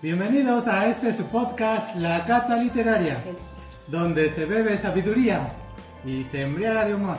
Bienvenidos 0.00 0.68
a 0.68 0.86
este 0.86 1.12
su 1.12 1.24
podcast 1.26 1.96
La 1.96 2.24
Cata 2.24 2.56
Literaria, 2.56 3.20
donde 3.88 4.28
se 4.28 4.44
bebe 4.44 4.76
sabiduría 4.76 5.54
y 6.04 6.22
se 6.22 6.42
embriaga 6.42 6.84
de 6.84 6.94
humor. 6.94 7.18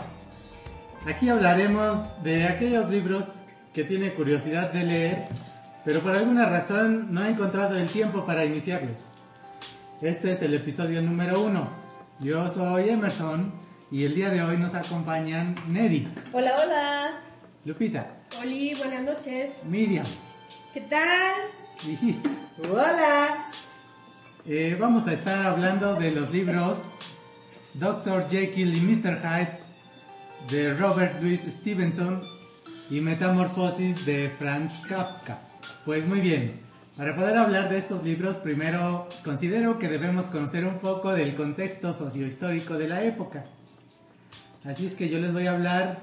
Aquí 1.06 1.28
hablaremos 1.28 1.98
de 2.24 2.46
aquellos 2.46 2.90
libros 2.90 3.26
que 3.74 3.84
tiene 3.84 4.14
curiosidad 4.14 4.72
de 4.72 4.84
leer, 4.86 5.28
pero 5.84 6.00
por 6.00 6.16
alguna 6.16 6.46
razón 6.46 7.14
no 7.14 7.20
ha 7.20 7.28
encontrado 7.28 7.76
el 7.76 7.90
tiempo 7.92 8.26
para 8.26 8.46
iniciarlos. 8.46 9.12
Este 10.02 10.32
es 10.32 10.42
el 10.42 10.54
episodio 10.54 11.02
número 11.02 11.42
uno. 11.42 11.70
Yo 12.22 12.50
soy 12.50 12.88
Emerson 12.92 13.52
y 13.92 14.06
el 14.06 14.16
día 14.16 14.30
de 14.30 14.42
hoy 14.42 14.58
nos 14.58 14.74
acompañan 14.74 15.54
Neri, 15.68 16.08
Hola, 16.32 16.56
hola. 16.64 17.10
Lupita, 17.66 18.08
Oli, 18.40 18.74
buenas 18.76 19.04
noches. 19.04 19.52
Miriam 19.66 20.08
¿Qué 20.74 20.80
tal? 20.80 21.59
Hola. 22.70 23.46
Eh, 24.46 24.76
vamos 24.78 25.08
a 25.08 25.14
estar 25.14 25.46
hablando 25.46 25.96
de 25.96 26.12
los 26.12 26.30
libros 26.30 26.78
Dr. 27.74 28.30
Jekyll 28.30 28.76
y 28.76 28.82
Mr. 28.82 29.22
Hyde 29.22 29.60
de 30.50 30.74
Robert 30.74 31.22
Louis 31.22 31.40
Stevenson 31.40 32.22
y 32.90 33.00
Metamorfosis 33.00 34.06
de 34.06 34.30
Franz 34.38 34.86
Kafka. 34.88 35.40
Pues 35.86 36.06
muy 36.06 36.20
bien, 36.20 36.60
para 36.98 37.16
poder 37.16 37.38
hablar 37.38 37.70
de 37.70 37.78
estos 37.78 38.04
libros, 38.04 38.36
primero 38.38 39.08
considero 39.24 39.80
que 39.80 39.88
debemos 39.88 40.26
conocer 40.26 40.66
un 40.66 40.80
poco 40.80 41.14
del 41.14 41.34
contexto 41.34 41.94
sociohistórico 41.94 42.78
de 42.78 42.90
la 42.90 43.04
época. 43.04 43.46
Así 44.66 44.86
es 44.86 44.96
que 44.96 45.08
yo 45.08 45.20
les 45.20 45.32
voy 45.32 45.48
a 45.48 45.52
hablar 45.52 46.02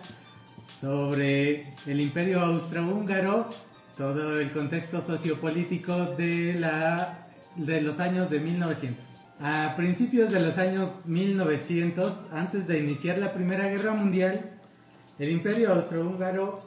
sobre 0.81 1.75
el 1.85 2.01
imperio 2.01 2.41
austrohúngaro, 2.41 3.51
todo 3.97 4.41
el 4.41 4.53
contexto 4.53 5.01
sociopolítico 5.01 6.07
de, 6.17 6.55
la, 6.55 7.27
de 7.57 7.81
los 7.81 7.99
años 7.99 8.29
de 8.31 8.41
1900. 8.41 9.05
A 9.41 9.75
principios 9.77 10.31
de 10.31 10.41
los 10.41 10.59
años 10.59 10.93
1900, 11.05 12.17
antes 12.33 12.67
de 12.67 12.79
iniciar 12.79 13.19
la 13.19 13.33
Primera 13.33 13.69
Guerra 13.69 13.93
Mundial, 13.93 14.51
el 15.19 15.31
imperio 15.31 15.73
austrohúngaro, 15.73 16.61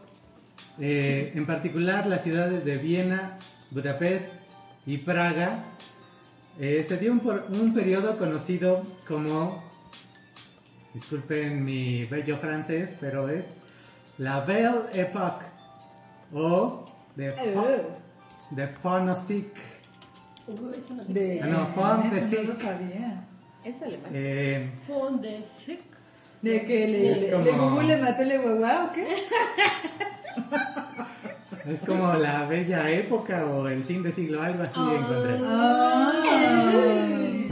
eh, 0.79 1.31
en 1.35 1.45
particular 1.45 2.05
las 2.07 2.23
ciudades 2.23 2.65
de 2.65 2.77
Viena, 2.77 3.37
Budapest 3.71 4.27
y 4.85 4.97
Praga, 4.99 5.65
eh, 6.59 6.83
se 6.87 6.97
dio 6.97 7.11
un, 7.11 7.19
por- 7.19 7.45
un 7.49 7.73
periodo 7.73 8.17
conocido 8.17 8.81
como 9.07 9.63
disculpen 10.93 11.63
mi 11.63 12.05
bello 12.05 12.37
francés, 12.37 12.97
pero 12.99 13.29
es 13.29 13.45
la 14.17 14.41
Belle 14.41 14.81
Époque 14.93 15.45
o 16.33 16.88
de 17.19 17.31
de 18.51 18.63
eso 20.79 20.93
no 20.93 21.03
sé. 21.05 21.13
De, 21.13 21.41
Ah, 21.43 21.47
no, 21.47 21.65
Juan 21.75 22.09
de 22.09 22.17
eso 22.17 22.25
no 22.25 22.31
Sig. 22.31 22.47
lo 22.47 22.55
sabía. 22.55 23.23
Es 23.63 23.81
alemán. 23.83 24.11
Eh, 24.13 24.71
de 26.41 26.65
que 26.65 26.87
le, 26.87 27.11
Es 27.11 27.21
le, 27.21 27.31
como- 27.31 27.43
le 27.43 27.51
Google 27.51 27.87
le 27.87 27.97
mató 28.01 28.21
el 28.23 28.41
guagua 28.41 28.85
o 28.85 28.93
qué? 28.93 29.07
es 31.71 31.81
como 31.81 32.13
la 32.13 32.45
bella 32.45 32.89
época 32.89 33.45
o 33.45 33.67
el 33.67 33.83
fin 33.83 34.01
de 34.03 34.11
siglo, 34.11 34.41
algo 34.41 34.63
así 34.63 34.79
encontré. 34.79 35.39
Ay. 35.45 37.49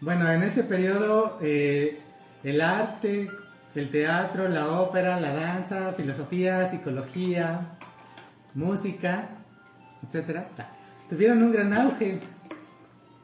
Bueno, 0.00 0.30
en 0.30 0.42
este 0.42 0.62
periodo 0.64 1.38
eh, 1.42 2.00
el 2.44 2.60
arte, 2.60 3.28
el 3.74 3.90
teatro, 3.90 4.48
la 4.48 4.68
ópera, 4.80 5.20
la 5.20 5.32
danza, 5.34 5.92
filosofía, 5.92 6.70
psicología, 6.70 7.76
música, 8.54 9.28
etcétera, 10.02 10.48
tuvieron 11.08 11.42
un 11.42 11.52
gran 11.52 11.72
auge, 11.72 12.20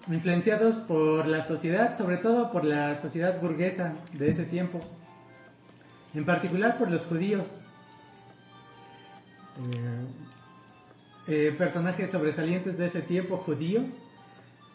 influenciados 0.08 0.74
por 0.76 1.26
la 1.26 1.46
sociedad, 1.46 1.96
sobre 1.96 2.16
todo 2.16 2.50
por 2.50 2.64
la 2.64 2.94
sociedad 2.94 3.40
burguesa 3.40 3.94
de 4.12 4.30
ese 4.30 4.44
tiempo, 4.44 4.80
en 6.14 6.24
particular 6.24 6.78
por 6.78 6.90
los 6.90 7.04
judíos. 7.06 7.56
Eh, 9.60 10.06
eh, 11.26 11.54
personajes 11.58 12.10
sobresalientes 12.10 12.78
de 12.78 12.86
ese 12.86 13.02
tiempo 13.02 13.36
judíos 13.36 13.96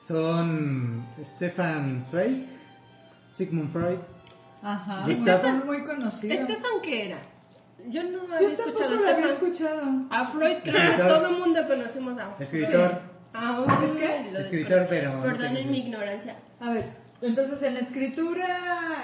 son 0.08 1.08
Stefan 1.24 2.04
Zweig, 2.04 2.46
Sigmund 3.32 3.72
Freud, 3.72 4.00
Ajá. 4.62 5.10
Estefan 5.10 5.66
muy 5.66 5.84
conocido. 5.84 6.34
¿Estefan 6.34 6.82
qué 6.82 7.08
era? 7.08 7.22
Yo 7.90 8.04
no 8.04 8.26
Yo 8.28 8.34
había 8.36 8.56
tampoco 8.56 8.70
escuchado 8.70 8.96
lo 8.96 9.08
a 9.08 9.12
había 9.12 9.28
escuchado. 9.28 9.82
A 10.10 10.28
Freud, 10.28 10.56
creo 10.64 10.92
que 10.92 11.04
todo 11.04 11.28
el 11.28 11.38
mundo 11.38 11.68
conocemos 11.68 12.18
a 12.20 12.30
Freud. 12.36 12.42
escritor. 12.42 13.02
Ah, 13.34 13.66
¿Es 13.84 14.32
lo 14.34 14.40
Escritor, 14.40 14.86
pero 14.90 15.22
Perdonen 15.22 15.56
qué 15.56 15.64
mi 15.72 15.80
es. 15.80 15.86
ignorancia. 15.86 16.36
A 16.60 16.70
ver, 16.72 16.86
entonces 17.22 17.62
en 17.64 17.74
la 17.76 17.80
escritura, 17.82 18.48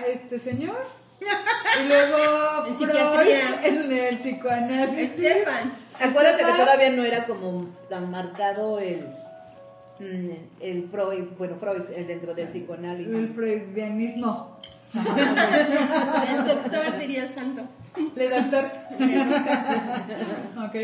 este 0.08 0.40
señor. 0.40 0.78
Y 1.82 1.88
luego 1.88 2.66
En 2.68 2.76
Freud 2.76 2.90
psiquiatría. 2.90 3.62
en 3.64 3.92
el 3.92 4.18
psicoanálisis. 4.20 5.12
Estefan. 5.20 5.74
Acuérdate 6.00 6.38
que 6.44 6.52
todavía 6.54 6.90
no 6.92 7.04
era 7.04 7.26
como 7.26 7.66
tan 7.90 8.10
marcado 8.10 8.80
el, 8.80 9.06
mm, 10.00 10.32
el 10.62 10.90
Freud, 10.90 11.26
bueno, 11.38 11.56
Freud 11.60 11.84
el 11.96 12.08
dentro 12.08 12.34
del 12.34 12.48
El 12.48 12.52
psicoanálisis. 12.54 13.36
freudianismo. 13.36 14.58
El 14.94 16.48
doctor 16.48 16.98
diría 17.00 17.24
el 17.24 17.30
santo. 17.30 17.62
Le 18.16 18.30
doctor. 18.30 18.66
ok. 20.66 20.76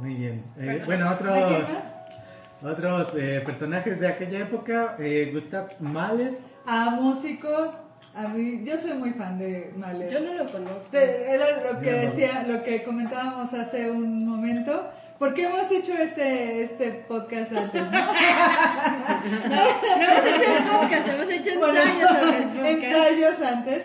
Muy 0.00 0.14
bien. 0.14 0.44
Eh, 0.58 0.82
bueno, 0.86 1.08
¿A 1.08 1.14
otros, 1.14 1.68
otros 2.62 3.08
eh, 3.16 3.42
personajes 3.44 3.98
de 4.00 4.08
aquella 4.08 4.40
época, 4.40 4.96
eh, 4.98 5.30
Gustav 5.32 5.68
Mahler, 5.80 6.38
A 6.66 6.90
músico, 6.90 7.72
a 8.14 8.28
mí, 8.28 8.62
yo 8.64 8.76
soy 8.78 8.94
muy 8.94 9.10
fan 9.12 9.38
de 9.38 9.72
Mahler. 9.76 10.10
Yo 10.10 10.20
no 10.20 10.34
lo 10.34 10.46
conozco. 10.50 10.88
Era 10.92 11.72
lo 11.72 11.80
que 11.80 11.90
no. 11.90 11.96
decía, 11.98 12.44
lo 12.46 12.62
que 12.62 12.82
comentábamos 12.82 13.52
hace 13.54 13.90
un 13.90 14.26
momento. 14.26 14.90
Porque 15.18 15.44
hemos 15.44 15.70
hecho 15.70 15.92
este, 15.92 16.62
este 16.62 17.04
podcast 17.06 17.52
antes, 17.52 17.82
¿no? 17.82 17.90
No 17.90 18.00
hemos 20.00 20.24
hecho 20.24 20.50
un 20.50 20.64
podcast, 20.80 21.08
hemos 21.08 21.28
hecho 21.30 21.58
Bueno, 21.58 21.78
ensayos 21.78 22.10
podcast. 22.10 22.84
ensayos 22.84 23.42
antes. 23.42 23.84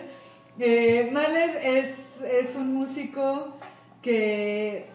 Eh, 0.58 1.10
Mahler 1.12 1.56
es, 1.62 1.94
es 2.24 2.54
un 2.56 2.72
músico 2.74 3.58
que 4.02 4.88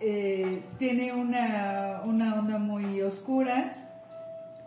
eh, 0.00 0.62
tiene 0.78 1.12
una, 1.12 2.00
una 2.04 2.34
onda 2.34 2.58
muy 2.58 3.00
oscura, 3.02 3.72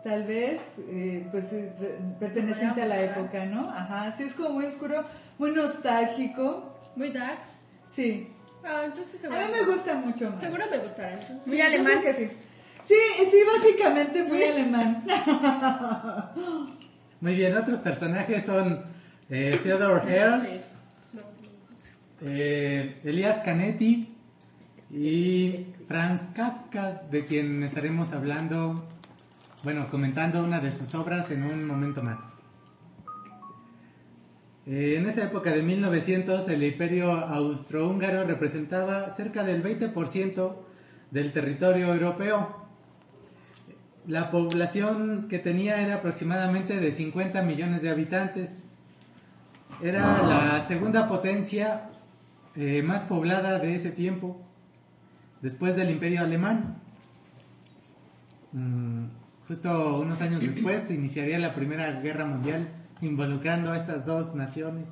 tal 0.02 0.24
vez, 0.24 0.60
eh, 0.78 1.26
pues 1.30 1.52
eh, 1.52 1.72
perteneciente 2.18 2.82
a 2.82 2.86
la 2.86 3.02
época, 3.02 3.44
¿no? 3.46 3.68
Ajá, 3.70 4.12
sí, 4.12 4.24
es 4.24 4.34
como 4.34 4.50
muy 4.50 4.64
oscuro, 4.66 5.04
muy 5.38 5.50
nostálgico, 5.52 6.74
Muy 6.96 7.10
darks. 7.10 7.48
sí. 7.94 8.28
Ah, 8.64 8.82
entonces 8.84 9.24
A 9.24 9.28
mí 9.28 9.44
me 9.50 9.64
gusta 9.64 9.94
mucho 9.96 10.30
Mahler. 10.30 10.40
Seguro 10.40 10.64
me 10.70 10.78
gustará. 10.78 11.12
Entonces. 11.14 11.46
Muy 11.48 11.60
alemán. 11.60 12.00
que 12.00 12.14
sí. 12.14 12.30
Sí, 12.84 12.94
sí, 13.28 13.38
básicamente 13.56 14.22
muy 14.22 14.42
alemán. 14.44 15.02
Muy 17.20 17.34
bien, 17.36 17.56
otros 17.56 17.78
personajes 17.80 18.44
son 18.44 18.82
eh, 19.34 19.58
Theodor 19.62 20.02
Herzl, 20.06 20.46
eh, 22.20 23.00
Elias 23.02 23.40
Canetti 23.40 24.14
y 24.90 25.66
Franz 25.88 26.28
Kafka, 26.34 27.04
de 27.10 27.24
quien 27.24 27.62
estaremos 27.62 28.12
hablando, 28.12 28.86
bueno, 29.64 29.88
comentando 29.90 30.44
una 30.44 30.60
de 30.60 30.70
sus 30.70 30.94
obras 30.94 31.30
en 31.30 31.44
un 31.44 31.66
momento 31.66 32.02
más. 32.02 32.18
Eh, 34.66 34.96
en 34.98 35.06
esa 35.06 35.24
época 35.24 35.50
de 35.50 35.62
1900, 35.62 36.46
el 36.48 36.62
imperio 36.62 37.12
austrohúngaro 37.12 38.24
representaba 38.24 39.08
cerca 39.08 39.44
del 39.44 39.62
20% 39.62 40.56
del 41.10 41.32
territorio 41.32 41.94
europeo. 41.94 42.68
La 44.06 44.30
población 44.30 45.26
que 45.30 45.38
tenía 45.38 45.80
era 45.80 45.96
aproximadamente 45.96 46.78
de 46.78 46.90
50 46.92 47.40
millones 47.40 47.80
de 47.80 47.88
habitantes. 47.88 48.62
Era 49.82 50.22
la 50.22 50.60
segunda 50.68 51.08
potencia 51.08 51.90
eh, 52.54 52.82
más 52.82 53.02
poblada 53.02 53.58
de 53.58 53.74
ese 53.74 53.90
tiempo, 53.90 54.40
después 55.40 55.74
del 55.74 55.90
imperio 55.90 56.20
alemán. 56.20 56.76
Mm, 58.52 59.06
justo 59.48 59.98
unos 59.98 60.20
años 60.20 60.40
después 60.40 60.82
se 60.86 60.94
iniciaría 60.94 61.36
la 61.40 61.52
Primera 61.52 62.00
Guerra 62.00 62.24
Mundial 62.26 62.68
involucrando 63.00 63.72
a 63.72 63.76
estas 63.76 64.06
dos 64.06 64.36
naciones. 64.36 64.88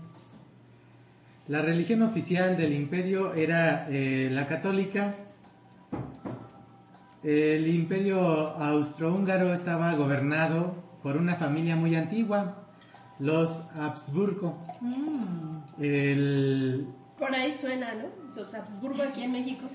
La 1.46 1.62
religión 1.62 2.02
oficial 2.02 2.56
del 2.56 2.72
imperio 2.72 3.34
era 3.34 3.86
eh, 3.90 4.28
la 4.32 4.48
católica. 4.48 5.14
El 7.22 7.68
imperio 7.68 8.20
austrohúngaro 8.56 9.54
estaba 9.54 9.94
gobernado 9.94 10.74
por 11.00 11.16
una 11.16 11.36
familia 11.36 11.76
muy 11.76 11.94
antigua, 11.94 12.69
los 13.20 13.50
Habsburgo. 13.76 14.58
El, 15.78 16.86
Por 17.18 17.34
ahí 17.34 17.52
suena, 17.54 17.92
¿no? 17.94 18.06
Los 18.34 18.52
Habsburgo 18.54 19.02
aquí 19.02 19.22
en 19.22 19.32
México. 19.32 19.66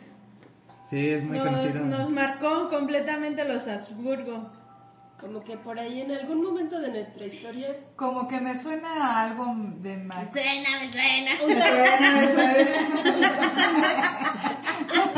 Sí, 0.89 1.09
es 1.09 1.24
muy 1.24 1.38
nos, 1.38 1.47
conocido. 1.47 1.86
nos 1.86 2.09
marcó 2.09 2.69
completamente 2.69 3.44
los 3.45 3.68
Habsburgo. 3.68 4.50
Como 5.19 5.44
que 5.44 5.57
por 5.57 5.80
ahí 5.80 6.01
en 6.01 6.12
algún 6.12 6.44
momento 6.44 6.77
de 6.80 6.89
nuestra 6.89 7.25
historia 7.25 7.74
Como 7.95 8.27
que 8.27 8.39
me 8.42 8.56
suena 8.57 8.89
a 8.89 9.24
algo 9.24 9.45
de 9.77 9.95
Max. 9.97 10.31
Suena, 10.33 10.69
me 10.81 10.92
suena. 10.92 11.31
Me 11.47 11.56
suena, 11.56 12.12
me 12.12 12.33
suena. 12.33 12.71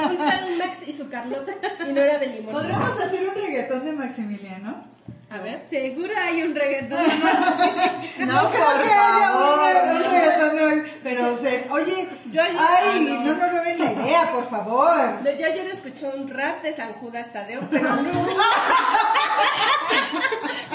un 0.11 0.17
tal 0.17 0.57
Max 0.59 0.87
y 0.87 0.93
su 0.93 1.09
Carlota 1.09 1.53
y 1.87 1.93
no 1.93 2.01
era 2.01 2.19
de 2.19 2.27
limón. 2.27 2.53
¿Podríamos 2.53 3.01
hacer 3.01 3.27
un 3.27 3.35
reggaetón 3.35 3.85
de 3.85 3.93
Maximiliano? 3.93 4.83
A 5.29 5.39
ver, 5.39 5.61
seguro 5.69 6.13
hay 6.17 6.41
un 6.43 6.55
reggaetón. 6.55 6.99
No, 8.27 8.49
creo 8.51 8.77
que 8.83 8.89
haya 8.89 9.31
un, 9.35 9.95
un 9.95 10.03
reggaetón 10.03 10.55
de 10.55 10.91
Pero, 11.03 11.33
o 11.33 11.37
sea, 11.37 11.63
oye, 11.69 12.09
Yo 12.31 12.41
ayer- 12.41 12.57
ay, 12.57 12.59
ah, 12.59 12.81
no. 12.99 13.21
no 13.23 13.33
nos 13.35 13.51
roben 13.51 13.79
la 13.79 13.91
idea, 13.91 14.31
por 14.31 14.49
favor. 14.49 15.23
Yo 15.23 15.29
ayer 15.45 15.67
escuché 15.67 16.07
un 16.07 16.27
rap 16.29 16.63
de 16.63 16.73
San 16.73 16.93
Judas 16.93 17.31
Tadeo, 17.31 17.61
pero 17.69 17.95
no. 17.97 18.11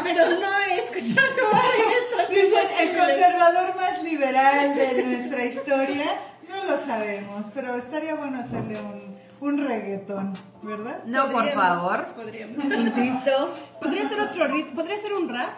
pero 0.03 0.29
no 0.39 0.59
he 0.59 0.79
escuchado 0.85 1.51
reggaetón. 1.51 2.31
Dicen, 2.31 2.69
el 2.79 2.99
conservador 2.99 3.75
más 3.77 4.03
liberal 4.03 4.75
de 4.75 5.03
nuestra 5.03 5.45
historia, 5.45 6.07
no 6.53 6.65
lo 6.65 6.77
sabemos, 6.77 7.47
pero 7.55 7.75
estaría 7.77 8.15
bueno 8.15 8.39
hacerle 8.39 8.81
un, 8.81 9.15
un 9.41 9.67
reggaetón, 9.67 10.39
¿verdad? 10.63 11.03
No, 11.07 11.31
por 11.31 11.49
favor. 11.53 12.07
Podríamos. 12.15 12.65
Insisto. 12.65 13.55
¿Podría 13.81 14.09
ser 14.09 14.21
otro 14.21 14.47
ritmo? 14.49 14.75
¿Podría 14.75 15.01
ser 15.01 15.13
un 15.15 15.29
rap? 15.29 15.55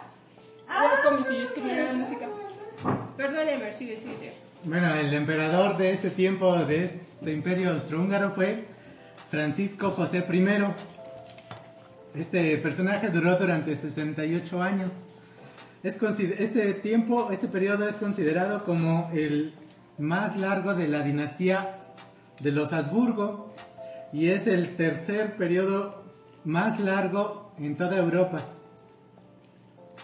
Ah, 0.69 0.89
como 1.03 1.23
si 1.25 1.37
yo 1.37 1.43
escribiera 1.43 1.93
música. 1.93 2.27
Perdóneme, 3.17 3.73
sigue, 3.73 3.99
sigue, 3.99 4.17
sigue. 4.17 4.33
Bueno, 4.63 4.95
el 4.95 5.13
emperador 5.13 5.77
de 5.77 5.91
ese 5.91 6.09
tiempo, 6.09 6.55
de 6.55 6.85
este 6.85 7.31
imperio 7.31 7.71
austrohúngaro, 7.71 8.31
fue 8.31 8.65
Francisco 9.29 9.91
José 9.91 10.25
I. 10.27 10.65
Este 12.19 12.57
personaje 12.57 13.09
duró 13.09 13.35
durante 13.37 13.75
68 13.75 14.63
años. 14.63 14.93
Es 15.83 15.97
este 16.01 16.73
tiempo, 16.73 17.29
este 17.31 17.47
periodo 17.47 17.87
es 17.87 17.95
considerado 17.95 18.63
como 18.63 19.11
el 19.13 19.53
más 19.97 20.35
largo 20.37 20.73
de 20.73 20.87
la 20.87 21.01
dinastía 21.01 21.75
de 22.39 22.51
los 22.51 22.73
Habsburgo 22.73 23.53
y 24.11 24.29
es 24.29 24.47
el 24.47 24.75
tercer 24.75 25.35
periodo 25.37 26.03
más 26.43 26.79
largo 26.79 27.51
en 27.57 27.75
toda 27.75 27.97
Europa. 27.97 28.43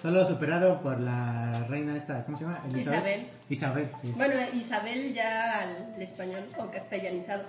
Solo 0.02 0.26
superado 0.26 0.82
por 0.82 1.00
la 1.00 1.64
reina 1.70 1.96
esta, 1.96 2.26
¿cómo 2.26 2.36
se 2.36 2.44
llama? 2.46 2.64
Isabel. 2.76 3.28
Isabel, 3.50 3.90
sí. 4.02 4.12
Bueno, 4.18 4.34
Isabel 4.54 5.14
ya 5.14 5.60
al 5.60 6.02
español 6.02 6.44
o 6.58 6.66
castellanizado. 6.72 7.44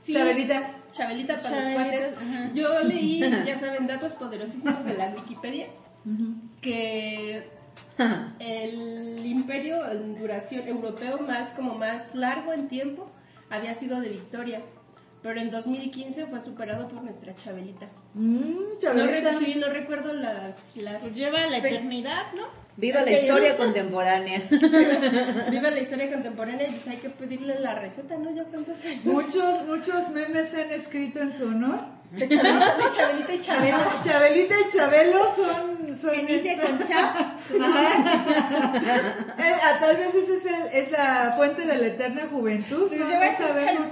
Sí, 0.00 0.14
Chabelita. 0.14 0.70
Chabelita 0.92 1.40
para 1.42 1.60
los 1.60 1.74
cuates. 1.74 2.14
ajá. 2.16 2.50
Yo 2.54 2.80
leí, 2.84 3.20
ya 3.20 3.58
saben, 3.60 3.86
datos 3.86 4.12
poderosísimos 4.12 4.84
de 4.84 4.94
la 4.94 5.08
Wikipedia, 5.10 5.66
que 6.62 7.50
el 8.38 9.24
imperio 9.24 9.90
en 9.90 10.18
duración 10.18 10.66
europeo 10.68 11.18
más 11.18 11.50
como 11.50 11.74
más 11.74 12.14
largo 12.14 12.52
en 12.52 12.68
tiempo 12.68 13.10
había 13.50 13.74
sido 13.74 14.00
de 14.00 14.08
Victoria, 14.08 14.62
pero 15.22 15.40
en 15.40 15.50
2015 15.50 16.26
fue 16.26 16.40
superado 16.44 16.88
por 16.88 17.02
nuestra 17.02 17.34
Chabelita. 17.34 17.86
No, 18.14 18.78
Chabelita. 18.80 19.32
re- 19.32 19.38
sí, 19.44 19.54
no 19.58 19.68
recuerdo 19.68 20.12
las... 20.12 20.56
las 20.76 21.00
Pues 21.00 21.14
lleva 21.14 21.46
la 21.46 21.58
eternidad, 21.58 22.32
¿no? 22.36 22.42
Viva 22.76 23.00
la 23.00 23.06
Sí. 23.06 23.14
historia 23.14 23.56
contemporánea. 23.56 24.42
Viva 25.50 25.70
la 25.70 25.80
historia 25.80 26.10
contemporánea 26.10 26.68
y 26.68 26.72
pues 26.72 26.88
hay 26.88 26.96
que 26.96 27.08
pedirle 27.10 27.60
la 27.60 27.74
receta, 27.76 28.16
¿no? 28.18 28.34
Ya 28.34 28.44
cuántos 28.44 28.84
años. 28.84 29.04
Muchos, 29.04 29.64
muchos 29.66 30.10
memes 30.10 30.48
se 30.48 30.62
han 30.62 30.72
escrito 30.72 31.20
en 31.20 31.32
su 31.32 31.44
honor. 31.46 31.80
Chabelita, 32.18 33.32
y 33.34 33.40
Chabelo. 33.40 33.78
Chabelita 34.04 34.54
y 34.60 34.76
Chabelo 34.76 35.18
son... 35.34 35.96
son 35.96 36.20
Inicia 36.20 36.60
con 36.60 36.78
chap. 36.88 37.16
Eh, 39.38 39.54
ah, 39.62 39.76
tal 39.80 39.96
vez 39.96 40.14
esa 40.14 40.34
es, 40.34 40.44
el- 40.46 40.68
es 40.82 40.90
la 40.90 41.32
fuente 41.36 41.62
de 41.66 41.76
la 41.78 41.86
eterna 41.86 42.22
juventud. 42.30 42.88
Se 42.90 42.96
No, 42.96 43.08
lleva 43.08 43.26
no 43.26 43.38
sabemos. 43.38 43.86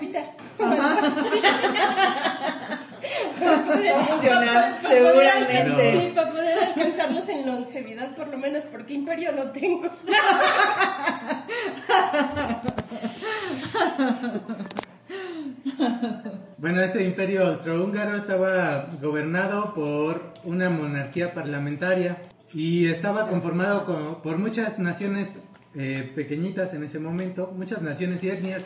alcanzar- 3.43 4.81
seguramente. 4.89 5.93
Sí, 5.93 6.13
para 6.15 6.31
poder 6.31 6.59
alcanzarlos 6.65 7.29
en 7.29 7.47
longevidad, 7.47 8.15
por 8.17 8.29
lo 8.29 8.39
menos, 8.39 8.65
porque 8.71 8.95
imperio 8.95 9.33
no 9.33 9.51
tengo. 9.51 9.91
Bueno, 16.63 16.81
este 16.81 17.03
imperio 17.03 17.45
austrohúngaro 17.49 18.17
estaba 18.17 18.87
gobernado 19.03 19.75
por 19.75 20.33
una 20.45 20.71
monarquía 20.71 21.35
parlamentaria 21.35 22.29
y 22.55 22.87
estaba 22.87 23.27
conformado 23.27 23.85
con- 23.85 24.23
por 24.23 24.39
muchas 24.39 24.79
naciones 24.79 25.43
eh, 25.75 26.13
pequeñitas 26.15 26.73
en 26.73 26.85
ese 26.85 27.01
momento, 27.01 27.51
muchas 27.57 27.83
naciones 27.83 28.23
y 28.23 28.29
etnias, 28.31 28.63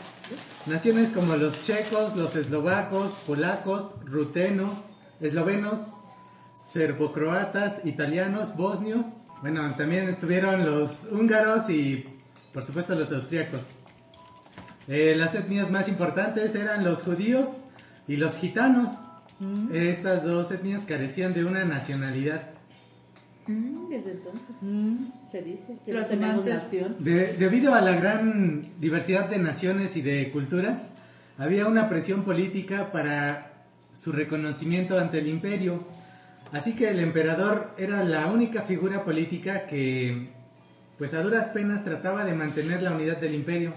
naciones 0.66 1.08
como 1.08 1.36
los 1.36 1.62
checos, 1.62 2.14
los 2.14 2.36
eslovacos, 2.36 3.12
polacos, 3.26 3.94
rutenos, 4.04 4.78
eslovenos, 5.18 5.80
serbocroatas, 6.74 7.82
italianos, 7.86 8.54
bosnios. 8.58 9.06
Bueno, 9.40 9.74
también 9.76 10.06
estuvieron 10.10 10.66
los 10.66 11.04
húngaros 11.10 11.70
y 11.70 12.04
por 12.52 12.62
supuesto 12.62 12.94
los 12.94 13.10
austriacos. 13.10 13.70
Eh, 14.86 15.14
las 15.16 15.34
etnias 15.34 15.70
más 15.70 15.88
importantes 15.88 16.54
eran 16.54 16.84
los 16.84 16.98
judíos 17.02 17.48
y 18.08 18.16
los 18.16 18.36
gitanos. 18.36 18.90
Estas 19.72 20.24
dos 20.24 20.50
etnias 20.50 20.82
carecían 20.86 21.34
de 21.34 21.44
una 21.44 21.64
nacionalidad. 21.64 22.50
Mm, 23.46 23.88
Desde 23.90 24.12
entonces 24.12 24.56
Mm. 24.60 24.96
se 25.30 25.42
dice 25.42 25.76
que 25.84 25.92
Los 25.92 26.08
tenemos 26.08 26.34
amantes. 26.36 26.54
nación. 26.54 26.96
De- 26.98 27.34
debido 27.34 27.74
a 27.74 27.80
la 27.80 27.92
gran 27.94 28.70
diversidad 28.80 29.28
de 29.28 29.38
naciones 29.38 29.96
y 29.96 30.02
de 30.02 30.30
culturas, 30.32 30.82
había 31.38 31.66
una 31.66 31.88
presión 31.88 32.24
política 32.24 32.90
para 32.90 33.52
su 33.92 34.10
reconocimiento 34.10 34.98
ante 34.98 35.18
el 35.18 35.28
imperio. 35.28 35.84
Así 36.52 36.74
que 36.74 36.88
el 36.90 36.98
emperador 37.00 37.72
era 37.76 38.02
la 38.04 38.26
única 38.28 38.62
figura 38.62 39.04
política 39.04 39.66
que, 39.66 40.30
pues 40.98 41.12
a 41.14 41.20
duras 41.22 41.48
penas, 41.48 41.84
trataba 41.84 42.24
de 42.24 42.34
mantener 42.34 42.82
la 42.82 42.92
unidad 42.92 43.18
del 43.18 43.34
imperio. 43.34 43.74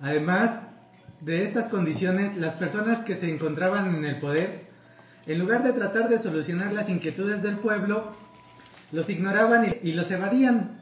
Además 0.00 0.58
de 1.24 1.42
estas 1.44 1.68
condiciones, 1.68 2.36
las 2.36 2.52
personas 2.54 2.98
que 3.00 3.14
se 3.14 3.30
encontraban 3.32 3.94
en 3.96 4.04
el 4.04 4.18
poder, 4.20 4.66
en 5.26 5.38
lugar 5.38 5.62
de 5.62 5.72
tratar 5.72 6.08
de 6.08 6.18
solucionar 6.18 6.72
las 6.72 6.88
inquietudes 6.88 7.42
del 7.42 7.56
pueblo, 7.56 8.14
los 8.92 9.08
ignoraban 9.08 9.64
y, 9.82 9.88
y 9.88 9.92
los 9.92 10.10
evadían. 10.10 10.80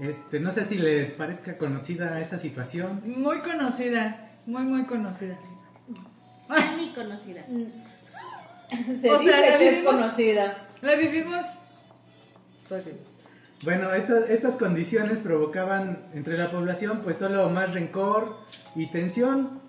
Este, 0.00 0.38
no 0.38 0.50
sé 0.50 0.66
si 0.66 0.76
les 0.76 1.12
parezca 1.12 1.56
conocida 1.56 2.20
esa 2.20 2.36
situación. 2.36 3.02
Muy 3.06 3.38
conocida, 3.40 4.30
muy, 4.46 4.62
muy 4.64 4.84
conocida. 4.84 5.38
Muy 6.76 6.88
conocida. 6.90 7.44
Se 9.00 9.10
O 9.10 9.18
dice 9.18 9.32
sea, 9.32 9.40
la 9.50 9.58
que 9.58 9.68
es 9.68 9.74
vivimos- 9.76 9.94
conocida. 9.94 10.68
La 10.82 10.94
vivimos. 10.94 11.44
Pues 12.68 12.84
Bueno, 13.64 13.92
estas, 13.92 14.30
estas 14.30 14.54
condiciones 14.54 15.18
provocaban 15.18 16.06
entre 16.14 16.38
la 16.38 16.50
población 16.50 17.00
pues 17.02 17.18
solo 17.18 17.48
más 17.50 17.72
rencor 17.72 18.36
y 18.74 18.86
tensión. 18.86 19.60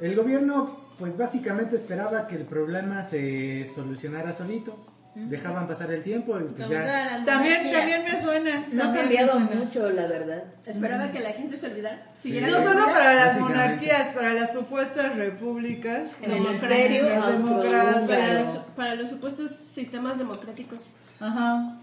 El 0.00 0.16
gobierno 0.16 0.80
pues 0.98 1.16
básicamente 1.16 1.76
esperaba 1.76 2.26
que 2.26 2.36
el 2.36 2.44
problema 2.44 3.02
se 3.02 3.66
solucionara 3.74 4.34
solito. 4.34 4.86
Dejaban 5.12 5.66
pasar 5.66 5.90
el 5.90 6.04
tiempo 6.04 6.38
y 6.38 6.44
pues 6.44 6.68
ya... 6.68 7.24
También, 7.24 7.72
también 7.72 8.04
me 8.04 8.22
suena. 8.22 8.64
No 8.70 8.84
ha 8.84 8.94
cambiado 8.94 9.40
mucho, 9.40 9.90
la 9.90 10.06
verdad. 10.06 10.44
Esperaba 10.64 11.10
que 11.10 11.18
la 11.18 11.32
gente 11.32 11.56
se 11.56 11.66
olvidara. 11.66 12.06
No 12.24 12.62
solo 12.62 12.84
para 12.86 13.14
las 13.14 13.40
monarquías, 13.40 14.14
para 14.14 14.34
las 14.34 14.52
supuestas 14.52 15.16
repúblicas. 15.16 16.12
En 16.22 16.30
el 16.30 16.44
democracia, 16.44 17.20
para, 18.06 18.40
los, 18.40 18.56
para 18.76 18.94
los 18.94 19.10
supuestos 19.10 19.50
sistemas 19.74 20.16
democráticos. 20.16 20.78
Ajá, 21.18 21.79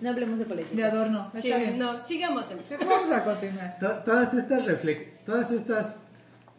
No 0.00 0.10
hablemos 0.10 0.38
de 0.38 0.44
de 0.44 0.48
política. 0.50 0.86
adorno. 0.88 1.30
Sí, 1.36 1.48
Está 1.50 1.58
bien. 1.58 1.78
no, 1.78 2.02
sigamos. 2.04 2.50
en- 2.50 2.58
Vamos 2.88 3.10
a 3.10 3.24
continuar. 3.24 3.78
To- 3.78 4.02
todas 4.04 4.32
estas, 4.34 4.64
refle- 4.66 5.08
todas 5.26 5.50
estas 5.50 5.94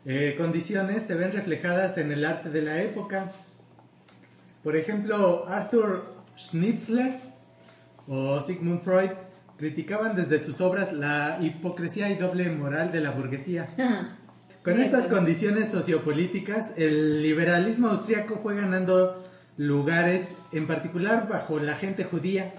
eh, 0.05 0.35
condiciones 0.37 1.03
se 1.03 1.15
ven 1.15 1.31
reflejadas 1.31 1.97
en 1.97 2.11
el 2.11 2.25
arte 2.25 2.49
de 2.49 2.61
la 2.61 2.81
época. 2.81 3.31
Por 4.63 4.75
ejemplo, 4.75 5.45
Arthur 5.47 6.13
Schnitzler 6.37 7.19
o 8.07 8.41
Sigmund 8.41 8.81
Freud 8.81 9.11
criticaban 9.57 10.15
desde 10.15 10.43
sus 10.43 10.59
obras 10.61 10.91
la 10.93 11.37
hipocresía 11.41 12.09
y 12.09 12.15
doble 12.15 12.49
moral 12.49 12.91
de 12.91 12.99
la 13.01 13.11
burguesía. 13.11 13.67
Con 14.63 14.79
estas 14.79 15.07
condiciones 15.07 15.69
sociopolíticas, 15.69 16.65
el 16.77 17.23
liberalismo 17.23 17.87
austriaco 17.89 18.35
fue 18.37 18.55
ganando 18.55 19.23
lugares, 19.57 20.23
en 20.51 20.67
particular 20.67 21.27
bajo 21.27 21.57
la 21.59 21.73
gente 21.75 22.03
judía, 22.03 22.53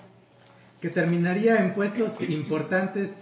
que 0.82 0.90
terminaría 0.90 1.60
en 1.62 1.72
puestos 1.74 2.14
importantes 2.28 3.12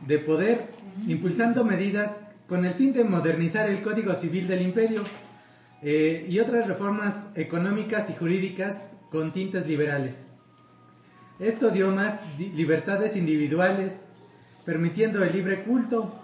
de 0.00 0.18
poder, 0.18 0.66
impulsando 1.06 1.64
medidas 1.64 2.10
con 2.48 2.66
el 2.66 2.74
fin 2.74 2.92
de 2.92 3.04
modernizar 3.04 3.70
el 3.70 3.80
código 3.82 4.14
civil 4.16 4.46
del 4.48 4.60
imperio. 4.62 5.04
eh, 5.86 6.24
y 6.30 6.40
otras 6.40 6.66
reformas 6.66 7.14
económicas 7.34 8.08
y 8.08 8.14
jurídicas 8.14 8.96
con 9.10 9.32
tintes 9.34 9.66
liberales. 9.66 10.30
Esto 11.38 11.68
dio 11.68 11.90
más 11.90 12.18
libertades 12.38 13.16
individuales, 13.16 14.10
permitiendo 14.64 15.22
el 15.22 15.32
libre 15.32 15.62
culto, 15.62 16.18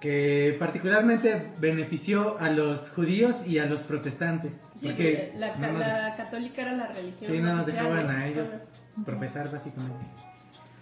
que 0.00 0.54
particularmente 0.58 1.52
benefició 1.58 2.38
a 2.38 2.50
los 2.50 2.90
judíos 2.90 3.36
y 3.46 3.56
a 3.58 3.64
los 3.64 3.84
protestantes. 3.84 4.60
Sí, 4.78 4.88
porque 4.88 5.32
la, 5.34 5.56
la 5.56 6.14
católica 6.16 6.60
era 6.60 6.72
la 6.72 6.88
religión. 6.88 7.32
sí, 7.32 7.38
más 7.38 7.62
oficial, 7.62 7.86
dejaban 7.86 8.06
¿no? 8.06 8.22
a 8.22 8.26
ellos 8.26 8.50
Solo. 8.50 8.73
Profesar 9.04 9.50
básicamente. 9.50 10.04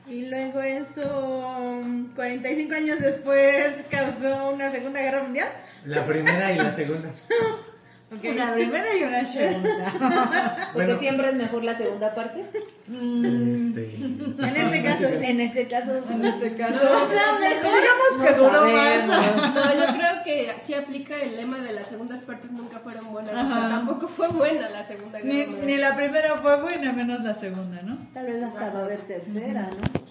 Y 0.07 0.27
luego 0.27 0.61
eso, 0.61 1.59
um, 1.59 2.13
45 2.15 2.75
años 2.75 2.99
después, 3.01 3.85
causó 3.91 4.51
una 4.51 4.71
Segunda 4.71 5.01
Guerra 5.01 5.23
Mundial. 5.23 5.49
La 5.85 6.05
primera 6.05 6.53
y 6.53 6.59
la 6.59 6.71
segunda. 6.73 7.11
Ok. 8.15 8.25
Una 8.35 8.53
primera 8.55 8.97
y 8.97 9.03
una 9.05 9.27
segunda. 9.27 9.93
Porque 10.73 10.87
Bueno. 10.87 10.99
siempre 11.01 11.29
es 11.31 11.35
mejor 11.35 11.65
la 11.65 11.75
segunda 11.77 12.15
parte. 12.15 12.41
Este, 12.53 13.95
En 13.97 14.57
este 14.57 14.83
caso, 14.83 15.05
En 15.09 15.41
este 15.41 15.67
caso, 15.69 15.97
En 16.11 16.25
este 16.25 16.57
caso, 16.57 16.85
No 16.85 16.91
sabes, 17.09 17.63
digamos 17.63 18.27
que 18.27 18.35
duró 18.35 18.67
más. 18.67 19.07
No, 19.55 19.75
yo 19.75 19.87
creo 19.99 20.25
que 20.25 20.55
sí 20.65 20.75
aplica 20.75 21.17
el 21.17 21.37
lema 21.37 21.59
de 21.59 21.73
las 21.73 21.87
segundas 21.89 22.21
partes 22.23 22.51
nunca 22.51 22.81
fueron 22.81 23.11
buenas. 23.13 23.35
Ajá. 23.35 23.49
porque 23.49 23.69
tampoco 23.75 24.09
fue 24.09 24.29
buena 24.29 24.69
la 24.69 24.83
segunda 24.83 25.19
Ni, 25.21 25.47
ni 25.47 25.77
la 25.79 25.97
primera 25.97 26.37
fue 26.43 26.61
buena, 26.61 26.93
menos 26.93 27.23
la 27.25 27.35
segunda, 27.35 27.81
¿no? 27.83 27.97
tal 28.13 28.27
vez 28.27 28.43
hasta 28.43 28.71
va 28.71 28.81
a 28.81 28.85
haber 28.85 29.01
tercera, 29.01 29.71
¿no? 29.71 30.03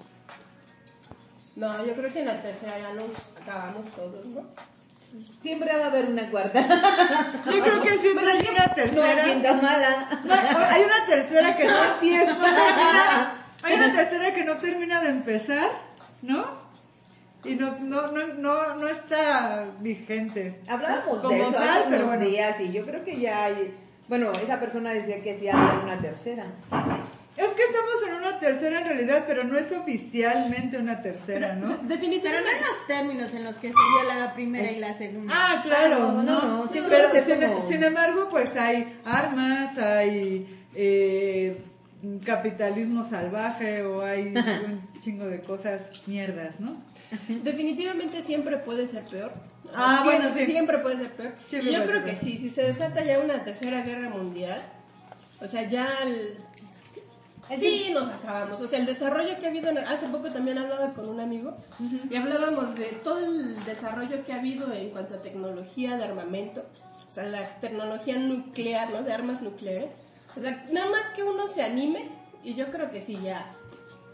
No, 1.56 1.86
yo 1.86 1.94
creo 1.94 2.12
que 2.12 2.20
en 2.22 2.26
la 2.28 2.42
tercera 2.42 2.80
ya 2.80 2.94
nos 2.94 3.12
acabamos 3.42 3.86
todos, 3.94 4.26
¿no? 4.26 4.42
Siempre 5.42 5.76
va 5.78 5.86
a 5.86 5.88
haber 5.88 6.06
una 6.06 6.30
cuarta. 6.30 6.62
Yo 7.46 7.64
creo 7.64 7.82
que 7.82 7.98
siempre 7.98 8.32
hay 8.32 8.48
una 8.48 8.74
tercera. 8.74 9.54
mala. 9.62 10.22
No, 10.24 10.34
hay 10.34 10.84
una 10.84 11.06
tercera 11.08 11.56
que 11.58 11.66
no 11.66 11.84
empieza. 11.94 12.38
Hay 13.64 13.76
una 13.76 13.94
tercera 13.94 14.34
que 14.34 14.44
no 14.44 14.58
termina 14.58 15.02
de 15.02 15.10
empezar, 15.10 15.70
¿no? 16.22 16.62
Y 17.44 17.56
no, 17.56 17.78
no, 17.80 18.12
no, 18.12 18.28
no, 18.28 18.76
no 18.76 18.88
está 18.88 19.66
vigente. 19.80 20.62
Hablábamos 20.68 21.20
Como 21.20 21.30
de 21.30 21.42
eso 21.42 21.52
tal, 21.52 21.70
hace 21.70 21.88
unos 21.88 22.06
bueno. 22.06 22.26
días 22.26 22.60
y 22.60 22.72
yo 22.72 22.86
creo 22.86 23.04
que 23.04 23.20
ya 23.20 23.46
hay... 23.46 23.76
Bueno, 24.08 24.32
esa 24.32 24.60
persona 24.60 24.94
decía 24.94 25.22
que 25.22 25.38
sí 25.38 25.48
había 25.48 25.82
una 25.84 26.00
tercera. 26.00 26.46
Es 27.38 27.48
que 27.48 27.64
estamos 27.64 27.94
en 28.10 28.14
una 28.16 28.40
tercera 28.40 28.80
en 28.82 28.86
realidad, 28.86 29.24
pero 29.26 29.44
no 29.46 29.58
es 29.58 29.72
oficialmente 29.72 30.78
una 30.78 31.02
tercera, 31.02 31.56
¿no? 31.56 31.68
Pero 31.68 31.82
no 31.84 31.88
definitivamente. 31.88 32.50
en 32.52 32.58
los 32.62 32.88
términos 32.88 33.34
en 33.34 33.44
los 33.46 33.56
que 33.56 33.68
se 33.70 33.74
dio 33.74 34.14
la 34.20 34.34
primera 34.34 34.70
y 34.70 34.80
la 34.80 34.94
segunda. 34.98 35.34
Ah, 35.36 35.62
claro, 35.64 36.12
no, 36.12 36.24
no, 36.24 36.66
no, 36.66 36.70
pero 36.90 37.10
sin, 37.68 37.84
embargo, 37.84 38.28
pues 38.30 38.56
hay 38.58 39.00
armas, 39.06 39.78
hay 39.78 40.66
eh, 40.76 41.62
capitalismo 42.26 43.04
salvaje 43.04 43.84
o 43.86 44.02
hay 44.04 44.24
un 44.36 44.88
chingo 45.02 45.26
de 45.26 45.40
cosas 45.42 45.82
mierdas, 46.08 46.60
¿no? 46.60 46.76
Definitivamente 47.28 48.22
siempre 48.22 48.58
puede 48.58 48.88
ser 48.88 49.04
peor. 49.04 49.32
Ah, 49.74 50.02
Siempre- 50.04 50.20
bueno, 50.28 50.38
sí. 50.38 50.46
Siempre 50.46 50.78
puede 50.80 50.98
ser 50.98 51.12
peor. 51.12 51.34
Siempre 51.50 51.72
y 51.72 51.76
yo 51.76 51.86
creo 51.86 52.04
que 52.04 52.16
sí, 52.16 52.38
si 52.38 52.50
se 52.50 52.64
desata 52.64 53.04
ya 53.04 53.20
una 53.20 53.44
tercera 53.44 53.82
guerra 53.84 54.10
mundial, 54.10 54.62
o 55.40 55.48
sea, 55.48 55.68
ya 55.70 55.88
el- 56.04 56.38
Sí, 57.58 57.90
nos 57.94 58.08
acabamos. 58.10 58.62
O 58.62 58.68
sea, 58.68 58.80
el 58.80 58.86
desarrollo 58.86 59.38
que 59.40 59.46
ha 59.46 59.50
habido, 59.50 59.70
en- 59.70 59.80
hace 59.80 60.08
poco 60.08 60.32
también 60.32 60.58
hablaba 60.58 60.94
con 60.94 61.10
un 61.10 61.20
amigo 61.20 61.56
y 62.10 62.16
hablábamos 62.16 62.76
de 62.76 62.86
todo 63.04 63.20
el 63.20 63.64
desarrollo 63.66 64.24
que 64.26 64.32
ha 64.34 64.38
habido 64.40 64.72
en 64.72 64.90
cuanto 64.92 65.16
a 65.16 65.22
tecnología 65.22 65.98
de 65.98 66.04
armamento, 66.06 66.64
o 67.10 67.14
sea, 67.14 67.24
la 67.26 67.60
tecnología 67.60 68.16
nuclear, 68.18 68.90
¿no? 68.92 69.04
De 69.04 69.12
armas 69.12 69.42
nucleares. 69.42 69.92
O 70.38 70.40
sea, 70.40 70.66
nada 70.72 70.90
más 70.90 71.02
que 71.16 71.24
uno 71.24 71.48
se 71.50 71.62
anime 71.62 72.10
y 72.44 72.54
yo 72.54 72.72
creo 72.72 72.90
que 72.90 73.02
sí, 73.02 73.20
ya, 73.22 73.52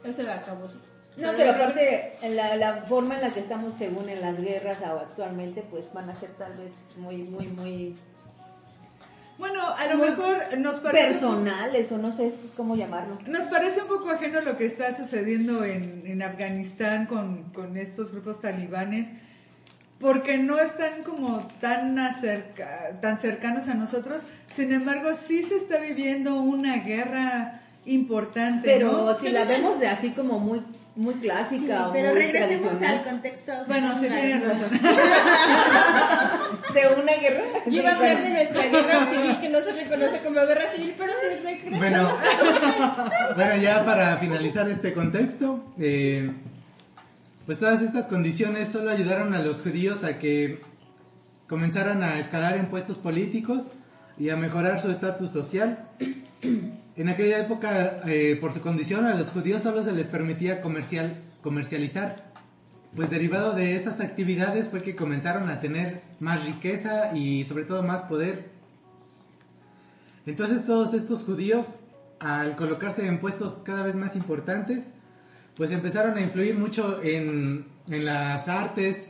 eso 0.04 0.24
se 0.24 0.32
acabó. 0.32 0.68
sí. 0.68 0.78
No, 1.18 1.32
pero 1.36 1.52
aparte, 1.52 2.14
la, 2.30 2.56
la 2.58 2.74
forma 2.84 3.16
en 3.16 3.22
la 3.22 3.32
que 3.32 3.40
estamos 3.40 3.74
según 3.74 4.08
en 4.10 4.22
las 4.22 4.40
guerras 4.40 4.80
actualmente, 4.84 5.64
pues 5.70 5.92
van 5.92 6.10
a 6.12 6.16
ser 6.16 6.30
tal 6.38 6.56
vez 6.58 6.72
muy, 6.96 7.18
muy, 7.18 7.48
muy 7.48 7.96
Bueno, 9.38 9.62
a 9.68 9.86
lo 9.88 9.98
mejor 9.98 10.58
nos 10.58 10.76
parece, 10.80 11.12
personales 11.12 11.92
o 11.92 11.98
no 11.98 12.12
sé 12.12 12.34
cómo 12.56 12.76
llamarlo. 12.76 13.20
nos 13.28 13.48
parece 13.48 13.82
un 13.84 13.88
poco 13.88 14.10
ajeno 14.10 14.42
lo 14.42 14.58
que 14.58 14.66
está 14.66 14.96
sucediendo 14.96 15.64
en, 15.64 16.04
en 16.06 16.24
Afganistán 16.24 17.06
con, 17.06 17.44
con 17.54 17.78
estos 17.78 18.12
grupos 18.12 18.42
talibanes, 18.42 19.08
porque 20.00 20.38
no 20.38 20.60
están 20.60 21.04
como 21.04 21.48
tan, 21.60 21.98
acerca, 22.00 23.00
tan 23.02 23.20
cercanos 23.20 23.68
a 23.68 23.76
nosotros. 23.76 24.22
Sin 24.56 24.72
embargo, 24.72 25.10
sí 25.14 25.44
se 25.44 25.58
está 25.58 25.78
viviendo 25.78 26.42
una 26.42 26.78
guerra 26.78 27.62
importante, 27.86 28.62
Pero 28.64 28.92
¿no? 28.92 29.16
si 29.16 29.30
la 29.30 29.46
vemos 29.46 29.80
de 29.80 29.88
así 29.88 30.12
como 30.12 30.40
muy, 30.40 30.62
muy 30.98 31.14
clásica 31.16 31.88
o 31.90 31.94
Pero 31.94 32.10
muy 32.12 32.22
regresemos 32.22 32.72
al 32.74 32.78
tradicional. 32.80 33.04
contexto. 33.04 33.52
Bueno, 33.68 33.94
sí 34.00 34.08
tienen 34.08 34.44
razón. 34.44 34.70
De 36.74 37.02
una 37.02 37.14
guerra. 37.14 37.44
Yo 37.68 37.82
iba 37.82 37.90
a 37.92 37.96
hablar 37.96 38.22
de 38.24 38.30
nuestra 38.30 38.66
guerra 38.68 39.06
civil, 39.06 39.38
que 39.40 39.50
no 39.50 39.62
se 39.62 39.72
reconoce 39.74 40.20
como 40.24 40.42
guerra 40.42 40.68
civil, 40.76 40.96
pero 40.98 41.14
sí 41.14 41.44
regresa. 41.44 41.78
Bueno, 41.78 42.10
bueno, 43.36 43.56
ya 43.58 43.86
para 43.86 44.18
finalizar 44.18 44.70
este 44.70 44.94
contexto, 44.94 45.64
eh, 45.80 46.32
pues 47.46 47.60
todas 47.60 47.82
estas 47.82 48.06
condiciones 48.08 48.70
solo 48.70 48.92
ayudaron 48.92 49.34
a 49.34 49.40
los 49.42 49.62
judíos 49.62 50.04
a 50.04 50.20
que 50.20 50.60
comenzaran 51.48 52.04
a 52.04 52.20
escalar 52.20 52.58
en 52.58 52.68
puestos 52.70 52.98
políticos 52.98 53.72
y 54.20 54.30
a 54.30 54.36
mejorar 54.36 54.82
su 54.82 54.90
estatus 54.90 55.30
social. 55.32 55.90
En 56.98 57.10
aquella 57.10 57.38
época, 57.38 58.00
eh, 58.08 58.40
por 58.42 58.52
su 58.52 58.60
condición, 58.60 59.06
a 59.06 59.14
los 59.14 59.30
judíos 59.30 59.62
solo 59.62 59.84
se 59.84 59.92
les 59.92 60.08
permitía 60.08 60.62
comercial, 60.62 61.22
comercializar. 61.44 62.34
Pues 62.96 63.12
derivado 63.12 63.54
de 63.54 63.76
esas 63.76 64.00
actividades 64.00 64.68
fue 64.68 64.82
que 64.82 64.96
comenzaron 64.96 65.48
a 65.48 65.60
tener 65.60 66.02
más 66.20 66.44
riqueza 66.48 67.16
y 67.16 67.44
sobre 67.44 67.66
todo 67.66 67.84
más 67.84 68.02
poder. 68.02 68.50
Entonces 70.26 70.66
todos 70.66 70.96
estos 70.96 71.22
judíos, 71.22 71.68
al 72.20 72.56
colocarse 72.56 73.06
en 73.06 73.20
puestos 73.20 73.60
cada 73.64 73.84
vez 73.84 73.96
más 73.96 74.16
importantes, 74.16 74.92
pues 75.56 75.70
empezaron 75.70 76.18
a 76.18 76.22
influir 76.22 76.58
mucho 76.58 77.04
en, 77.04 77.68
en 77.90 78.06
las 78.06 78.48
artes, 78.48 79.08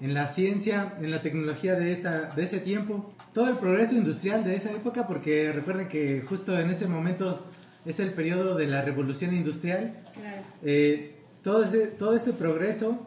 en 0.00 0.12
la 0.12 0.26
ciencia, 0.26 0.94
en 1.00 1.12
la 1.12 1.22
tecnología 1.22 1.74
de, 1.74 1.92
esa, 1.92 2.22
de 2.34 2.42
ese 2.42 2.58
tiempo. 2.58 3.12
Todo 3.38 3.50
el 3.50 3.58
progreso 3.58 3.94
industrial 3.94 4.42
de 4.42 4.56
esa 4.56 4.72
época, 4.72 5.06
porque 5.06 5.52
recuerden 5.52 5.86
que 5.86 6.22
justo 6.28 6.58
en 6.58 6.70
ese 6.70 6.88
momento 6.88 7.46
es 7.86 8.00
el 8.00 8.12
periodo 8.12 8.56
de 8.56 8.66
la 8.66 8.82
revolución 8.82 9.32
industrial. 9.32 10.02
Claro. 10.12 10.42
Eh, 10.64 11.20
todo, 11.44 11.62
ese, 11.62 11.86
todo 11.86 12.16
ese 12.16 12.32
progreso 12.32 13.06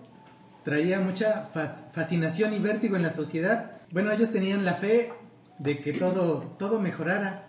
traía 0.63 1.01
mucha 1.01 1.49
fa- 1.53 1.75
fascinación 1.91 2.53
y 2.53 2.59
vértigo 2.59 2.95
en 2.95 3.01
la 3.03 3.09
sociedad. 3.09 3.81
Bueno, 3.91 4.09
ellos 4.09 4.31
tenían 4.31 4.63
la 4.63 4.75
fe 4.75 5.11
de 5.59 5.81
que 5.81 5.91
todo, 5.91 6.55
todo 6.57 6.79
mejorara. 6.79 7.47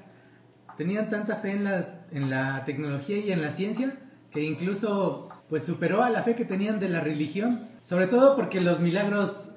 Tenían 0.76 1.08
tanta 1.08 1.36
fe 1.36 1.52
en 1.52 1.62
la, 1.62 2.06
en 2.10 2.30
la 2.30 2.64
tecnología 2.64 3.16
y 3.18 3.30
en 3.30 3.42
la 3.42 3.52
ciencia 3.52 3.92
que 4.32 4.40
incluso 4.42 5.28
pues 5.48 5.62
superó 5.64 6.02
a 6.02 6.10
la 6.10 6.24
fe 6.24 6.34
que 6.34 6.44
tenían 6.44 6.80
de 6.80 6.88
la 6.88 6.98
religión. 6.98 7.68
Sobre 7.84 8.08
todo 8.08 8.34
porque 8.34 8.60
los 8.60 8.80
milagros, 8.80 9.51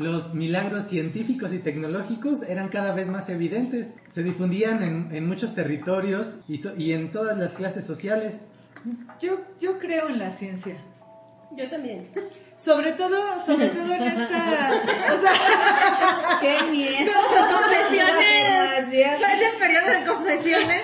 los 0.00 0.34
milagros 0.34 0.84
científicos 0.86 1.52
y 1.52 1.58
tecnológicos 1.58 2.42
eran 2.42 2.68
cada 2.68 2.92
vez 2.92 3.08
más 3.08 3.28
evidentes. 3.28 3.92
Se 4.10 4.22
difundían 4.22 4.82
en, 4.82 5.14
en 5.14 5.28
muchos 5.28 5.54
territorios 5.54 6.36
y, 6.48 6.56
so- 6.58 6.74
y 6.76 6.92
en 6.92 7.10
todas 7.12 7.36
las 7.38 7.52
clases 7.52 7.84
sociales. 7.84 8.40
Yo, 9.20 9.40
yo 9.60 9.78
creo 9.78 10.08
en 10.08 10.18
la 10.18 10.30
ciencia. 10.30 10.76
Yo 11.56 11.68
también. 11.68 12.08
Sobre 12.56 12.92
todo, 12.92 13.44
sobre 13.44 13.68
todo 13.76 13.92
en 13.94 14.02
esta, 14.02 14.72
o 15.14 15.20
sea, 15.20 16.38
¡Qué 16.40 16.70
miedo! 16.70 17.12
Confesiones. 17.52 18.90
Gracias. 18.90 19.54
Periodo 19.58 19.86
de 20.00 20.04
confesiones. 20.06 20.82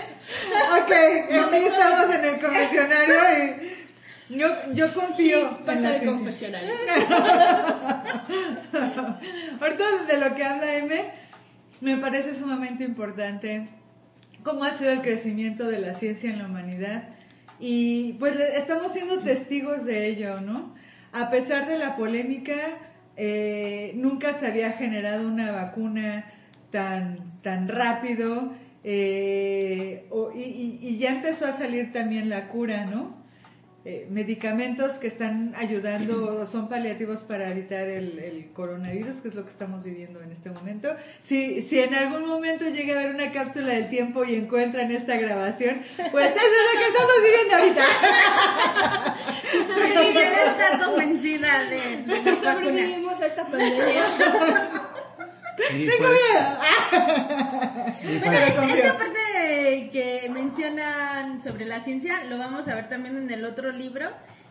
ok, 0.82 0.92
aquí 0.92 1.64
estamos 1.66 2.14
en 2.14 2.24
el 2.24 2.40
confesionario 2.40 3.16
y 3.38 3.65
yo, 4.28 4.48
yo 4.72 4.92
confío 4.94 5.38
en 5.40 5.66
la 5.66 5.74
de 5.74 5.78
ciencia. 6.00 6.12
confesionario. 6.12 6.72
Ahorita 9.60 9.84
de 10.08 10.18
lo 10.18 10.34
que 10.34 10.44
habla 10.44 10.76
M, 10.76 11.04
me 11.80 11.96
parece 11.98 12.34
sumamente 12.34 12.84
importante 12.84 13.68
cómo 14.42 14.64
ha 14.64 14.72
sido 14.72 14.92
el 14.92 15.02
crecimiento 15.02 15.66
de 15.66 15.80
la 15.80 15.94
ciencia 15.94 16.30
en 16.30 16.38
la 16.38 16.46
humanidad 16.46 17.08
y 17.58 18.14
pues 18.14 18.38
estamos 18.38 18.92
siendo 18.92 19.20
testigos 19.20 19.84
de 19.84 20.06
ello, 20.08 20.40
¿no? 20.40 20.74
A 21.12 21.30
pesar 21.30 21.66
de 21.66 21.78
la 21.78 21.96
polémica, 21.96 22.54
eh, 23.16 23.92
nunca 23.96 24.38
se 24.38 24.46
había 24.46 24.72
generado 24.72 25.26
una 25.26 25.50
vacuna 25.52 26.26
tan, 26.70 27.40
tan 27.42 27.68
rápido 27.68 28.52
eh, 28.84 30.06
o- 30.10 30.30
y, 30.34 30.42
y- 30.42 30.78
y 30.82 30.98
ya 30.98 31.10
empezó 31.10 31.46
a 31.46 31.52
salir 31.52 31.92
también 31.92 32.28
la 32.28 32.48
cura, 32.48 32.84
¿no? 32.84 33.16
Eh, 33.88 34.08
medicamentos 34.10 34.92
que 34.94 35.06
están 35.06 35.54
ayudando, 35.56 36.40
o 36.42 36.46
son 36.46 36.68
paliativos 36.68 37.20
para 37.22 37.48
evitar 37.50 37.86
el, 37.86 38.18
el 38.18 38.50
coronavirus, 38.52 39.16
que 39.22 39.28
es 39.28 39.34
lo 39.36 39.44
que 39.44 39.50
estamos 39.52 39.84
viviendo 39.84 40.20
en 40.20 40.32
este 40.32 40.50
momento. 40.50 40.88
Si, 41.22 41.62
si 41.68 41.78
en 41.78 41.94
algún 41.94 42.26
momento 42.26 42.64
llega 42.68 42.96
a 42.96 42.98
haber 43.00 43.14
una 43.14 43.30
cápsula 43.30 43.68
del 43.74 43.88
tiempo 43.88 44.24
y 44.24 44.34
encuentran 44.34 44.90
esta 44.90 45.16
grabación, 45.16 45.82
pues 46.10 46.26
eso 46.34 46.36
es 46.36 46.74
lo 46.74 46.80
que 46.80 46.86
estamos 46.88 47.14
viviendo 47.24 47.56
ahorita. 47.56 47.86
Si 49.52 49.62
sobrevivimos 49.62 50.58
está 50.58 50.78
convencida 50.84 51.64
de, 51.64 51.76
de 52.02 52.20
Si 52.20 52.30
las 52.30 52.42
vacunas. 52.42 52.54
sobrevivimos 52.66 53.20
a 53.20 53.26
esta 53.26 53.46
pandemia. 53.46 54.04
Y 55.72 55.86
¡Tengo 55.86 55.98
pues- 55.98 56.10
miedo! 56.12 56.48
y 58.02 58.18
Bueno, 58.18 58.30
pues- 58.30 58.48
esta, 58.48 58.76
esta 58.76 58.98
parte 58.98 59.18
que 59.84 60.28
mencionan 60.32 61.42
sobre 61.42 61.64
la 61.66 61.80
ciencia 61.80 62.24
lo 62.24 62.38
vamos 62.38 62.66
a 62.68 62.74
ver 62.74 62.88
también 62.88 63.16
en 63.16 63.30
el 63.30 63.44
otro 63.44 63.70
libro 63.72 64.08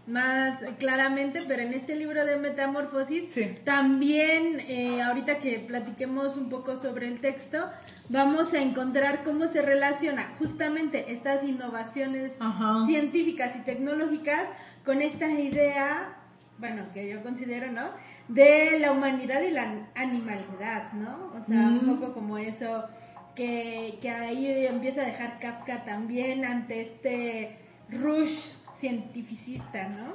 más 0.08 0.60
claramente, 0.77 1.39
pero 1.48 1.63
en 1.63 1.74
este 1.74 1.96
libro 1.96 2.25
de 2.25 2.38
Metamorfosis 2.38 3.24
Sí. 3.34 3.58
también, 3.63 4.60
eh, 4.60 5.01
ahorita 5.01 5.39
que 5.39 5.58
platiquemos 5.60 6.38
un 6.38 6.48
poco 6.50 6.77
sobre 6.77 7.08
el 7.08 7.20
texto, 7.22 7.65
vamos 8.10 8.53
a 8.53 8.60
encontrar 8.62 9.24
cómo 9.24 9.48
se 9.48 9.63
relaciona 9.63 10.34
justamente 10.38 11.12
estas 11.12 11.44
innovaciones 11.44 12.34
Ajá. 12.39 12.86
científicas 12.86 13.55
y 13.55 13.62
tecnológicas 13.62 14.48
con 14.86 15.01
esta 15.01 15.27
idea, 15.27 16.13
bueno, 16.60 16.84
que 16.94 17.10
yo 17.10 17.24
considero, 17.24 17.72
¿no? 17.72 17.89
De 18.27 18.77
la 18.79 18.91
humanidad 18.91 19.41
y 19.41 19.50
la 19.51 19.88
animalidad, 19.96 20.94
¿no? 20.94 21.34
O 21.36 21.44
sea, 21.44 21.62
un 21.62 21.98
poco 21.98 22.13
como 22.13 22.38
eso 22.38 22.86
que, 23.35 23.97
que 24.01 24.09
ahí 24.09 24.65
empieza 24.65 25.01
a 25.01 25.05
dejar 25.05 25.39
Kafka 25.39 25.83
también 25.83 26.45
ante 26.45 26.81
este 26.81 27.57
rush 27.89 28.53
cientificista, 28.79 29.89
¿no? 29.89 30.13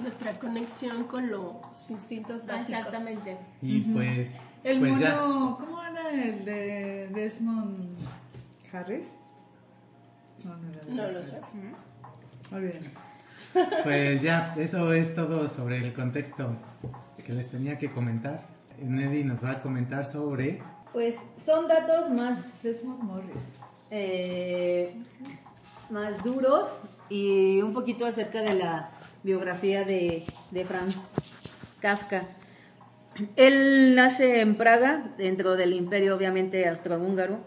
Nuestra 0.00 0.38
conexión 0.38 1.04
con 1.04 1.30
los 1.30 1.54
instintos 1.88 2.44
básicos. 2.44 2.70
Exactamente. 2.70 3.36
Y 3.60 3.80
pues, 3.80 4.36
El 4.64 4.80
pues 4.80 4.98
ya. 4.98 5.20
mono, 5.20 5.58
¿cómo 5.58 5.82
era 5.82 6.10
el 6.10 6.44
de 6.44 7.08
Desmond 7.14 7.98
Harris? 8.72 9.06
No, 10.44 10.56
no 10.56 10.72
era 10.72 10.84
No 10.88 11.12
lo 11.12 11.22
sé. 11.22 11.40
Olvídenlo. 12.52 12.90
Pues 13.84 14.22
ya, 14.22 14.54
eso 14.56 14.92
es 14.92 15.14
todo 15.14 15.48
sobre 15.48 15.78
el 15.78 15.92
contexto 15.92 16.56
que 17.24 17.32
les 17.32 17.48
tenía 17.50 17.76
que 17.78 17.90
comentar. 17.90 18.46
Nelly 18.80 19.24
nos 19.24 19.44
va 19.44 19.52
a 19.52 19.60
comentar 19.60 20.06
sobre 20.06 20.60
Pues 20.92 21.18
son 21.42 21.68
datos 21.68 22.10
más, 22.10 22.66
eh, 23.90 24.94
más 25.88 26.22
duros 26.22 26.68
y 27.08 27.62
un 27.62 27.72
poquito 27.72 28.04
acerca 28.04 28.42
de 28.42 28.54
la 28.54 28.90
biografía 29.22 29.84
de, 29.84 30.24
de 30.50 30.64
Franz 30.66 30.96
Kafka. 31.80 32.28
Él 33.36 33.94
nace 33.94 34.40
en 34.40 34.56
Praga, 34.56 35.10
dentro 35.16 35.56
del 35.56 35.72
imperio 35.72 36.14
obviamente 36.14 36.68
austrohúngaro, 36.68 37.40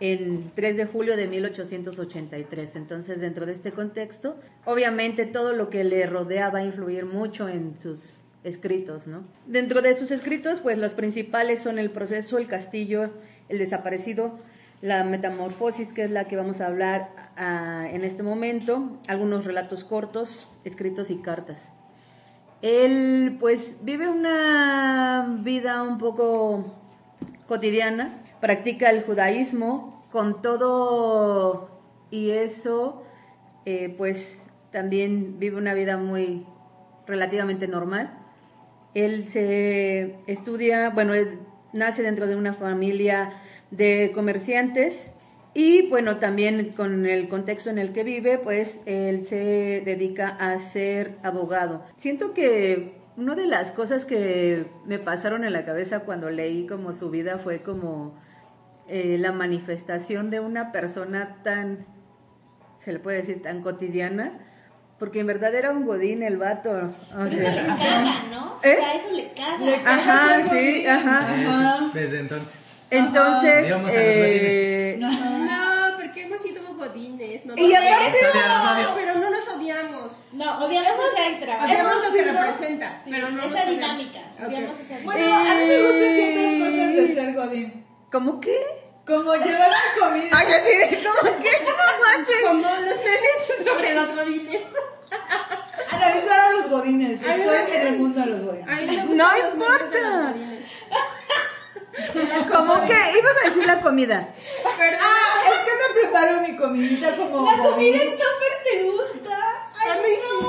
el 0.00 0.50
3 0.54 0.76
de 0.76 0.86
julio 0.86 1.16
de 1.16 1.28
1883. 1.28 2.76
Entonces, 2.76 3.20
dentro 3.20 3.46
de 3.46 3.52
este 3.52 3.70
contexto, 3.72 4.36
obviamente 4.64 5.26
todo 5.26 5.52
lo 5.52 5.70
que 5.70 5.84
le 5.84 6.06
rodea 6.06 6.50
va 6.50 6.60
a 6.60 6.64
influir 6.64 7.04
mucho 7.04 7.48
en 7.48 7.78
sus 7.78 8.14
escritos, 8.44 9.06
¿no? 9.06 9.24
Dentro 9.46 9.82
de 9.82 9.96
sus 9.98 10.10
escritos, 10.10 10.60
pues 10.60 10.78
los 10.78 10.94
principales 10.94 11.60
son 11.60 11.78
el 11.78 11.90
proceso, 11.90 12.38
el 12.38 12.46
castillo, 12.46 13.10
el 13.48 13.58
desaparecido, 13.58 14.38
la 14.82 15.04
metamorfosis, 15.04 15.92
que 15.92 16.04
es 16.04 16.10
la 16.10 16.24
que 16.24 16.36
vamos 16.36 16.60
a 16.60 16.66
hablar 16.66 17.10
ah, 17.36 17.86
en 17.90 18.02
este 18.02 18.22
momento, 18.22 18.98
algunos 19.08 19.44
relatos 19.44 19.84
cortos, 19.84 20.48
escritos 20.64 21.10
y 21.10 21.16
cartas. 21.16 21.68
Él 22.62 23.36
pues 23.40 23.78
vive 23.82 24.08
una 24.08 25.38
vida 25.42 25.82
un 25.82 25.98
poco 25.98 26.74
cotidiana, 27.46 28.22
practica 28.40 28.90
el 28.90 29.02
judaísmo 29.02 30.04
con 30.10 30.42
todo 30.42 31.70
y 32.10 32.30
eso 32.30 33.02
eh, 33.64 33.94
pues 33.96 34.42
también 34.72 35.38
vive 35.38 35.56
una 35.56 35.74
vida 35.74 35.96
muy 35.96 36.46
relativamente 37.06 37.66
normal. 37.66 38.19
Él 38.94 39.28
se 39.28 40.16
estudia, 40.26 40.90
bueno, 40.90 41.14
él 41.14 41.38
nace 41.72 42.02
dentro 42.02 42.26
de 42.26 42.36
una 42.36 42.54
familia 42.54 43.32
de 43.70 44.10
comerciantes 44.14 45.10
y 45.52 45.88
bueno, 45.88 46.18
también 46.18 46.72
con 46.76 47.06
el 47.06 47.28
contexto 47.28 47.70
en 47.70 47.78
el 47.78 47.92
que 47.92 48.04
vive, 48.04 48.38
pues 48.38 48.82
él 48.86 49.26
se 49.26 49.82
dedica 49.84 50.28
a 50.28 50.58
ser 50.60 51.18
abogado. 51.22 51.84
Siento 51.96 52.34
que 52.34 53.00
una 53.16 53.34
de 53.34 53.46
las 53.46 53.72
cosas 53.72 54.04
que 54.04 54.66
me 54.86 54.98
pasaron 54.98 55.44
en 55.44 55.52
la 55.52 55.64
cabeza 55.64 56.00
cuando 56.00 56.30
leí 56.30 56.66
como 56.66 56.92
su 56.92 57.10
vida 57.10 57.38
fue 57.38 57.62
como 57.62 58.14
eh, 58.88 59.18
la 59.18 59.32
manifestación 59.32 60.30
de 60.30 60.40
una 60.40 60.70
persona 60.72 61.38
tan, 61.42 61.86
se 62.78 62.92
le 62.92 63.00
puede 63.00 63.18
decir, 63.18 63.42
tan 63.42 63.62
cotidiana, 63.62 64.38
porque 65.00 65.18
en 65.20 65.26
verdad 65.26 65.52
era 65.54 65.70
un 65.72 65.84
godín 65.84 66.22
el 66.22 66.36
vato. 66.36 66.70
o 66.70 66.74
Pero 67.28 67.30
eso 67.30 67.50
le 67.50 67.66
caga, 67.66 68.22
¿no? 68.30 68.60
¿Eh? 68.62 68.76
O 68.78 68.84
sea, 68.84 68.94
eso 68.94 69.10
le 69.10 69.32
caga. 69.32 69.58
Le 69.58 69.82
caga 69.82 69.94
Ajá, 69.94 70.36
sí, 70.42 70.48
godín. 70.56 70.88
ajá. 70.88 71.18
Ajá. 71.18 71.90
desde 71.92 72.18
entonces. 72.20 72.54
Entonces, 72.92 73.74
eh, 73.92 74.96
No, 75.00 75.10
porque 76.00 76.22
hemos 76.22 76.42
sido 76.42 76.60
godines. 76.74 77.44
No, 77.46 77.54
Y 77.56 77.68
no, 77.72 77.76
aparte- 77.78 78.18
odio. 78.78 78.94
pero 78.94 79.14
no 79.18 79.30
nos 79.30 79.48
odiamos. 79.48 80.10
No, 80.32 80.64
odiamos 80.66 81.04
el 81.26 81.40
trabajo. 81.40 81.66
Odiamos 81.66 81.94
lo 82.06 82.12
que 82.12 82.22
representa, 82.24 83.02
Sí, 83.04 83.10
pero 83.10 83.30
no 83.30 83.42
esa 83.44 83.64
dinámica. 83.70 84.18
Odiamos 84.46 84.78
esa 84.80 84.98
dinámica. 84.98 85.04
Bueno, 85.04 85.34
a 85.36 85.54
mí 85.54 85.66
me 85.66 85.82
gustan 85.82 86.14
ciertas 86.14 86.54
cosas 86.58 86.96
de 86.96 87.04
Eh, 87.04 87.14
ser 87.14 87.34
godín. 87.34 87.84
¿Cómo 88.12 88.40
qué? 88.40 88.56
Como 89.10 89.34
llevar 89.34 89.70
la 89.70 90.06
comida. 90.06 90.28
Ay, 90.32 90.46
así, 90.52 91.04
¿cómo 91.04 91.36
qué? 91.42 91.50
No 91.66 92.04
manches. 92.06 92.40
Como 92.46 92.60
los 92.62 92.96
memes 92.98 93.64
sobre 93.64 93.94
los 93.94 94.14
godines. 94.14 94.62
Analizar 95.90 96.38
a 96.40 96.50
los 96.52 96.70
godines. 96.70 97.20
Estoy 97.20 97.74
en 97.74 97.86
el 97.88 97.98
mundo 97.98 98.20
de 98.20 98.26
los 98.26 98.40
godines. 98.46 99.06
No 99.06 99.36
los 99.36 99.52
importa. 99.54 100.32
godines. 100.32 100.64
¿Cómo 102.52 102.74
que? 102.86 102.92
Ibas 103.18 103.36
a 103.42 103.48
decir 103.48 103.66
la 103.66 103.80
comida. 103.80 104.28
Perdón. 104.78 105.00
Ah, 105.02 105.42
es 105.44 105.58
que 105.64 105.70
me 105.72 106.00
preparo 106.00 106.40
mi 106.42 106.56
comidita 106.56 107.16
como 107.16 107.50
La 107.50 107.62
comida 107.62 107.96
en 108.02 108.10
topper 108.10 108.54
te 108.64 108.82
gusta. 108.84 109.36
A 109.82 109.94
mí 109.96 110.08
sí. 110.14 110.46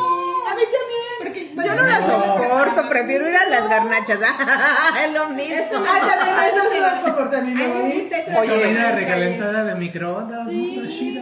A 0.47 0.56
mí 0.56 0.62
también. 0.63 1.17
Porque, 1.19 1.51
Yo 1.56 1.75
no 1.75 1.82
la 1.88 1.99
No. 1.99 2.06
soporto, 2.06 2.89
prefiero 2.89 3.30
ir 3.30 3.36
a 3.38 3.45
las 3.47 3.69
garnachas. 3.69 4.19
Es 5.06 5.13
lo 5.13 5.30
mismo. 5.30 5.86
Ah, 5.88 5.99
también 6.15 6.38
eso 6.39 6.63
es 6.63 6.93
un 6.93 7.01
comportamiento 7.01 7.63
eso 8.15 8.41
de 8.41 8.47
Comida 8.47 8.91
recalentada 8.91 9.63
de 9.63 9.75
microondas, 9.75 10.45
no 10.47 10.51
está 10.51 10.89
chida. 10.89 11.21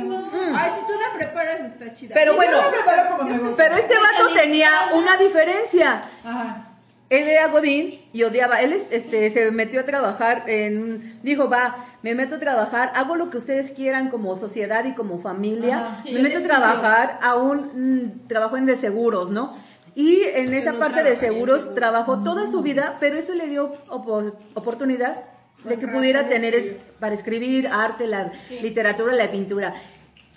Ay, 0.55 0.71
si 0.75 0.85
tú 0.85 0.93
la 0.99 1.17
preparas, 1.17 1.59
está 1.71 1.93
chida. 1.93 2.13
Pero 2.13 2.31
Yo 2.31 2.37
bueno, 2.37 2.57
la 2.57 2.69
preparo 2.71 3.09
como 3.17 3.29
me 3.29 3.37
gusta. 3.37 3.55
pero 3.57 3.75
este 3.75 3.93
vato 3.95 4.33
tenía 4.33 4.71
una 4.93 5.17
diferencia. 5.17 6.01
Ajá. 6.25 6.65
Él 7.09 7.27
era 7.27 7.47
Godín 7.47 7.99
y 8.13 8.23
odiaba. 8.23 8.61
Él 8.61 8.73
es- 8.73 8.85
este, 8.91 9.29
se 9.31 9.49
metió 9.51 9.79
a 9.81 9.83
trabajar 9.83 10.43
en. 10.47 11.19
Dijo, 11.23 11.49
va, 11.49 11.85
me 12.03 12.13
meto 12.15 12.35
a 12.35 12.39
trabajar, 12.39 12.91
hago 12.95 13.15
lo 13.15 13.29
que 13.29 13.37
ustedes 13.37 13.71
quieran 13.71 14.09
como 14.09 14.37
sociedad 14.37 14.85
y 14.85 14.93
como 14.93 15.19
familia. 15.19 15.77
Ajá, 15.79 16.01
sí, 16.03 16.11
me 16.13 16.21
meto 16.21 16.37
a 16.37 16.41
trabajar 16.43 17.19
a 17.21 17.35
un 17.35 17.71
mm, 18.05 18.27
trabajo 18.27 18.57
en 18.57 18.65
de 18.67 18.75
seguros, 18.75 19.31
¿no? 19.31 19.55
Y 19.95 20.21
en 20.23 20.53
esa 20.53 20.71
no 20.71 20.79
parte 20.79 21.03
de 21.03 21.15
seguros 21.15 21.73
trabajó 21.75 22.23
toda 22.23 22.49
su 22.51 22.61
vida, 22.61 22.97
pero 22.99 23.17
eso 23.17 23.33
le 23.33 23.47
dio 23.47 23.73
opo- 23.89 24.33
oportunidad 24.53 25.23
de 25.63 25.77
que 25.77 25.87
pudiera 25.87 26.27
tener 26.29 26.53
es- 26.55 26.71
para 26.99 27.15
escribir 27.15 27.67
arte, 27.67 28.05
la 28.07 28.31
literatura, 28.61 29.13
la 29.13 29.29
pintura. 29.31 29.73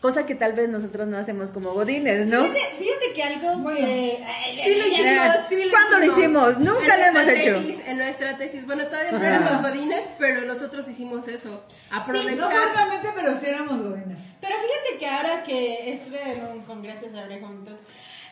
Cosa 0.02 0.26
que 0.26 0.34
tal 0.34 0.52
vez 0.54 0.68
nosotros 0.68 1.06
no 1.06 1.16
hacemos 1.16 1.52
como 1.52 1.72
godines, 1.74 2.26
¿no? 2.26 2.42
Fíjate, 2.42 2.74
fíjate 2.76 3.12
que 3.14 3.22
algo 3.22 3.56
Bueno. 3.58 3.78
que... 3.78 4.24
ay, 4.26 4.58
Sí 4.60 4.74
lo 4.74 4.86
hicimos, 4.88 5.26
sí 5.48 5.64
lo 5.64 5.70
¿Cuándo 5.70 5.98
lo 5.98 6.04
hicimos? 6.18 6.58
Nunca 6.58 6.96
lo 6.96 7.04
hemos 7.04 7.22
hecho. 7.28 7.58
tesis, 7.60 7.80
en 7.86 7.98
nuestra 7.98 8.36
tesis, 8.36 8.66
bueno, 8.66 8.84
todavía 8.86 9.12
no 9.12 9.24
éramos 9.24 9.62
godines, 9.62 10.04
pero 10.18 10.40
nosotros 10.42 10.88
hicimos 10.88 11.28
eso. 11.28 11.64
No 11.88 11.96
Aprovechar. 11.96 12.50
formalmente, 12.50 13.10
pero 13.14 13.38
sí 13.38 13.46
éramos 13.46 13.80
godines. 13.80 14.18
Pero 14.40 14.54
fíjate 14.56 14.98
que 14.98 15.06
ahora 15.06 15.44
que 15.44 15.92
estuve 15.92 16.20
en 16.32 16.46
un 16.46 16.62
congreso 16.62 17.02
sobre 17.02 17.38
juventud... 17.38 17.76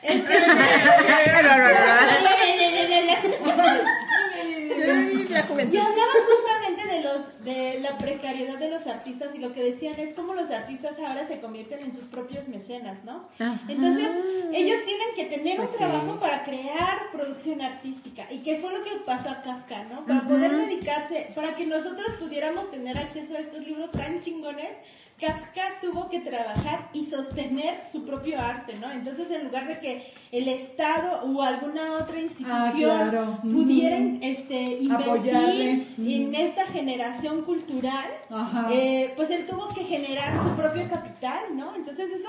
Este, 0.02 0.40
la 5.30 5.42
juventud. 5.44 5.74
y 5.74 5.78
de 5.78 5.84
los 7.10 7.44
de 7.44 7.80
la 7.80 7.98
precariedad 7.98 8.58
de 8.58 8.70
los 8.70 8.86
artistas 8.86 9.34
y 9.34 9.38
lo 9.38 9.52
que 9.52 9.62
decían 9.62 9.98
es 9.98 10.14
como 10.14 10.34
los 10.34 10.50
artistas 10.50 10.98
ahora 10.98 11.26
se 11.26 11.40
convierten 11.40 11.80
en 11.80 11.92
sus 11.92 12.04
propios 12.04 12.48
mecenas, 12.48 13.02
¿no? 13.04 13.28
Ajá. 13.38 13.60
Entonces, 13.68 14.08
ellos 14.52 14.78
tienen 14.84 15.08
que 15.16 15.24
tener 15.36 15.56
Pues 15.56 15.68
un 15.70 15.74
sí. 15.74 15.78
trabajo 15.78 16.20
para 16.20 16.44
crear 16.44 17.10
producción 17.12 17.60
artística. 17.62 18.26
¿Y 18.30 18.38
qué 18.42 18.58
fue 18.60 18.72
lo 18.72 18.84
que 18.84 18.90
pasó 19.04 19.30
a 19.30 19.42
Kafka, 19.42 19.84
no? 19.84 20.04
Para 20.06 20.22
poder 20.22 20.56
dedicarse, 20.56 21.30
para 21.34 21.54
que 21.56 21.66
nosotros 21.66 22.14
pudiéramos 22.18 22.70
tener 22.70 22.96
acceso 22.96 23.34
a 23.36 23.40
estos 23.40 23.66
libros 23.66 23.90
tan 23.92 24.22
chingones, 24.22 24.70
Kafka 25.20 25.62
tuvo 25.80 26.08
que 26.08 26.20
trabajar 26.20 26.88
y 26.92 27.06
sostener 27.06 27.82
su 27.92 28.04
propio 28.06 28.40
arte, 28.40 28.74
¿no? 28.78 28.90
Entonces, 28.90 29.30
en 29.30 29.44
lugar 29.44 29.68
de 29.68 29.78
que 29.78 30.12
el 30.32 30.48
Estado 30.48 31.22
o 31.24 31.42
alguna 31.42 31.92
otra 31.94 32.18
institución 32.20 32.50
Ah, 32.52 32.72
claro. 32.74 33.38
Ujú. 33.44 33.52
pudieran 33.52 34.18
este, 34.22 34.78
Apoyarle. 34.90 35.64
invertir 35.64 36.22
en 36.22 36.34
esta 36.34 36.66
generación 36.66 37.42
cultural, 37.42 38.06
eh, 38.72 39.12
pues 39.16 39.30
él 39.30 39.46
tuvo 39.46 39.68
que 39.74 39.84
generar 39.84 40.42
su 40.42 40.50
propio 40.56 40.88
capital, 40.88 41.40
¿no? 41.54 41.74
Entonces 41.76 42.10
eso, 42.10 42.28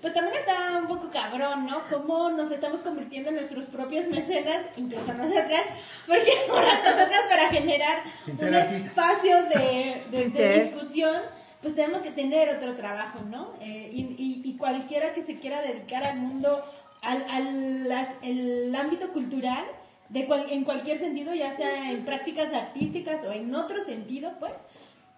pues 0.00 0.12
también 0.12 0.36
está 0.36 0.78
un 0.80 0.88
poco 0.88 1.10
cabrón, 1.10 1.66
¿no? 1.66 1.80
Cómo 1.90 2.30
nos 2.30 2.50
estamos 2.50 2.80
convirtiendo 2.80 3.30
en 3.30 3.36
nuestros 3.36 3.64
propios 3.66 4.06
mecenas, 4.08 4.62
incluso 4.76 5.12
nosotras, 5.12 5.62
porque 6.06 6.32
ahora 6.50 6.74
nosotras 6.84 7.20
para 7.28 7.48
generar 7.50 8.02
Sin 8.24 8.34
un 8.44 8.54
espacio 8.54 9.36
de, 9.44 10.02
de- 10.10 10.28
de 10.30 10.62
discusión, 10.64 11.16
pues 11.62 11.74
tenemos 11.74 12.02
que 12.02 12.10
tener 12.12 12.48
otro 12.56 12.74
trabajo, 12.76 13.20
¿no? 13.30 13.54
Eh, 13.60 13.90
y, 13.92 14.42
y- 14.44 14.56
cualquiera 14.56 15.12
que 15.12 15.24
se 15.24 15.38
quiera 15.38 15.60
dedicar 15.62 16.04
al 16.04 16.16
mundo, 16.18 16.64
al, 17.02 17.22
al 17.28 18.08
el 18.22 18.74
ámbito 18.74 19.12
cultural, 19.12 19.64
de 20.08 20.26
cual- 20.26 20.46
en 20.50 20.64
cualquier 20.64 20.98
sentido, 20.98 21.34
ya 21.34 21.56
sea 21.56 21.90
en 21.90 22.04
prácticas 22.04 22.52
artísticas 22.54 23.22
o 23.24 23.32
en 23.32 23.54
otro 23.54 23.84
sentido, 23.84 24.32
pues, 24.38 24.52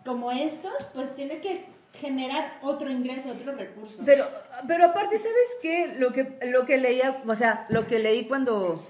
como 0.05 0.33
estos, 0.33 0.73
pues 0.95 1.15
tiene 1.15 1.41
que 1.41 1.67
generar 1.95 2.59
otro 2.63 2.91
ingreso, 2.91 3.31
otro 3.31 3.53
recurso. 3.55 4.03
Pero, 4.05 4.27
pero 4.67 4.87
aparte, 4.87 5.19
¿sabes 5.19 5.49
qué? 5.63 5.95
Lo 5.99 6.13
que, 6.13 6.39
lo 6.47 6.65
que 6.65 6.77
leía, 6.79 7.23
o 7.27 7.35
sea, 7.35 7.67
lo 7.69 7.87
que 7.87 7.99
leí 7.99 8.25
cuando 8.27 8.87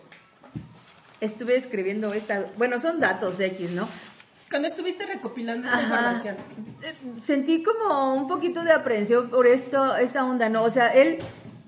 estuve 1.20 1.56
escribiendo 1.56 2.12
esta, 2.14 2.46
bueno, 2.56 2.78
son 2.78 3.00
datos 3.00 3.40
X, 3.40 3.70
¿no? 3.72 3.88
Cuando 4.50 4.68
estuviste 4.68 5.04
recopilando 5.06 5.66
esta 5.68 5.82
información. 5.82 6.36
Eh, 6.82 6.94
Sentí 7.24 7.62
como 7.62 8.14
un 8.14 8.26
poquito 8.28 8.62
de 8.62 8.72
aprehensión 8.72 9.28
por 9.30 9.46
esto, 9.46 9.96
esta 9.96 10.24
onda, 10.24 10.48
¿no? 10.48 10.62
O 10.62 10.70
sea, 10.70 10.88
él, 10.94 11.18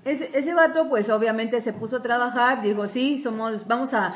ese, 0.05 0.31
ese 0.33 0.53
vato, 0.53 0.89
pues 0.89 1.09
obviamente 1.09 1.61
se 1.61 1.73
puso 1.73 1.97
a 1.97 2.01
trabajar, 2.01 2.61
dijo, 2.63 2.87
sí, 2.87 3.21
somos, 3.21 3.67
vamos 3.67 3.93
a, 3.93 4.13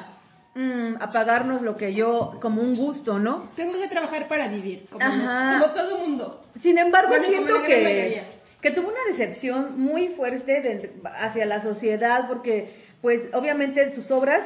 mm, 0.55 0.95
a 0.99 1.09
pagarnos 1.11 1.61
lo 1.61 1.77
que 1.77 1.93
yo, 1.93 2.39
como 2.41 2.61
un 2.61 2.75
gusto, 2.75 3.19
¿no? 3.19 3.49
Tengo 3.55 3.73
que 3.79 3.87
trabajar 3.87 4.27
para 4.27 4.47
vivir, 4.47 4.87
como, 4.89 5.05
Ajá. 5.05 5.57
nos- 5.57 5.61
como 5.61 5.73
todo 5.73 5.97
mundo. 5.99 6.43
Sin 6.59 6.77
embargo, 6.79 7.09
Bueno, 7.09 7.25
siento 7.27 7.61
que, 7.63 8.23
que 8.61 8.71
tuvo 8.71 8.87
una 8.87 9.03
decepción 9.07 9.79
muy 9.79 10.07
fuerte 10.07 10.61
de- 10.61 10.93
hacia 11.19 11.45
la 11.45 11.61
sociedad, 11.61 12.27
porque, 12.27 12.73
pues, 13.03 13.21
obviamente 13.33 13.93
sus 13.93 14.09
obras, 14.09 14.43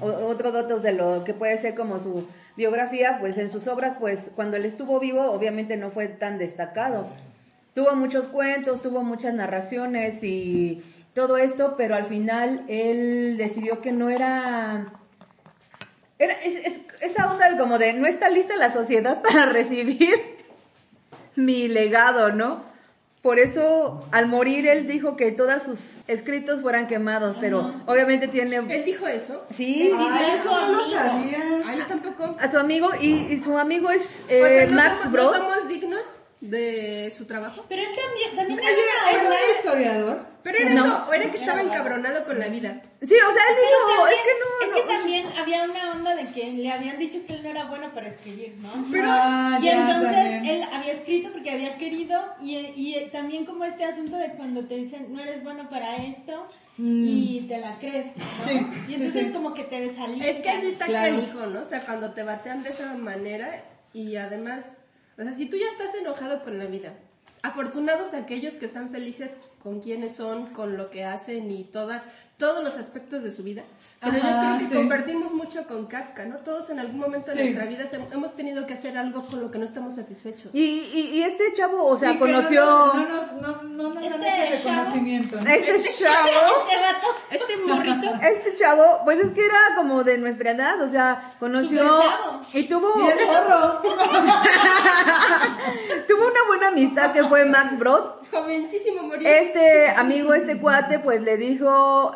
otro 0.00 0.52
datos 0.52 0.82
de 0.82 0.92
lo 0.92 1.24
que 1.24 1.34
puede 1.34 1.58
ser 1.58 1.74
como 1.74 1.98
su 1.98 2.26
biografía, 2.56 3.18
pues 3.20 3.36
en 3.38 3.50
sus 3.50 3.66
obras, 3.68 3.96
pues, 3.98 4.30
cuando 4.34 4.56
él 4.56 4.64
estuvo 4.64 4.98
vivo, 5.00 5.22
obviamente 5.30 5.76
no 5.76 5.90
fue 5.90 6.08
tan 6.08 6.38
destacado. 6.38 7.06
Tuvo 7.74 7.94
muchos 7.94 8.26
cuentos, 8.26 8.82
tuvo 8.82 9.02
muchas 9.02 9.34
narraciones 9.34 10.22
y 10.24 10.82
todo 11.14 11.36
esto, 11.38 11.74
pero 11.76 11.94
al 11.94 12.06
final 12.06 12.64
él 12.68 13.36
decidió 13.38 13.80
que 13.80 13.92
no 13.92 14.10
era 14.10 14.92
era, 16.18 16.34
es, 16.34 16.66
es- 16.66 16.80
esa 17.00 17.30
onda 17.32 17.56
como 17.56 17.78
de 17.78 17.92
no 17.92 18.06
está 18.08 18.28
lista 18.28 18.56
la 18.56 18.72
sociedad 18.72 19.22
para 19.22 19.46
recibir 19.46 20.14
mi 21.36 21.68
legado, 21.68 22.32
¿no? 22.32 22.64
Por 23.28 23.38
eso, 23.38 24.06
al 24.10 24.26
morir, 24.26 24.66
él 24.66 24.86
dijo 24.86 25.14
que 25.14 25.32
todos 25.32 25.62
sus 25.62 25.98
escritos 26.06 26.62
fueran 26.62 26.86
quemados, 26.86 27.36
pero 27.38 27.74
obviamente 27.84 28.26
tiene... 28.26 28.56
Él 28.56 28.86
dijo 28.86 29.06
eso. 29.06 29.44
Sí, 29.50 29.92
Ay, 29.94 30.38
eso 30.38 30.50
no 30.50 30.72
lo 30.78 30.90
sabía. 30.90 31.38
Ay, 31.66 31.78
tampoco. 31.86 32.36
a 32.40 32.50
su 32.50 32.56
amigo, 32.56 32.88
y, 32.98 33.30
y 33.30 33.36
su 33.44 33.58
amigo 33.58 33.90
es 33.90 34.22
O 34.24 34.28
sea, 34.28 34.62
eh, 34.64 34.66
¿no 34.68 34.76
Max 34.76 34.96
somos, 34.96 35.12
Brod. 35.12 35.32
¿no 35.32 35.38
somos 35.40 35.68
dignos 35.68 36.00
de 36.40 37.12
su 37.16 37.24
trabajo? 37.26 37.64
Pero 37.68 37.82
él 37.82 37.88
también, 37.88 38.36
también 38.36 38.58
¿Él 38.60 38.66
hay 38.66 38.74
era, 38.74 39.22
no 39.22 39.28
onda- 39.28 39.40
era 39.40 39.56
historiador? 39.58 40.26
Pero 40.44 40.58
era 40.58 40.70
No. 40.72 40.86
eso, 40.86 41.04
o 41.08 41.12
era 41.12 41.30
que 41.32 41.38
estaba 41.38 41.60
encabronado 41.60 42.24
con 42.24 42.38
la 42.38 42.46
vida. 42.48 42.80
Sí, 43.00 43.14
o 43.14 43.32
sea, 43.32 43.42
él 43.50 43.56
Pero 43.56 43.68
dijo, 43.68 44.02
también- 44.02 44.18
es 44.18 44.22
que 44.22 44.32
no... 44.40 44.46
es 44.62 44.70
no, 44.70 44.76
que 44.76 44.94
también 44.96 45.26
había 45.36 45.62
una 45.64 45.92
onda 45.92 46.14
de 46.14 46.24
que 46.32 46.52
le 46.52 46.70
habían 46.72 46.98
dicho 46.98 47.18
que 47.26 47.34
él 47.34 47.42
no 47.42 47.50
era 47.50 47.64
bueno 47.64 47.92
para 47.92 48.08
escribir, 48.08 48.54
¿no? 48.58 48.70
Pero, 48.90 49.08
ah, 49.10 49.58
y 49.60 49.64
ya, 49.64 49.72
entonces 49.80 50.12
también. 50.14 50.46
él 50.46 50.62
había 50.72 50.92
escrito 50.92 51.30
porque 51.32 51.50
había 51.50 51.76
querido 51.76 52.20
y, 52.40 52.56
y 52.56 53.08
también 53.12 53.44
como 53.44 53.64
este 53.64 53.84
asunto 53.84 54.16
de 54.16 54.28
cuando 54.34 54.64
te 54.64 54.76
dicen 54.76 55.12
no 55.12 55.20
eres 55.20 55.42
bueno 55.42 55.68
para 55.68 55.96
esto 55.96 56.46
y 56.78 57.40
te 57.48 57.58
la 57.58 57.74
crees, 57.80 58.16
¿no? 58.16 58.24
Sí, 58.46 58.66
y 58.88 58.94
entonces 58.94 59.26
sí. 59.26 59.32
como 59.32 59.52
que 59.54 59.64
te 59.64 59.80
desalientas. 59.80 60.28
Es 60.28 60.36
que 60.42 60.50
así 60.50 60.66
está 60.68 60.86
Claro. 60.86 61.16
canijo, 61.16 61.46
¿no? 61.46 61.62
O 61.62 61.66
sea, 61.68 61.84
cuando 61.84 62.12
te 62.14 62.22
batean 62.22 62.62
de 62.62 62.70
esa 62.70 62.94
manera 62.94 63.64
y 63.92 64.16
además, 64.16 64.64
o 65.18 65.22
sea, 65.22 65.32
si 65.32 65.46
tú 65.46 65.56
ya 65.56 65.66
estás 65.72 65.94
enojado 65.96 66.42
con 66.42 66.58
la 66.58 66.66
vida, 66.66 66.94
afortunados 67.42 68.14
aquellos 68.14 68.54
que 68.54 68.66
están 68.66 68.90
felices 68.90 69.32
con 69.62 69.80
quienes 69.80 70.14
son, 70.14 70.46
con 70.54 70.76
lo 70.76 70.90
que 70.90 71.04
hacen 71.04 71.50
y 71.50 71.64
toda, 71.64 72.04
todos 72.36 72.62
los 72.62 72.74
aspectos 72.74 73.24
de 73.24 73.32
su 73.32 73.42
vida. 73.42 73.64
Pero 74.00 74.16
Ajá, 74.16 74.28
yo 74.30 74.46
creo 74.46 74.58
que 74.60 74.66
sí. 74.66 74.74
compartimos 74.76 75.32
mucho 75.32 75.66
con 75.66 75.86
Kafka, 75.86 76.24
¿no? 76.24 76.36
Todos 76.36 76.70
en 76.70 76.78
algún 76.78 77.00
momento 77.00 77.32
de 77.32 77.42
nuestra 77.42 77.64
vida 77.66 77.84
hemos 78.12 78.36
tenido 78.36 78.64
que 78.64 78.74
hacer 78.74 78.96
algo 78.96 79.22
con 79.24 79.40
lo 79.40 79.50
que 79.50 79.58
no 79.58 79.64
estamos 79.64 79.96
satisfechos. 79.96 80.54
Y, 80.54 80.60
y, 80.62 81.00
y 81.14 81.22
este 81.24 81.52
chavo, 81.56 81.84
o 81.84 81.96
sea, 81.98 82.12
Sí, 82.12 82.18
conoció... 82.18 82.64
No 82.64 82.94
nos, 83.08 83.32
no, 83.32 83.40
nos- 83.48 83.62
no, 83.64 83.82
no 83.94 84.00
nos 84.00 84.10
dan 84.10 84.22
Este 84.22 84.54
ese 84.54 84.62
chavo- 84.68 84.76
reconocimiento. 84.76 85.40
¿no? 85.40 85.50
Este 85.50 85.88
chavo... 85.98 86.28
Este 86.28 86.76
vato. 86.78 87.06
Este 87.30 87.56
morrito, 87.56 88.14
Este 88.22 88.54
chavo, 88.56 88.84
pues 89.04 89.18
es 89.18 89.32
que 89.32 89.44
era 89.44 89.58
como 89.76 90.04
de 90.04 90.18
nuestra 90.18 90.52
edad, 90.52 90.80
o 90.80 90.90
sea, 90.92 91.32
conoció 91.40 92.00
y 92.52 92.64
tuvo, 92.68 92.92
Y 93.02 93.08
el 93.10 93.26
morro. 93.26 93.82
tuvo 96.06 96.26
una 96.26 96.44
buena 96.46 96.68
amistad 96.68 97.12
que 97.12 97.24
fue 97.24 97.44
Max 97.46 97.76
Brod. 97.78 98.04
jovencísimo 98.30 99.02
murió. 99.02 99.28
Este 99.28 99.88
amigo, 99.90 100.34
este 100.34 100.58
cuate, 100.60 100.98
pues 101.00 101.20
le 101.22 101.36
dijo, 101.36 102.12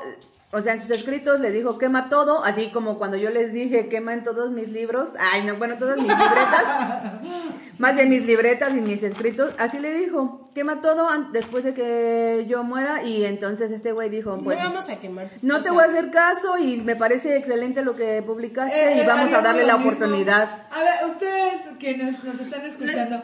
o 0.55 0.61
sea, 0.61 0.75
en 0.75 0.83
sus 0.83 0.91
escritos 0.91 1.41
le 1.41 1.51
dijo 1.51 1.79
quema 1.79 2.11
todo, 2.11 2.45
así 2.45 2.69
como 2.71 2.99
cuando 2.99 3.17
yo 3.17 3.31
les 3.31 3.53
dije 3.53 3.89
quema 3.89 4.13
en 4.13 4.23
todos 4.23 4.51
mis 4.51 4.69
libros, 4.69 5.09
ay 5.19 5.45
no, 5.45 5.57
bueno, 5.57 5.79
todas 5.79 5.97
mis 5.97 6.09
libretas, 6.09 6.65
más 7.79 7.95
bien 7.95 8.09
mis 8.11 8.27
libretas 8.27 8.71
y 8.71 8.81
mis 8.81 9.03
escritos, 9.03 9.55
así 9.59 9.79
le 9.79 9.95
dijo, 9.95 10.51
quema 10.55 10.83
todo 10.83 11.09
después 11.33 11.65
de 11.65 11.73
que 11.73 12.45
yo 12.49 12.63
muera 12.65 13.03
y 13.03 13.25
entonces 13.25 13.71
este 13.71 13.93
güey 13.93 14.11
dijo, 14.11 14.37
no 14.37 14.43
pues 14.45 14.59
vamos 14.59 14.89
a 14.89 14.97
quemar 14.97 15.31
no 15.43 15.63
te 15.63 15.71
voy 15.71 15.83
a 15.85 15.87
hacer 15.87 16.11
caso 16.11 16.59
y 16.59 16.77
me 16.77 16.97
parece 16.97 17.37
excelente 17.37 17.83
lo 17.83 17.97
que 17.97 18.23
publicaste 18.23 18.93
Eh, 18.93 19.03
y 19.03 19.07
vamos 19.07 19.33
a 19.33 19.41
darle 19.41 19.65
la 19.65 19.79
mismo. 19.79 19.91
oportunidad. 19.93 20.67
A 20.71 20.79
ver, 20.83 21.11
ustedes 21.11 21.63
quienes 21.79 22.23
nos 22.23 22.39
están 22.39 22.65
escuchando, 22.67 23.23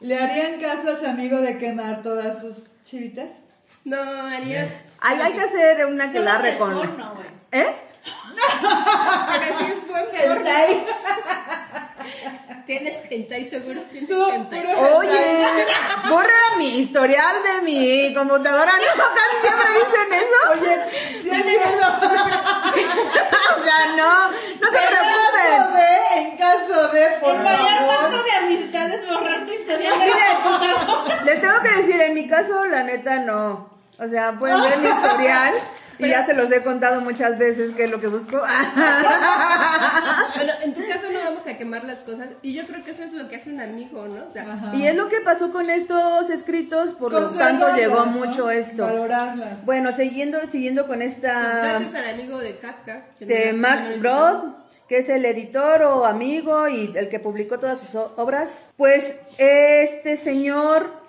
¿le 0.00 0.16
harían 0.18 0.60
caso 0.60 0.90
a 0.90 0.96
su 0.96 1.06
amigo 1.06 1.36
de 1.42 1.58
quemar 1.58 2.02
todas 2.02 2.40
sus 2.40 2.56
chivitas? 2.84 3.30
No, 3.84 4.00
harías... 4.02 4.70
Ay, 5.00 5.20
hay 5.20 5.32
que 5.32 5.40
hacer 5.40 5.86
una 5.86 6.12
que 6.12 6.20
la 6.20 6.58
con... 6.58 6.74
porno. 6.74 7.14
¿Eh? 7.52 7.66
Pero 8.02 9.58
si 9.58 9.64
es 9.72 9.86
buen. 9.88 10.04
Hentai. 10.14 10.86
Tienes 12.66 13.10
hentai, 13.10 13.44
seguro 13.50 13.80
tienes 13.90 14.08
No, 14.08 14.32
hentai. 14.32 14.64
Oye, 14.94 15.44
borra 16.08 16.56
mi 16.56 16.78
historial 16.80 17.36
de 17.42 17.62
mi 17.62 18.14
computadora, 18.14 18.72
¿no? 18.72 19.02
Casi 19.02 19.36
siempre 19.42 19.68
dicen 19.74 20.12
eso. 20.12 20.38
Oye, 20.52 20.74
sí 21.22 21.30
es 21.30 21.42
cierto. 21.42 21.86
o 23.56 23.64
sea, 23.64 23.86
no, 23.96 24.30
no 24.30 24.70
te 24.70 24.78
En 24.78 24.92
caso 24.92 25.20
preocupes. 25.32 25.74
de, 25.74 26.20
en 26.20 26.36
caso 26.36 26.88
de, 26.88 27.06
por 27.20 27.34
El 27.34 27.42
mayor 27.42 28.24
de 28.24 28.32
amistad 28.32 28.90
es 28.94 29.08
borrar 29.08 29.46
tu 29.46 29.52
historial 29.52 29.98
de 29.98 30.04
vida. 30.06 31.22
Les 31.24 31.40
tengo 31.40 31.60
que 31.62 31.70
decir, 31.70 32.00
en 32.00 32.14
mi 32.14 32.28
caso, 32.28 32.66
la 32.66 32.82
neta, 32.84 33.18
no. 33.18 33.68
O 33.98 34.06
sea, 34.08 34.32
pueden 34.32 34.62
ver 34.62 34.78
mi 34.78 34.88
historial 34.88 35.54
y 36.00 36.08
ya 36.08 36.24
se 36.26 36.34
los 36.34 36.50
he 36.50 36.62
contado 36.62 37.00
muchas 37.00 37.38
veces 37.38 37.72
qué 37.76 37.84
es 37.84 37.90
lo 37.90 38.00
que 38.00 38.06
busco. 38.08 38.38
Bueno, 40.36 40.52
en 40.62 40.74
tu 40.74 40.80
caso 40.86 41.10
no 41.12 41.18
vamos 41.18 41.46
a 41.46 41.56
quemar 41.56 41.84
las 41.84 41.98
cosas 41.98 42.28
y 42.42 42.54
yo 42.54 42.66
creo 42.66 42.82
que 42.84 42.90
eso 42.92 43.02
es 43.02 43.12
lo 43.12 43.28
que 43.28 43.36
hace 43.36 43.50
un 43.50 43.60
amigo, 43.60 44.06
¿no? 44.08 44.26
O 44.26 44.30
sea, 44.30 44.72
y 44.74 44.86
es 44.86 44.94
lo 44.94 45.08
que 45.08 45.20
pasó 45.20 45.52
con 45.52 45.68
estos 45.68 46.30
escritos, 46.30 46.90
por 46.98 47.12
lo 47.12 47.30
tanto 47.30 47.74
llegó 47.74 48.06
¿no? 48.06 48.12
mucho 48.12 48.50
esto. 48.50 48.84
Valorarlas. 48.84 49.64
Bueno, 49.64 49.92
siguiendo, 49.92 50.38
siguiendo 50.50 50.86
con 50.86 50.98
pues 50.98 51.14
esta 51.14 51.58
gracias 51.78 51.94
al 51.94 52.10
amigo 52.14 52.38
de 52.38 52.58
Kafka. 52.58 53.06
que 53.18 53.26
de 53.26 53.52
no- 53.52 53.58
Max 53.58 54.00
Brod, 54.00 54.44
que 54.88 54.98
es 54.98 55.08
el 55.08 55.24
editor 55.24 55.82
o 55.82 56.04
amigo 56.06 56.68
y 56.68 56.92
el 56.96 57.08
que 57.08 57.20
publicó 57.20 57.58
todas 57.58 57.78
sus 57.80 57.94
obras, 58.16 58.56
pues 58.76 59.18
este 59.38 60.16
señor 60.16 60.99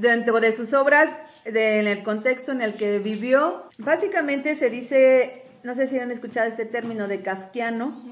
dentro 0.00 0.40
de 0.40 0.52
sus 0.52 0.72
obras, 0.72 1.08
de- 1.44 1.80
en 1.80 1.86
el 1.86 2.02
contexto 2.02 2.52
en 2.52 2.62
el 2.62 2.74
que 2.74 2.98
vivió, 2.98 3.64
básicamente 3.78 4.54
se 4.56 4.70
dice, 4.70 5.44
no 5.62 5.74
sé 5.74 5.86
si 5.86 5.98
han 5.98 6.10
escuchado 6.10 6.48
este 6.48 6.64
término 6.64 7.08
de 7.08 7.22
kafkiano, 7.22 8.02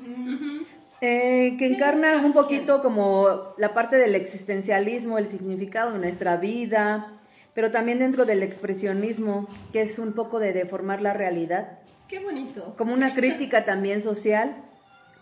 eh, 1.00 1.50
que, 1.52 1.56
que 1.58 1.66
encarna 1.66 2.18
un 2.24 2.32
poquito 2.32 2.82
como 2.82 3.54
la 3.56 3.72
parte 3.74 3.96
del 3.96 4.14
existencialismo, 4.14 5.18
el 5.18 5.28
significado 5.28 5.92
de 5.92 5.98
nuestra 5.98 6.36
vida, 6.36 7.12
pero 7.54 7.70
también 7.70 7.98
dentro 7.98 8.24
del 8.24 8.42
expresionismo, 8.42 9.48
que 9.72 9.82
es 9.82 9.98
un 9.98 10.12
poco 10.12 10.38
de 10.40 10.52
deformar 10.52 11.00
la 11.00 11.12
realidad, 11.12 11.78
Qué 12.08 12.18
bonito. 12.20 12.74
como 12.76 12.94
una 12.94 13.14
crítica 13.14 13.64
también 13.64 14.02
social. 14.02 14.56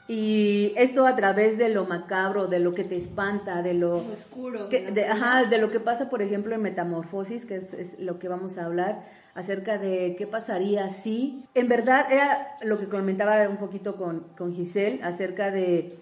Y 0.09 0.73
esto 0.77 1.05
a 1.07 1.17
través 1.17 1.59
de 1.59 1.69
lo 1.69 1.85
macabro, 1.85 2.47
de 2.47 2.61
lo 2.61 2.75
que 2.75 2.85
te 2.85 2.97
espanta, 2.97 3.63
de 3.63 3.75
lo, 3.75 3.95
oscuro. 3.99 4.69
que- 4.69 4.91
de 4.93 5.05
ajá, 5.07 5.45
de 5.45 5.59
lo 5.59 5.69
que 5.71 5.81
pasa, 5.81 6.09
por 6.09 6.23
ejemplo, 6.23 6.55
en 6.55 6.63
Metamorfosis, 6.63 7.45
que 7.45 7.57
es, 7.57 7.73
es 7.75 7.99
lo 7.99 8.19
que 8.21 8.29
vamos 8.29 8.57
a 8.57 8.67
hablar, 8.67 9.03
acerca 9.35 9.79
de 9.79 10.15
qué 10.17 10.27
pasaría 10.27 10.91
si, 10.91 11.45
en 11.55 11.69
verdad, 11.69 12.07
era 12.11 12.57
lo 12.63 12.79
que 12.79 12.87
comentaba 12.89 13.49
un 13.49 13.57
poquito 13.57 13.97
con, 13.97 14.21
con 14.39 14.55
Giselle, 14.55 15.01
acerca 15.03 15.51
de, 15.51 15.99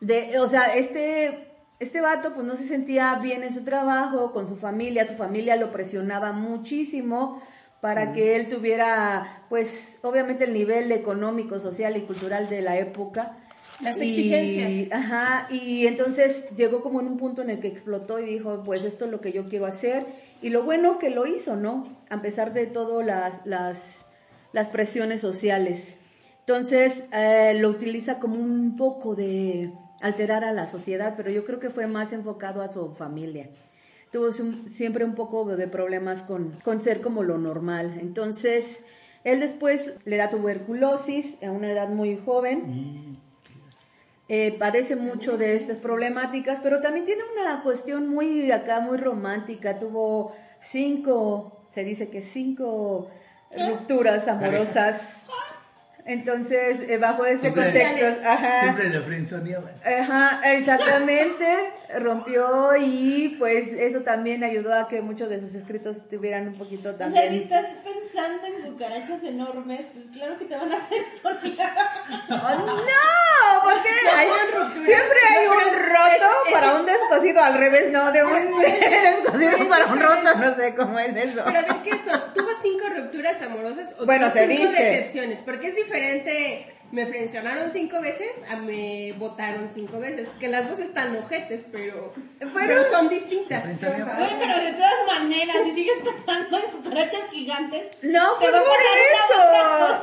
de, 0.00 0.38
o 0.38 0.46
sea, 0.46 0.74
este, 0.76 1.48
este 1.80 2.00
vato 2.02 2.34
pues 2.34 2.46
no 2.46 2.56
se 2.56 2.64
sentía 2.64 3.14
bien 3.16 3.42
en 3.42 3.54
su 3.54 3.64
trabajo, 3.64 4.32
con 4.32 4.46
su 4.48 4.56
familia, 4.56 5.06
su 5.06 5.14
familia 5.14 5.56
lo 5.56 5.72
presionaba 5.72 6.32
muchísimo 6.32 7.40
para 7.80 8.12
que 8.12 8.36
él 8.36 8.48
tuviera, 8.48 9.44
pues, 9.48 9.98
obviamente 10.02 10.44
el 10.44 10.52
nivel 10.52 10.92
económico, 10.92 11.58
social 11.60 11.96
y 11.96 12.02
cultural 12.02 12.48
de 12.50 12.60
la 12.62 12.78
época. 12.78 13.36
Las 13.80 13.96
Y- 14.00 14.02
exigencias. 14.32 14.92
Ajá, 14.92 15.48
y 15.50 15.86
entonces 15.86 16.50
llegó 16.56 16.82
como 16.82 17.00
en 17.00 17.06
un 17.06 17.16
punto 17.16 17.40
en 17.40 17.48
el 17.48 17.60
que 17.60 17.68
explotó 17.68 18.20
y 18.20 18.26
dijo, 18.26 18.62
pues 18.64 18.84
esto 18.84 19.06
es 19.06 19.10
lo 19.10 19.22
que 19.22 19.32
yo 19.32 19.46
quiero 19.46 19.64
hacer. 19.64 20.04
Y 20.42 20.50
lo 20.50 20.62
bueno 20.64 20.98
que 20.98 21.08
lo 21.08 21.26
hizo, 21.26 21.56
¿no? 21.56 21.88
A 22.10 22.20
pesar 22.20 22.52
de 22.52 22.66
todas 22.66 23.06
las, 23.06 23.46
las, 23.46 24.04
las 24.52 24.68
presiones 24.68 25.22
sociales. 25.22 25.96
Entonces 26.40 27.04
eh, 27.12 27.54
lo 27.58 27.70
utiliza 27.70 28.18
como 28.18 28.34
un 28.34 28.76
poco 28.76 29.14
de 29.14 29.70
alterar 30.02 30.44
a 30.44 30.52
la 30.52 30.66
sociedad, 30.66 31.14
pero 31.16 31.30
yo 31.30 31.44
creo 31.44 31.60
que 31.60 31.70
fue 31.70 31.86
más 31.86 32.12
enfocado 32.12 32.60
a 32.60 32.68
su 32.68 32.94
familia. 32.94 33.48
Tuvo 34.12 34.28
siem- 34.32 34.68
siempre 34.70 35.04
un 35.04 35.14
poco 35.14 35.44
de 35.44 35.68
problemas 35.68 36.22
con, 36.22 36.58
con 36.64 36.82
ser 36.82 37.00
como 37.00 37.22
lo 37.22 37.38
normal. 37.38 37.98
Entonces, 38.00 38.84
él 39.24 39.40
después 39.40 39.94
le 40.04 40.16
da 40.16 40.30
tuberculosis 40.30 41.40
a 41.42 41.50
una 41.50 41.70
edad 41.70 41.88
muy 41.90 42.16
joven 42.24 43.18
eh, 44.28 44.54
padece 44.58 44.94
mucho 44.96 45.36
de 45.36 45.56
estas 45.56 45.78
problemáticas, 45.78 46.60
pero 46.62 46.80
también 46.80 47.04
tiene 47.04 47.22
una 47.40 47.62
cuestión 47.62 48.08
muy 48.08 48.52
acá, 48.52 48.78
muy 48.80 48.96
romántica. 48.96 49.78
Tuvo 49.80 50.32
cinco, 50.60 51.66
se 51.74 51.82
dice 51.84 52.10
que 52.10 52.22
cinco 52.22 53.10
rupturas 53.56 54.28
amorosas. 54.28 55.26
Entonces, 56.06 56.78
eh, 56.88 56.98
bajo 56.98 57.24
este 57.24 57.52
Siempre- 57.52 57.64
contexto, 57.64 58.28
ajá, 58.28 58.60
Siempre 58.62 58.88
lo 58.90 59.02
frenzoneaban. 59.02 59.72
Ajá, 59.84 60.40
exactamente, 60.52 61.46
rompió 61.98 62.76
y 62.76 63.36
pues 63.38 63.68
eso 63.72 64.00
también 64.00 64.42
ayudó 64.42 64.74
a 64.74 64.88
que 64.88 65.02
muchos 65.02 65.28
de 65.28 65.40
sus 65.40 65.54
escritos 65.54 66.08
tuvieran 66.08 66.48
un 66.48 66.54
poquito 66.54 66.90
O 66.90 66.96
sea, 66.96 67.08
si 67.08 67.14
también. 67.14 67.42
estás 67.42 67.66
pensando 67.84 68.46
en 68.46 68.72
cucarachas 68.72 69.22
enormes, 69.22 69.82
pues 69.92 70.06
claro 70.12 70.38
que 70.38 70.44
te 70.46 70.56
van 70.56 70.72
a 70.72 70.88
pensonear. 70.88 71.70
¡Oh, 72.30 72.66
no! 72.66 73.62
Porque 73.62 73.88
hay 74.16 74.28
un- 74.28 74.84
siempre 74.84 75.18
hay 75.36 75.46
un 75.46 75.78
roto 75.78 76.34
para 76.52 76.74
un 76.80 76.86
descosido, 77.10 77.42
al 77.42 77.54
revés, 77.54 77.90
no, 77.92 78.10
de 78.12 78.24
un 78.24 78.60
descosido 78.60 79.68
para 79.68 79.86
un 79.86 80.00
roto, 80.00 80.34
no 80.38 80.54
sé 80.54 80.74
cómo 80.74 80.98
es 80.98 81.16
eso. 81.16 81.42
Pero 81.44 81.58
a 81.58 81.62
ver, 81.62 81.82
¿qué 81.82 81.90
son? 81.98 82.20
¿Tuvo 82.34 82.48
cinco 82.62 82.86
rupturas 82.96 83.40
amorosas 83.42 83.94
o 83.98 84.06
Bueno, 84.06 84.30
tuvo 84.30 84.40
cinco 84.40 84.52
dice. 84.70 84.82
decepciones? 84.82 85.38
Porque 85.44 85.68
es 85.68 85.76
diferente, 85.76 86.66
me 86.92 87.06
frencionaron 87.06 87.70
cinco 87.72 88.00
veces 88.00 88.28
a 88.50 88.56
me 88.56 89.12
votaron 89.18 89.70
cinco 89.72 90.00
veces. 90.00 90.28
Que 90.40 90.48
las 90.48 90.68
dos 90.68 90.78
están 90.80 91.16
ojetes, 91.16 91.64
pero, 91.70 92.12
pero 92.54 92.84
son 92.90 93.08
distintas. 93.08 93.64
Oye, 93.64 93.76
pero 93.80 94.58
de 94.60 94.72
todas 94.72 95.06
maneras, 95.06 95.56
si 95.64 95.72
sigues 95.74 95.98
pensando 96.04 96.58
en 96.58 96.70
cucarachas 96.72 97.30
gigantes, 97.30 97.96
No, 98.02 98.32
Te 98.34 98.50
va 98.50 98.58
a 98.58 98.62
pasar 98.62 98.98
eso. 99.14 99.38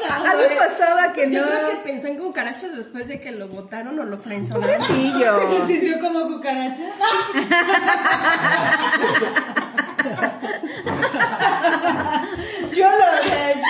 cosa. 0.08 0.32
Algo 0.32 0.56
pasaba 0.58 1.12
que 1.13 1.30
Yo 1.32 1.45
no. 1.45 1.52
creo 1.52 1.69
que 1.71 1.76
pensó 1.89 2.08
en 2.08 2.17
cucarachas 2.17 2.76
después 2.78 3.08
de 3.08 3.19
que 3.19 3.32
lo 3.32 3.47
votaron 3.50 4.00
o 4.00 4.04
lo 4.06 4.17
frenzonaron. 4.17 4.78
Pobrecillo. 4.78 5.67
¿Se 5.67 5.73
sintió 5.73 6.00
como 6.00 6.28
cucaracha? 6.28 6.84
Yo 12.73 12.89
lo 12.89 13.06
he 13.23 13.52
hecho. 13.52 13.62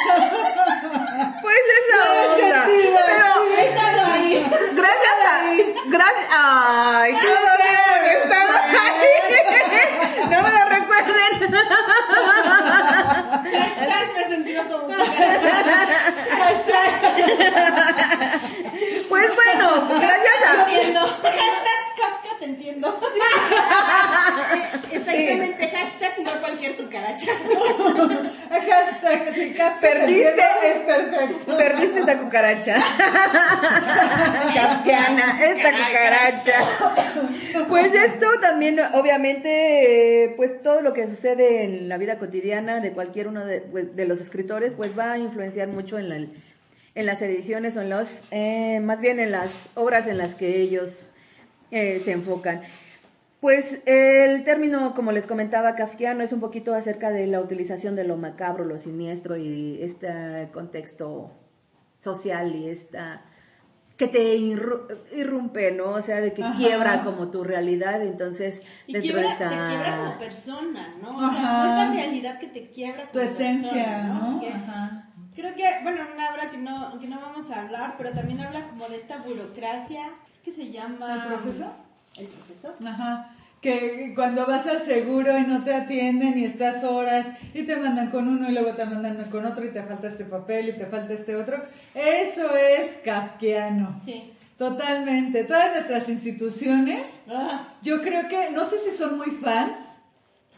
Pues 1.41 1.57
esa 1.79 1.97
onda. 2.33 2.65
sentido, 2.65 2.99
Pero 3.05 3.25
estado 3.61 4.01
ahí. 4.11 4.31
Gracias 4.87 5.19
a. 5.25 5.31
Gracias. 5.85 6.27
Ay, 6.31 7.15
qué 7.21 7.27
que 8.03 8.13
estaba 8.23 8.55
ahí. 8.83 9.07
No 10.29 10.43
me 10.43 10.49
lo 10.51 10.65
recuerden. 10.65 11.31
Pues 19.09 19.35
bueno, 19.35 19.87
gracias 19.99 20.39
a. 20.45 21.56
entiendo. 22.47 22.99
Exactamente, 24.91 25.69
hashtag 25.69 26.19
no 26.23 26.39
cualquier 26.39 26.75
cucaracha. 26.77 27.31
Hashtag, 28.49 29.55
Kafka 29.55 29.79
Perdiste. 29.79 30.41
es 30.63 30.77
perfecto. 30.79 31.57
Perdiste 31.57 31.99
esta 31.99 32.19
cucaracha. 32.19 32.75
Kafkiana, 34.53 35.45
esta 35.45 35.71
cucaracha. 35.71 36.59
Pues 37.67 37.93
esto 37.93 38.27
también, 38.41 38.79
obviamente, 38.93 40.23
eh, 40.23 40.33
pues 40.35 40.61
todo 40.61 40.81
lo 40.81 40.93
que 40.93 41.07
sucede 41.07 41.63
en 41.63 41.89
la 41.89 41.97
vida 41.97 42.17
cotidiana 42.17 42.79
de 42.79 42.91
cualquier 42.91 43.27
uno 43.27 43.45
de, 43.45 43.61
pues, 43.61 43.95
de 43.95 44.05
los 44.05 44.19
escritores, 44.19 44.73
pues 44.75 44.97
va 44.97 45.13
a 45.13 45.17
influenciar 45.17 45.67
mucho 45.67 45.97
en, 45.97 46.09
la, 46.09 46.15
en 46.95 47.05
las 47.05 47.21
ediciones 47.21 47.77
o 47.77 47.81
en 47.81 47.89
los, 47.89 48.27
eh, 48.31 48.79
más 48.81 48.99
bien 49.01 49.19
en 49.19 49.31
las 49.31 49.51
obras 49.75 50.07
en 50.07 50.17
las 50.17 50.35
que 50.35 50.61
ellos 50.61 51.06
eh, 51.71 52.01
se 52.03 52.11
enfocan. 52.11 52.61
Pues 53.39 53.81
el 53.85 54.43
término, 54.43 54.93
como 54.95 55.11
les 55.11 55.27
comentaba, 55.27 55.75
kafkiano 55.75 56.23
es 56.23 56.33
un 56.33 56.39
poquito 56.39 56.73
acerca 56.73 57.11
de 57.11 57.27
la 57.27 57.39
utilización 57.39 57.95
de 57.95 58.03
lo 58.03 58.17
macabro, 58.17 58.65
lo 58.65 58.79
siniestro 58.79 59.37
y 59.37 59.79
este 59.81 60.49
contexto 60.51 61.31
social 61.99 62.55
y 62.55 62.69
esta 62.69 63.21
que 63.95 64.07
te 64.07 64.35
irru- 64.37 64.85
irrumpe, 65.15 65.71
¿no? 65.71 65.89
O 65.93 66.01
sea, 66.01 66.21
de 66.21 66.31
que 66.33 66.43
Ajá. 66.43 66.55
quiebra 66.55 67.01
como 67.03 67.29
tu 67.31 67.43
realidad, 67.43 68.01
entonces 68.03 68.61
Y 68.85 68.93
dentro 68.93 69.13
quiebra, 69.13 69.21
de 69.21 69.27
te 69.27 69.33
esta 69.33 69.49
quiebra 69.67 69.97
como 69.97 70.19
persona, 70.19 70.95
¿no? 71.01 71.17
O 71.17 71.19
sea, 71.19 71.29
Ajá. 71.29 71.69
esta 71.69 71.93
realidad 71.95 72.39
que 72.39 72.47
te 72.47 72.67
quiebra 72.69 73.11
Tu 73.11 73.17
como 73.19 73.31
esencia, 73.31 73.71
persona, 73.71 74.03
¿no? 74.13 74.39
Que- 74.39 74.49
Ajá. 74.49 75.03
Creo 75.35 75.53
que, 75.55 75.63
bueno, 75.83 76.01
una 76.15 76.29
obra 76.31 76.49
que 76.51 76.57
no, 76.57 76.99
que 76.99 77.07
no 77.07 77.19
vamos 77.21 77.49
a 77.51 77.61
hablar, 77.61 77.95
pero 77.97 78.11
también 78.11 78.39
habla 78.41 78.67
como 78.69 78.87
de 78.87 78.97
esta 78.97 79.17
burocracia 79.17 80.09
que 80.47 80.53
se 80.53 80.71
llama... 80.71 81.13
¿El 81.13 81.33
proceso? 81.33 81.73
El 82.15 82.27
proceso. 82.27 82.75
Ajá. 82.87 83.35
Que 83.61 84.13
cuando 84.15 84.45
vas 84.45 84.65
al 84.65 84.85
seguro 84.85 85.37
y 85.37 85.43
no 85.43 85.61
te 85.63 85.73
atienden 85.73 86.37
y 86.39 86.45
estás 86.45 86.83
horas 86.85 87.27
y 87.53 87.63
te 87.63 87.75
mandan 87.75 88.11
con 88.11 88.29
uno 88.29 88.49
y 88.49 88.53
luego 88.53 88.71
te 88.71 88.85
mandan 88.85 89.29
con 89.29 89.45
otro 89.45 89.65
y 89.65 89.71
te 89.71 89.83
falta 89.83 90.07
este 90.07 90.23
papel 90.23 90.69
y 90.69 90.77
te 90.77 90.85
falta 90.85 91.13
este 91.13 91.35
otro, 91.35 91.61
eso 91.93 92.55
es 92.55 92.91
kafkiano. 93.03 93.99
Sí. 94.05 94.31
Totalmente. 94.57 95.43
Todas 95.43 95.73
nuestras 95.73 96.07
instituciones, 96.07 97.07
Ah, 97.29 97.73
yo 97.81 98.01
creo 98.01 98.29
que, 98.29 98.49
no 98.51 98.69
sé 98.69 98.77
si 98.79 98.95
son 98.95 99.17
muy 99.17 99.31
fans. 99.31 99.77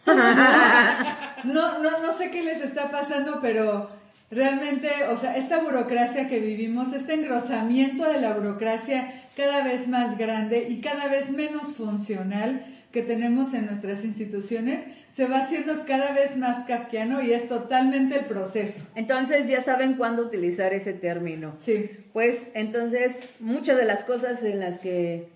No, 1.46 1.80
no, 1.80 2.00
no 2.02 2.14
sé 2.14 2.32
qué 2.32 2.44
les 2.44 2.62
está 2.62 2.92
pasando, 2.92 3.40
pero 3.42 3.90
realmente, 4.32 4.90
o 5.10 5.18
sea, 5.18 5.38
esta 5.38 5.60
burocracia 5.60 6.28
que 6.28 6.40
vivimos, 6.40 6.94
este 6.94 7.16
engrosamiento 7.16 8.06
de 8.06 8.22
la 8.22 8.34
burocracia 8.34 9.26
cada 9.36 9.64
vez 9.64 9.88
más 9.88 10.18
grande 10.18 10.68
y 10.70 10.82
cada 10.82 11.08
vez 11.08 11.30
menos 11.32 11.76
funcional 11.76 12.66
que 12.92 13.04
tenemos 13.04 13.54
en 13.54 13.68
nuestras 13.68 14.04
instituciones, 14.04 14.84
se 15.14 15.28
va 15.28 15.44
haciendo 15.44 15.86
cada 15.86 16.12
vez 16.14 16.38
más 16.38 16.66
kafkiano 16.66 17.22
y 17.22 17.34
es 17.34 17.48
totalmente 17.48 18.20
el 18.20 18.26
proceso. 18.26 18.82
Entonces 18.96 19.48
ya 19.48 19.62
saben 19.62 19.94
cuándo 19.96 20.24
utilizar 20.24 20.74
ese 20.74 20.94
término. 20.94 21.56
Sí. 21.60 21.90
Pues 22.14 22.42
entonces 22.54 23.18
muchas 23.40 23.78
de 23.78 23.86
las 23.86 24.04
cosas 24.04 24.44
en 24.44 24.60
las 24.60 24.80
que 24.80 25.28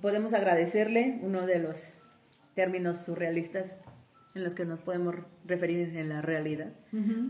podemos 0.00 0.34
agradecerle, 0.34 1.18
uno 1.22 1.46
de 1.46 1.58
los 1.58 1.92
términos 2.54 3.00
surrealistas 3.04 3.66
en 4.38 4.44
los 4.44 4.54
que 4.54 4.64
nos 4.64 4.80
podemos 4.80 5.14
referir 5.44 5.96
en 5.96 6.08
la 6.08 6.22
realidad, 6.22 6.72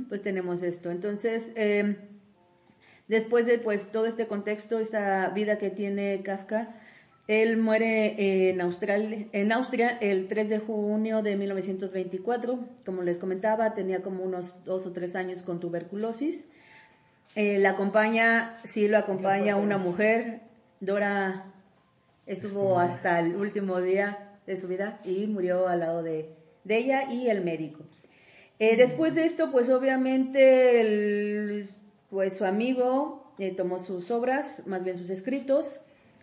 pues 0.08 0.22
tenemos 0.22 0.62
esto. 0.62 0.90
Entonces, 0.90 1.42
eh, 1.56 1.96
después 3.08 3.46
de 3.46 3.58
pues 3.58 3.90
todo 3.90 4.06
este 4.06 4.26
contexto, 4.26 4.78
esta 4.78 5.28
vida 5.30 5.58
que 5.58 5.70
tiene 5.70 6.22
Kafka, 6.22 6.76
él 7.26 7.58
muere 7.58 8.50
en 8.50 8.60
Austria 9.52 9.98
el 10.00 10.28
3 10.28 10.48
de 10.48 10.58
junio 10.60 11.22
de 11.22 11.36
1924. 11.36 12.58
Como 12.86 13.02
les 13.02 13.18
comentaba, 13.18 13.74
tenía 13.74 14.02
como 14.02 14.24
unos 14.24 14.64
dos 14.64 14.86
o 14.86 14.92
tres 14.92 15.14
años 15.14 15.42
con 15.42 15.60
tuberculosis. 15.60 16.48
Eh, 17.34 17.58
la 17.58 17.70
acompaña, 17.70 18.60
sí 18.64 18.88
lo 18.88 18.96
acompaña 18.96 19.56
una 19.56 19.76
mujer, 19.76 20.40
Dora 20.80 21.52
Estuvo 22.28 22.78
hasta 22.78 23.20
el 23.20 23.36
último 23.36 23.80
día 23.80 24.38
de 24.46 24.60
su 24.60 24.68
vida 24.68 25.00
y 25.02 25.26
murió 25.26 25.66
al 25.66 25.80
lado 25.80 26.02
de, 26.02 26.37
de 26.68 26.76
ella 26.78 27.10
y 27.12 27.28
el 27.28 27.42
médico. 27.42 27.84
Eh, 28.60 28.76
después 28.76 29.14
de 29.14 29.24
esto, 29.24 29.50
pues 29.50 29.68
obviamente 29.70 30.80
el- 30.80 31.68
pues 32.10 32.36
su 32.36 32.44
amigo 32.44 33.32
eh, 33.38 33.52
tomó 33.54 33.78
sus 33.84 34.10
obras, 34.10 34.66
más 34.66 34.82
bien 34.84 34.98
sus 34.98 35.10
escritos. 35.10 35.80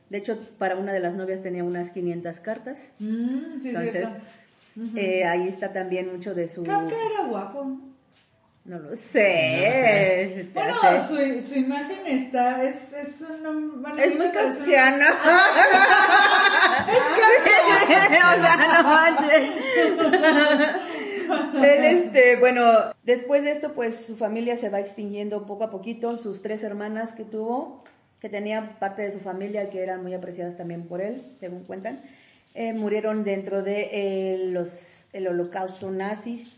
De 0.10 0.17
hecho, 0.19 0.38
para 0.60 0.75
una 0.75 0.93
de 0.93 0.99
las 0.99 1.15
novias 1.15 1.41
tenía 1.41 1.63
unas 1.63 1.89
500 1.91 2.39
cartas. 2.41 2.77
Mm, 2.99 3.60
sí, 3.62 3.69
Entonces, 3.69 4.08
eh, 4.95 5.23
ahí 5.25 5.47
está 5.47 5.71
también 5.73 6.12
mucho 6.12 6.36
de 6.36 6.47
su... 6.49 6.63
Creo 6.63 6.88
que 6.88 6.95
era 6.95 7.25
guapo. 7.27 7.79
No 8.65 8.80
lo 8.80 8.95
sé. 8.95 10.49
Bueno, 10.54 10.73
su, 11.08 11.41
su 11.41 11.60
imagen 11.60 11.99
está, 12.08 12.63
es, 12.63 12.75
es 12.93 13.21
un... 13.21 13.82
bueno, 13.84 13.95
a 13.97 14.04
Es 14.04 14.15
muy 14.15 14.25
me 14.28 14.34
parece- 14.34 14.58
kafkiano. 14.58 15.06
o 18.28 18.41
sea, 18.41 18.82
no 18.82 18.89
manches. 18.89 19.51
Él, 21.63 21.84
este, 21.86 22.36
bueno, 22.38 22.63
después 23.04 23.43
de 23.43 23.51
esto, 23.51 23.73
pues 23.73 23.97
su 23.97 24.15
familia 24.17 24.58
se 24.58 24.69
va 24.69 24.80
extinguiendo 24.80 25.45
poco 25.45 25.63
a 25.65 25.69
poquito. 25.71 26.17
Sus 26.17 26.41
tres 26.41 26.63
hermanas 26.63 27.12
que 27.13 27.23
tuvo, 27.23 27.84
que 28.19 28.30
tenían 28.30 28.78
parte 28.80 29.04
de 29.04 29.12
su 29.12 29.19
familia 29.19 29.69
que 29.69 29.84
eran 29.84 30.01
muy 30.04 30.13
apreciadas 30.13 30.58
también 30.58 30.88
por 30.88 31.01
él, 31.01 31.21
según 31.39 31.63
cuentan, 31.65 31.99
eh, 32.56 32.74
murieron 32.74 33.26
dentro 33.26 33.63
de 33.63 33.89
eh, 33.91 34.48
los, 34.48 34.70
el 35.12 35.28
holocausto 35.28 35.91
nazis 35.91 36.56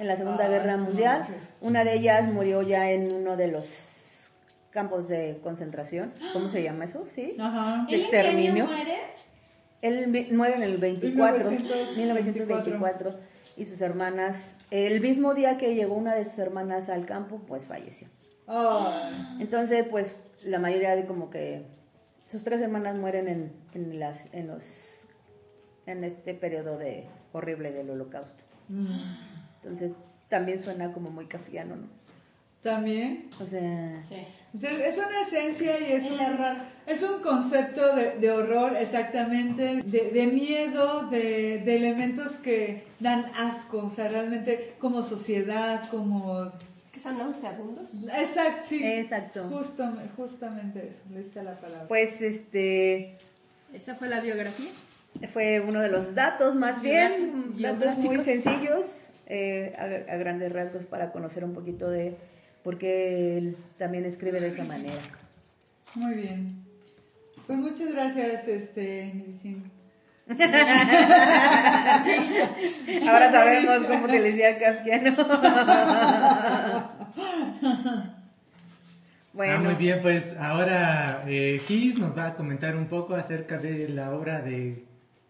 en 0.00 0.08
la 0.08 0.16
Segunda 0.16 0.48
Guerra 0.48 0.76
Mundial. 0.76 1.26
Una 1.60 1.84
de 1.84 1.94
ellas 1.94 2.30
murió 2.32 2.62
ya 2.62 2.90
en 2.90 3.12
uno 3.12 3.36
de 3.36 3.46
los 3.46 3.68
campos 4.70 5.08
de 5.08 5.38
concentración. 5.42 6.12
¿Cómo 6.32 6.48
se 6.48 6.64
llama 6.64 6.84
eso? 6.84 7.06
¿Sí? 7.14 7.36
Ajá. 7.38 7.86
de 7.88 7.96
¿Ella 7.96 8.06
en 8.06 8.10
qué 8.10 8.18
año 8.18 8.26
exterminio. 8.26 8.66
muere? 8.66 8.96
Él 9.82 10.28
muere 10.32 10.56
en 10.56 10.62
el 10.64 10.78
24, 10.78 11.50
1924. 11.50 11.96
1924, 11.96 13.14
y 13.56 13.66
sus 13.66 13.80
hermanas, 13.80 14.56
el 14.72 15.00
mismo 15.00 15.34
día 15.34 15.58
que 15.58 15.76
llegó 15.76 15.94
una 15.94 16.14
de 16.16 16.24
sus 16.24 16.38
hermanas 16.38 16.88
al 16.88 17.06
campo, 17.06 17.40
pues 17.46 17.64
falleció. 17.64 18.08
Entonces, 19.38 19.86
pues 19.88 20.18
la 20.44 20.58
mayoría 20.58 20.96
de 20.96 21.06
como 21.06 21.30
que 21.30 21.62
sus 22.28 22.42
tres 22.42 22.60
hermanas 22.60 22.96
mueren 22.96 23.28
en, 23.28 23.52
en 23.74 24.00
las 24.00 24.18
en 24.32 24.48
los 24.48 25.05
en 25.86 26.04
este 26.04 26.34
periodo 26.34 26.78
de 26.78 27.04
horrible 27.32 27.72
del 27.72 27.90
holocausto. 27.90 28.42
Entonces, 29.62 29.92
también 30.28 30.62
suena 30.62 30.92
como 30.92 31.10
muy 31.10 31.26
cafiano, 31.26 31.76
¿no? 31.76 31.86
También. 32.62 33.30
O 33.40 33.46
sea, 33.46 34.04
Sí. 34.10 34.66
Es 34.66 34.96
una 34.96 35.20
esencia 35.20 35.78
y 35.78 35.92
es 35.92 36.04
El 36.04 36.12
un, 36.14 36.20
horror. 36.20 36.56
es 36.86 37.02
un 37.02 37.20
concepto 37.20 37.94
de, 37.94 38.16
de 38.18 38.30
horror, 38.30 38.74
exactamente, 38.74 39.82
de, 39.82 40.10
de 40.10 40.26
miedo, 40.28 41.08
de, 41.10 41.58
de 41.58 41.76
elementos 41.76 42.32
que 42.36 42.84
dan 42.98 43.26
asco, 43.36 43.84
o 43.86 43.90
sea, 43.90 44.08
realmente 44.08 44.74
como 44.78 45.02
sociedad, 45.02 45.90
como... 45.90 46.50
Que 46.90 46.98
son 47.00 47.18
nauseabundos. 47.18 47.90
Exacto, 48.18 48.66
sí. 48.66 48.82
Exacto. 48.82 49.46
Justo, 49.50 49.92
justamente 50.16 50.88
eso, 50.88 51.02
le 51.12 51.20
está 51.20 51.42
la 51.42 51.60
palabra. 51.60 51.86
pues 51.86 52.22
este 52.22 53.18
Esa 53.74 53.94
fue 53.94 54.08
la 54.08 54.20
biografía. 54.20 54.70
Fue 55.32 55.60
uno 55.60 55.80
de 55.80 55.88
los 55.88 56.14
datos 56.14 56.54
más 56.54 56.80
bien, 56.82 57.54
datos 57.60 57.96
muy 57.98 58.22
sencillos, 58.22 59.06
eh, 59.26 59.74
a, 59.78 60.12
a 60.12 60.16
grandes 60.16 60.52
rasgos 60.52 60.84
para 60.86 61.12
conocer 61.12 61.44
un 61.44 61.54
poquito 61.54 61.88
de 61.90 62.16
por 62.62 62.78
qué 62.78 63.38
él 63.38 63.56
también 63.78 64.04
escribe 64.04 64.40
de 64.40 64.48
esa 64.48 64.64
manera. 64.64 65.00
Muy 65.94 66.14
bien. 66.14 66.66
Pues 67.46 67.58
muchas 67.58 67.92
gracias, 67.92 68.48
este. 68.48 69.12
Ahora 73.08 73.30
sabemos 73.30 73.86
cómo 73.86 74.06
utilizar 74.06 74.54
el 74.54 74.58
kafkiano. 74.58 75.14
bueno, 79.32 79.54
Ah, 79.54 79.60
muy 79.60 79.74
bien, 79.74 80.00
pues 80.02 80.34
ahora 80.40 81.22
eh, 81.28 81.60
Gis 81.68 81.96
nos 81.96 82.18
va 82.18 82.26
a 82.26 82.34
comentar 82.34 82.74
un 82.74 82.88
poco 82.88 83.14
acerca 83.14 83.58
de 83.58 83.88
la 83.88 84.10
obra 84.10 84.42
de, 84.42 84.84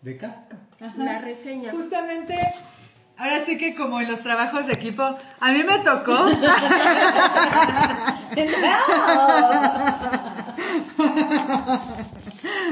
de 0.06 0.16
Kafka. 0.16 0.56
La 0.96 1.18
reseña. 1.18 1.72
Justamente, 1.72 2.38
ahora 3.18 3.44
sí 3.44 3.58
que 3.58 3.74
como 3.74 4.00
en 4.00 4.08
los 4.08 4.20
trabajos 4.22 4.66
de 4.68 4.72
equipo, 4.74 5.02
a 5.02 5.50
mí 5.52 5.64
me 5.64 5.78
tocó. 5.80 6.16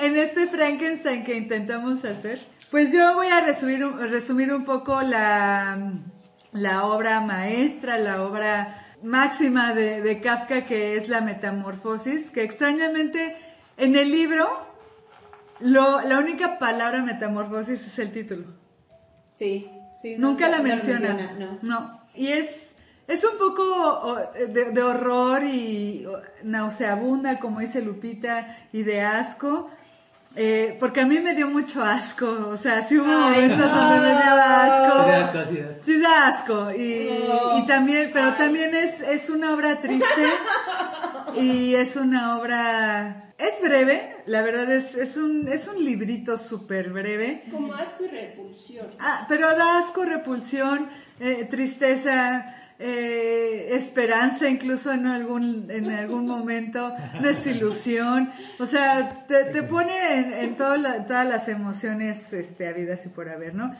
en 0.00 0.16
este 0.16 0.46
Frankenstein 0.48 1.24
que 1.24 1.36
intentamos 1.36 2.04
hacer, 2.04 2.46
pues 2.70 2.92
yo 2.92 3.14
voy 3.14 3.28
a 3.28 3.40
resumir, 3.40 3.84
un- 3.84 3.98
resumir 3.98 4.52
un 4.52 4.64
poco 4.64 5.02
la, 5.02 5.78
la 6.52 6.84
obra 6.84 7.20
maestra, 7.20 7.98
la 7.98 8.22
obra 8.22 8.82
máxima 9.02 9.72
de, 9.74 10.00
de 10.02 10.20
Kafka, 10.20 10.64
que 10.66 10.96
es 10.96 11.08
la 11.08 11.20
metamorfosis, 11.20 12.30
que 12.30 12.42
extrañamente 12.42 13.36
en 13.76 13.96
el 13.96 14.10
libro 14.10 14.46
lo, 15.60 16.00
la 16.02 16.18
única 16.18 16.58
palabra 16.58 17.02
metamorfosis 17.02 17.80
es 17.82 17.98
el 17.98 18.12
título. 18.12 18.44
sí, 19.38 19.70
sí, 20.02 20.16
no, 20.18 20.28
Nunca 20.30 20.48
la 20.48 20.58
no 20.58 20.64
menciona. 20.64 21.14
menciona, 21.14 21.32
no. 21.38 21.58
no. 21.62 22.00
Y 22.14 22.28
es, 22.28 22.48
es 23.08 23.24
un 23.24 23.38
poco 23.38 24.18
de, 24.48 24.70
de 24.72 24.82
horror 24.82 25.42
y 25.44 26.06
nauseabunda, 26.44 27.38
como 27.38 27.60
dice 27.60 27.80
Lupita, 27.82 28.56
y 28.72 28.82
de 28.82 29.00
asco. 29.02 29.70
eh, 30.34 30.76
porque 30.80 31.00
a 31.00 31.06
mí 31.06 31.18
me 31.20 31.34
dio 31.34 31.48
mucho 31.48 31.82
asco. 31.82 32.26
O 32.50 32.56
sea, 32.58 32.86
sí 32.88 32.98
hubo 32.98 33.06
momentos 33.06 33.58
donde 33.70 34.00
me 34.00 34.12
dio 34.12 34.34
asco. 34.34 35.04
Sí, 35.04 35.10
da 35.10 35.24
asco, 35.24 35.44
sí, 35.48 35.56
da 35.58 35.68
asco. 35.70 35.82
Sí 35.84 36.00
da 36.00 36.26
asco. 36.28 36.72
Y, 36.72 37.62
y 37.62 37.66
también, 37.66 38.10
pero 38.12 38.32
también 38.34 38.74
es, 38.74 39.00
es 39.00 39.30
una 39.30 39.54
obra 39.54 39.76
triste. 39.80 40.26
y 41.36 41.74
es 41.74 41.96
una 41.96 42.38
obra... 42.38 43.25
Es 43.38 43.60
breve, 43.60 44.16
la 44.26 44.40
verdad 44.42 44.70
es, 44.72 44.94
es 44.94 45.16
un, 45.18 45.46
es 45.48 45.68
un 45.68 45.84
librito 45.84 46.38
súper 46.38 46.90
breve. 46.90 47.44
Como 47.50 47.74
asco 47.74 48.04
y 48.04 48.08
repulsión. 48.08 48.86
Ah, 48.98 49.26
pero 49.28 49.54
da 49.54 49.78
asco, 49.80 50.04
repulsión, 50.04 50.88
eh, 51.20 51.46
tristeza, 51.50 52.54
eh, 52.78 53.68
esperanza, 53.72 54.48
incluso 54.48 54.90
en 54.90 55.06
algún, 55.06 55.70
en 55.70 55.90
algún 55.90 56.26
momento, 56.34 56.94
desilusión. 57.22 58.30
O 58.58 58.66
sea, 58.66 59.26
te, 59.26 59.44
te 59.44 59.62
pone 59.64 60.18
en, 60.18 60.32
en 60.32 60.56
todo 60.56 60.76
la- 60.78 61.04
todas 61.06 61.26
las 61.28 61.46
emociones 61.48 62.32
este, 62.32 62.68
habidas 62.68 63.04
y 63.04 63.10
por 63.10 63.28
haber, 63.28 63.54
¿no? 63.54 63.74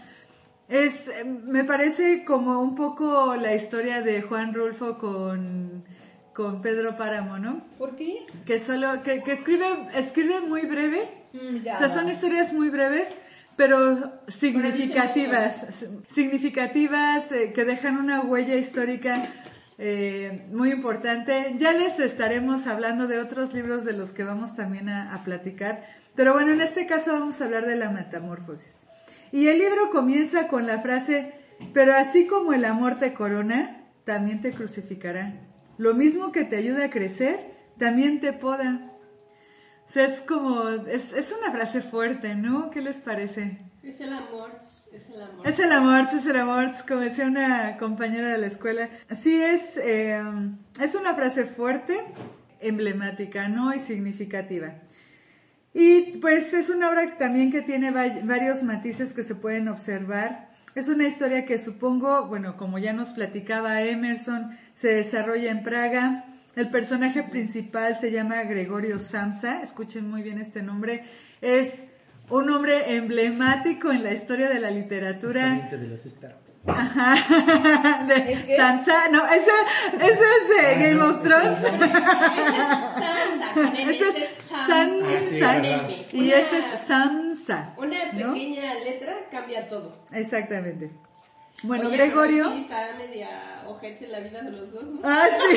Es, 0.69 1.01
me 1.25 1.64
parece 1.64 2.25
como 2.25 2.61
un 2.61 2.75
poco 2.75 3.37
la 3.37 3.55
historia 3.55 4.03
de 4.03 4.21
Juan 4.21 4.53
Rulfo 4.53 4.99
con, 4.99 5.85
con 6.37 6.61
Pedro 6.61 6.99
Páramo, 6.99 7.38
¿no? 7.38 7.64
¿Por 7.79 7.96
qué? 7.96 8.27
Que 8.44 8.61
solo, 8.61 9.03
que, 9.03 9.22
que 9.22 9.33
escribe, 9.33 9.66
escribe 9.94 10.40
muy 10.42 10.66
breve, 10.66 11.09
Mm, 11.33 11.62
ya. 11.64 11.75
o 11.75 11.79
sea, 11.79 11.88
son 11.90 12.09
historias 12.11 12.53
muy 12.53 12.68
breves, 12.70 13.09
pero 13.57 14.20
significativas, 14.29 15.64
significativas, 16.11 17.31
eh, 17.33 17.53
que 17.55 17.64
dejan 17.64 17.96
una 17.96 18.20
huella 18.20 18.57
histórica 18.57 19.33
eh, 19.79 20.46
muy 20.53 20.70
importante. 20.72 21.57
Ya 21.59 21.72
les 21.72 21.99
estaremos 21.99 22.66
hablando 22.66 23.07
de 23.07 23.18
otros 23.18 23.53
libros 23.55 23.85
de 23.85 23.92
los 23.94 24.12
que 24.12 24.25
vamos 24.25 24.55
también 24.55 24.88
a, 24.88 25.14
a 25.14 25.25
platicar, 25.25 25.85
pero 26.14 26.33
bueno, 26.35 26.53
en 26.53 26.61
este 26.61 26.87
caso 26.87 27.12
vamos 27.12 27.40
a 27.40 27.44
hablar 27.46 27.66
de 27.66 27.77
la 27.77 27.90
metamorfosis. 27.90 28.75
Y 29.33 29.49
el 29.49 29.59
libro 29.59 29.90
comienza 29.90 30.49
con 30.49 30.66
la 30.66 30.81
frase, 30.81 31.33
pero 31.75 31.94
así 31.94 32.27
como 32.27 32.53
el 32.53 32.64
amor 32.64 32.99
te 32.99 33.12
corona, 33.14 33.85
también 34.05 34.40
te 34.40 34.53
crucificará. 34.53 35.35
Lo 35.78 35.94
mismo 35.94 36.32
que 36.32 36.44
te 36.44 36.56
ayuda 36.56 36.86
a 36.86 36.90
crecer, 36.90 37.54
también 37.78 38.20
te 38.20 38.32
poda. 38.32 38.92
O 39.88 39.92
sea, 39.92 40.06
es 40.06 40.20
como, 40.22 40.68
es, 40.68 41.12
es 41.12 41.32
una 41.32 41.52
frase 41.52 41.82
fuerte, 41.82 42.34
¿no? 42.34 42.70
¿Qué 42.70 42.80
les 42.82 42.96
parece? 42.98 43.58
Es 43.82 44.00
el 44.00 44.12
amor, 44.12 44.50
es 44.92 45.08
el 45.10 45.22
amor. 45.22 45.46
Es 45.46 45.58
el 45.60 45.72
amor, 45.72 46.06
es 46.12 46.26
el 46.26 46.36
amor, 46.36 46.70
como 46.88 47.00
decía 47.02 47.26
una 47.26 47.76
compañera 47.78 48.32
de 48.32 48.38
la 48.38 48.46
escuela. 48.48 48.88
Sí, 49.22 49.36
es, 49.40 49.76
eh, 49.76 50.20
es 50.80 50.94
una 50.96 51.14
frase 51.14 51.44
fuerte, 51.44 51.96
emblemática, 52.60 53.48
¿no? 53.48 53.72
Y 53.74 53.80
significativa. 53.80 54.74
Y 55.72 56.18
pues 56.18 56.52
es 56.54 56.70
una 56.70 56.90
obra 56.90 57.16
también 57.18 57.52
que 57.52 57.62
tiene 57.62 57.90
va- 57.90 58.20
varios 58.24 58.62
matices 58.62 59.12
que 59.12 59.22
se 59.24 59.34
pueden 59.34 59.68
observar. 59.68 60.45
Es 60.76 60.88
una 60.88 61.08
historia 61.08 61.46
que 61.46 61.58
supongo, 61.58 62.26
bueno, 62.26 62.58
como 62.58 62.78
ya 62.78 62.92
nos 62.92 63.08
platicaba 63.08 63.80
Emerson, 63.80 64.58
se 64.74 64.88
desarrolla 64.88 65.50
en 65.50 65.62
Praga. 65.62 66.27
El 66.54 66.68
personaje 66.68 67.22
principal 67.22 67.98
se 67.98 68.12
llama 68.12 68.42
Gregorio 68.42 68.98
Samsa, 68.98 69.62
escuchen 69.62 70.10
muy 70.10 70.20
bien 70.20 70.37
este 70.38 70.60
nombre. 70.60 71.04
Es 71.40 71.72
un 72.29 72.50
hombre 72.50 72.96
emblemático 72.96 73.90
en 73.90 74.02
la 74.02 74.12
historia 74.12 74.48
de 74.48 74.58
la 74.60 74.70
literatura. 74.70 75.68
De 75.70 75.87
los 75.87 76.04
Star 76.06 76.35
Wars. 76.35 76.52
Ajá, 76.66 78.04
de 78.08 78.56
Sansa, 78.56 79.08
no, 79.12 79.24
ese, 79.27 79.50
ese 80.00 80.12
es 80.12 80.48
de 80.48 80.66
Ah, 80.66 80.79
Game 80.81 80.94
no, 80.94 81.08
of 81.10 81.22
Thrones. 81.22 81.58
Ese 81.58 81.68
es 81.77 82.68
Sansa, 82.98 83.54
Ese 83.79 84.08
es 84.08 84.16
es 84.16 84.29
Sansa. 84.48 84.66
Sansa. 84.66 85.52
Ah, 85.52 85.88
sí, 85.88 86.06
y 86.18 86.33
este 86.33 86.58
es 86.58 86.64
Samsa. 86.88 87.74
Una 87.79 88.12
¿no? 88.12 88.33
pequeña 88.33 88.74
letra 88.74 89.14
cambia 89.31 89.68
todo. 89.68 90.04
Exactamente. 90.10 90.90
Bueno, 91.63 91.88
Oye, 91.88 91.96
Gregorio. 91.96 92.50
Sí, 92.52 92.61
está 92.61 92.90
media 92.98 93.63
ojete 93.67 94.07
la 94.09 94.21
vida 94.21 94.42
de 94.42 94.50
los 94.52 94.73
dos, 94.73 94.85
¿no? 94.85 95.00
Ah, 95.02 95.25
sí. 95.48 95.57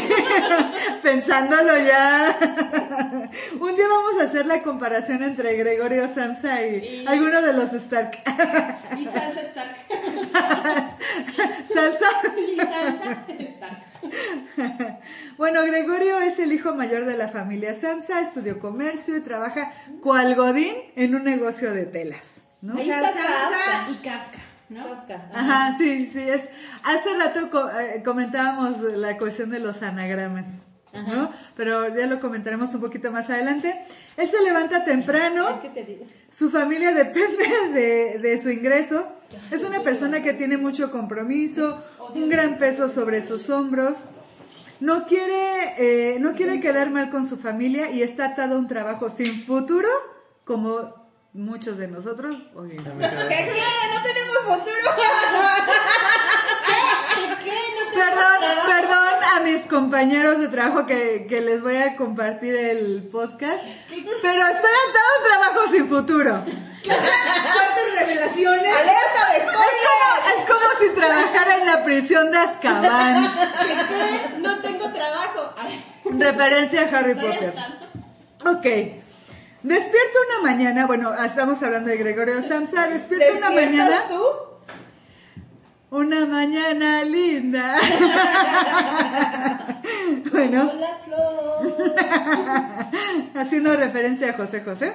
Pensándolo 1.04 1.78
ya. 1.78 2.38
Un 3.60 3.76
día 3.76 3.86
vamos 3.88 4.22
a 4.22 4.24
hacer 4.26 4.46
la 4.46 4.62
comparación 4.64 5.22
entre 5.24 5.56
Gregorio 5.58 6.08
Samsa 6.14 6.66
y 6.66 7.02
Y- 7.02 7.06
alguno 7.08 7.42
de 7.42 7.54
los 7.54 7.74
Stark. 7.74 8.18
Y 8.98 9.06
Sansa 9.06 9.42
Stark. 9.42 9.76
Salsa. 11.74 12.08
Y 12.48 12.56
Sansa 12.56 13.26
Stark. 13.38 15.00
Bueno, 15.38 15.64
Gregorio 15.66 16.20
es 16.20 16.40
el 16.40 16.54
hijo 16.54 16.74
mayor 16.76 17.06
de 17.06 17.18
la 17.18 17.28
familia 17.28 17.76
Samsa, 17.76 18.22
estudió 18.22 18.60
comercio 18.60 19.18
y 19.18 19.22
trabaja 19.22 19.74
cual 20.02 20.34
godín 20.36 20.76
en 20.96 21.14
un 21.16 21.24
negocio 21.26 21.74
de 21.74 21.86
telas. 21.86 22.42
¿no? 22.62 22.78
Ahí 22.78 22.90
está 22.90 23.14
Sansa 23.14 23.92
y 23.92 23.96
Kafka, 23.96 24.40
¿no? 24.70 24.84
Kafka, 24.84 25.16
ajá. 25.34 25.40
Ajá, 25.68 25.78
sí, 25.78 26.10
sí, 26.12 26.20
es. 26.22 26.42
Hace 26.84 27.14
rato 27.18 27.50
co- 27.50 27.70
eh, 27.72 28.02
comentábamos 28.04 28.82
la 28.82 29.18
cuestión 29.18 29.50
de 29.50 29.60
los 29.60 29.82
anagramas, 29.82 30.46
¿no? 30.94 31.32
Pero 31.56 31.96
ya 31.96 32.08
lo 32.08 32.20
comentaremos 32.20 32.74
un 32.74 32.82
poquito 32.82 33.12
más 33.12 33.30
adelante. 33.30 33.76
Él 34.18 34.30
se 34.30 34.42
levanta 34.44 34.84
temprano, 34.84 35.60
¿Qué 35.62 35.70
te 35.70 35.84
digo? 35.84 36.06
su 36.32 36.50
familia 36.52 36.92
depende 37.04 37.46
de, 37.74 38.20
de 38.20 38.42
su 38.42 38.50
ingreso. 38.50 39.08
Es 39.52 39.64
una 39.64 39.82
persona 39.82 40.24
que 40.24 40.34
tiene 40.34 40.58
mucho 40.58 40.90
compromiso, 40.92 41.84
un 42.16 42.30
gran 42.30 42.58
peso 42.58 42.90
sobre 42.90 43.22
sus 43.24 43.50
hombros. 43.50 43.98
No 44.80 45.06
quiere, 45.06 45.74
eh, 45.78 46.20
no 46.20 46.34
quiere 46.34 46.60
quedar 46.62 46.90
mal 46.90 47.10
con 47.10 47.28
su 47.28 47.38
familia 47.38 47.92
y 47.92 48.02
está 48.02 48.28
atado 48.28 48.56
a 48.56 48.60
un 48.60 48.68
trabajo 48.68 49.10
sin 49.10 49.46
futuro, 49.46 49.90
como 50.46 50.99
muchos 51.34 51.78
de 51.78 51.88
nosotros. 51.88 52.36
Oye, 52.56 52.76
quedé- 52.78 53.28
¿Qué? 53.30 53.54
No 53.94 54.02
tenemos 54.02 54.38
futuro. 54.46 54.96
¿Qué? 57.44 57.52
No 57.52 57.92
tenemos 57.92 57.94
Perdón, 57.94 58.40
trabajo. 58.40 58.68
perdón 58.68 59.24
a 59.36 59.40
mis 59.42 59.62
compañeros 59.64 60.40
de 60.40 60.48
trabajo 60.48 60.86
que, 60.86 61.26
que 61.30 61.42
les 61.42 61.62
voy 61.62 61.78
a 61.78 61.96
compartir 61.96 62.56
el 62.56 63.08
podcast, 63.12 63.64
pero 63.90 64.48
estoy 64.48 64.72
atado 64.72 65.06
a 65.06 65.18
un 65.18 65.24
trabajo 65.28 65.72
sin 65.72 65.88
futuro. 65.90 66.44
Fuertes 66.84 68.00
revelaciones. 68.00 68.76
¡Alerta 68.76 69.30
de 69.32 69.38
Es 69.38 69.44
como, 69.46 70.30
es 70.38 70.46
como 70.46 70.68
si 70.82 70.96
trabajara 71.00 71.58
en 71.58 71.66
la 71.66 71.84
prisión 71.84 72.32
de 72.32 72.38
Azkaban. 72.38 73.32
¿Qué, 73.66 73.76
qué? 73.76 74.40
No 74.40 74.60
tengo 74.62 74.92
trabajo. 74.92 75.54
Referencia 76.06 76.82
a 76.82 76.98
Harry 76.98 77.16
Potter. 77.16 77.54
Ok. 78.46 78.66
Despierta 79.62 80.18
una 80.30 80.42
mañana, 80.52 80.88
bueno, 80.88 81.14
estamos 81.24 81.62
hablando 81.62 81.90
de 81.90 81.98
Gregorio 81.98 82.42
Samsa, 82.44 82.88
despierta 82.88 83.38
una 83.38 83.50
mañana. 83.52 84.08
tú? 84.08 84.24
Una 85.92 86.26
mañana 86.26 87.04
linda. 87.04 87.76
bueno, 90.32 90.72
Hola, 90.72 90.98
Flor. 91.04 91.76
haciendo 93.36 93.76
referencia 93.76 94.30
a 94.30 94.34
José 94.34 94.62
José. 94.62 94.94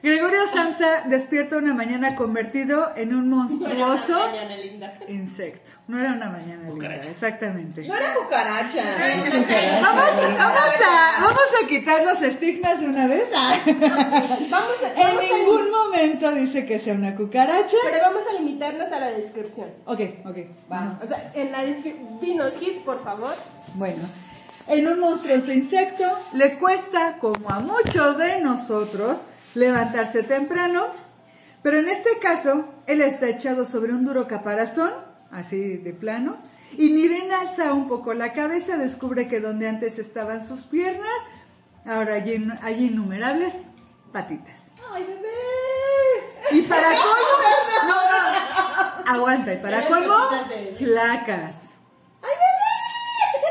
Gregorio 0.00 0.46
Samsa 0.52 1.02
despierta 1.06 1.56
una 1.56 1.74
mañana 1.74 2.14
convertido 2.14 2.92
en 2.94 3.12
un 3.12 3.28
monstruoso 3.30 4.16
Mañana 4.30 4.56
linda. 4.56 4.94
insecto. 5.08 5.70
No 5.88 5.98
era 5.98 6.12
una 6.12 6.30
mañana 6.30 6.68
linda, 6.68 6.94
exactamente. 6.94 7.84
No 7.86 7.96
era 7.96 8.14
cucaracha. 8.14 8.84
Vamos, 9.82 10.04
vamos 10.38 10.58
a, 10.86 11.20
vamos 11.20 11.42
a 11.62 11.66
quitar 11.66 12.04
los 12.04 12.22
estigmas 12.22 12.80
de 12.80 12.86
una 12.86 13.08
vez. 13.08 13.28
Vamos 13.32 14.82
a, 14.84 14.88
En 14.92 14.96
vamos 15.08 15.24
a 15.24 15.36
ningún 15.36 15.70
momento 15.70 16.30
dice 16.32 16.64
que 16.64 16.78
sea 16.78 16.94
una 16.94 17.16
cucaracha. 17.16 17.76
Pero 17.82 17.98
vamos 18.00 18.22
a 18.30 18.34
limitarnos 18.40 18.92
a 18.92 19.00
la 19.00 19.10
descripción. 19.10 19.68
Ok, 19.84 20.00
ok, 20.24 20.36
va. 20.70 21.00
O 21.02 21.06
sea, 21.08 21.32
en 21.34 21.50
la 21.50 21.64
descripción, 21.64 22.20
dinos 22.20 22.52
Gis, 22.60 22.76
por 22.84 23.02
favor. 23.02 23.34
Bueno, 23.74 24.02
en 24.68 24.86
un 24.86 25.00
monstruoso 25.00 25.50
insecto 25.50 26.04
le 26.34 26.56
cuesta, 26.58 27.16
como 27.18 27.50
a 27.50 27.58
muchos 27.58 28.16
de 28.16 28.40
nosotros, 28.40 29.22
levantarse 29.58 30.22
temprano, 30.22 30.86
pero 31.62 31.80
en 31.80 31.88
este 31.88 32.18
caso, 32.18 32.68
él 32.86 33.02
está 33.02 33.28
echado 33.28 33.66
sobre 33.66 33.92
un 33.92 34.04
duro 34.04 34.28
caparazón, 34.28 34.92
así 35.30 35.76
de 35.76 35.92
plano, 35.92 36.38
y 36.72 36.90
ni 36.90 37.08
bien 37.08 37.32
alza 37.32 37.72
un 37.72 37.88
poco 37.88 38.14
la 38.14 38.32
cabeza, 38.32 38.76
descubre 38.76 39.28
que 39.28 39.40
donde 39.40 39.68
antes 39.68 39.98
estaban 39.98 40.46
sus 40.46 40.62
piernas, 40.62 41.18
ahora 41.84 42.14
hay, 42.14 42.46
hay 42.62 42.84
innumerables 42.86 43.54
patitas. 44.12 44.60
Ay, 44.92 45.04
bebé. 45.04 46.58
Y 46.58 46.62
para 46.62 46.88
colmo, 46.88 47.86
no, 47.86 47.94
no, 47.94 49.12
aguanta, 49.12 49.54
y 49.54 49.58
para 49.58 49.86
colmo, 49.86 50.14
flacas. 50.78 51.56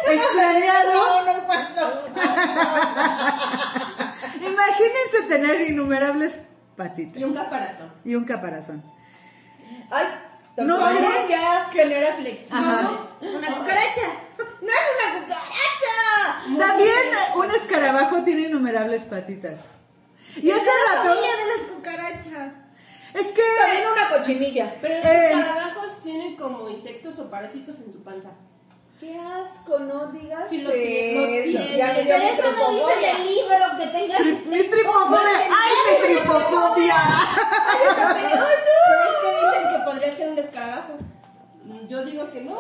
Extrañado. 0.14 0.94
No, 0.94 1.26
no. 1.26 1.38
Imagínense 4.48 5.22
tener 5.28 5.62
innumerables 5.70 6.36
patitas 6.76 7.18
Y 7.18 7.24
un 7.24 7.34
caparazón. 7.34 7.92
y 8.06 8.14
un 8.16 8.26
caparazón. 8.26 8.84
Ay, 9.90 10.06
No, 10.58 10.64
no, 10.66 10.78
pero- 10.86 11.28
ya 11.30 11.66
genera 11.72 12.16
flexión. 12.16 12.58
Ajá. 12.60 12.90
Una 13.22 13.58
cucaracha. 13.58 14.08
No 14.62 14.70
es 14.70 14.86
una 14.96 15.06
cucaracha. 15.20 15.96
También 16.68 17.06
un 17.36 17.52
escarabajo 17.52 18.24
tiene 18.24 18.42
innumerables 18.44 19.04
patitas. 19.04 19.60
Y 20.36 20.52
hace 20.52 20.62
rato, 20.92 21.10
familia 21.10 21.32
de 21.32 21.48
las 21.48 21.60
cucarachas. 21.76 22.54
es 23.14 23.28
que, 23.28 23.44
También 23.60 23.84
una 23.92 24.10
cochinilla. 24.10 24.76
Pero 24.82 24.96
los 24.98 25.06
Eh. 25.08 25.26
escarabajos 25.32 26.02
tienen 26.04 26.36
como 26.36 26.70
insectos 26.70 27.18
o 27.20 27.30
parásitos 27.30 27.78
en 27.80 27.92
su 27.92 28.04
panza. 28.04 28.32
Qué 29.00 29.16
asco, 29.16 29.78
no 29.80 30.08
digas 30.12 30.50
Si 30.50 30.62
lo 30.64 30.72
tiene- 30.72 31.14
los 31.22 31.30
eso. 31.30 31.44
tiene. 31.44 31.78
Ya 31.78 31.88
me 31.94 32.04
dio 32.04 32.14
Pero 32.16 32.24
eso 32.24 32.52
no 32.58 32.72
dice 32.72 33.12
el 33.12 33.28
libro 33.28 33.66
que 33.78 33.88
tengas. 33.88 34.20
mi 34.48 34.64
tripofobia, 34.72 35.38
¡ay, 35.38 35.74
mi 35.86 36.08
tripofobia! 36.08 36.96
Pero 37.78 38.48
es 38.48 39.16
que 39.22 39.30
dicen 39.46 39.70
que 39.72 39.86
podría 39.86 40.16
ser 40.16 40.30
un 40.30 40.40
escarabajo. 40.40 40.94
Mm, 41.64 41.88
Yo 41.88 42.04
digo 42.06 42.32
que 42.32 42.42
no. 42.42 42.56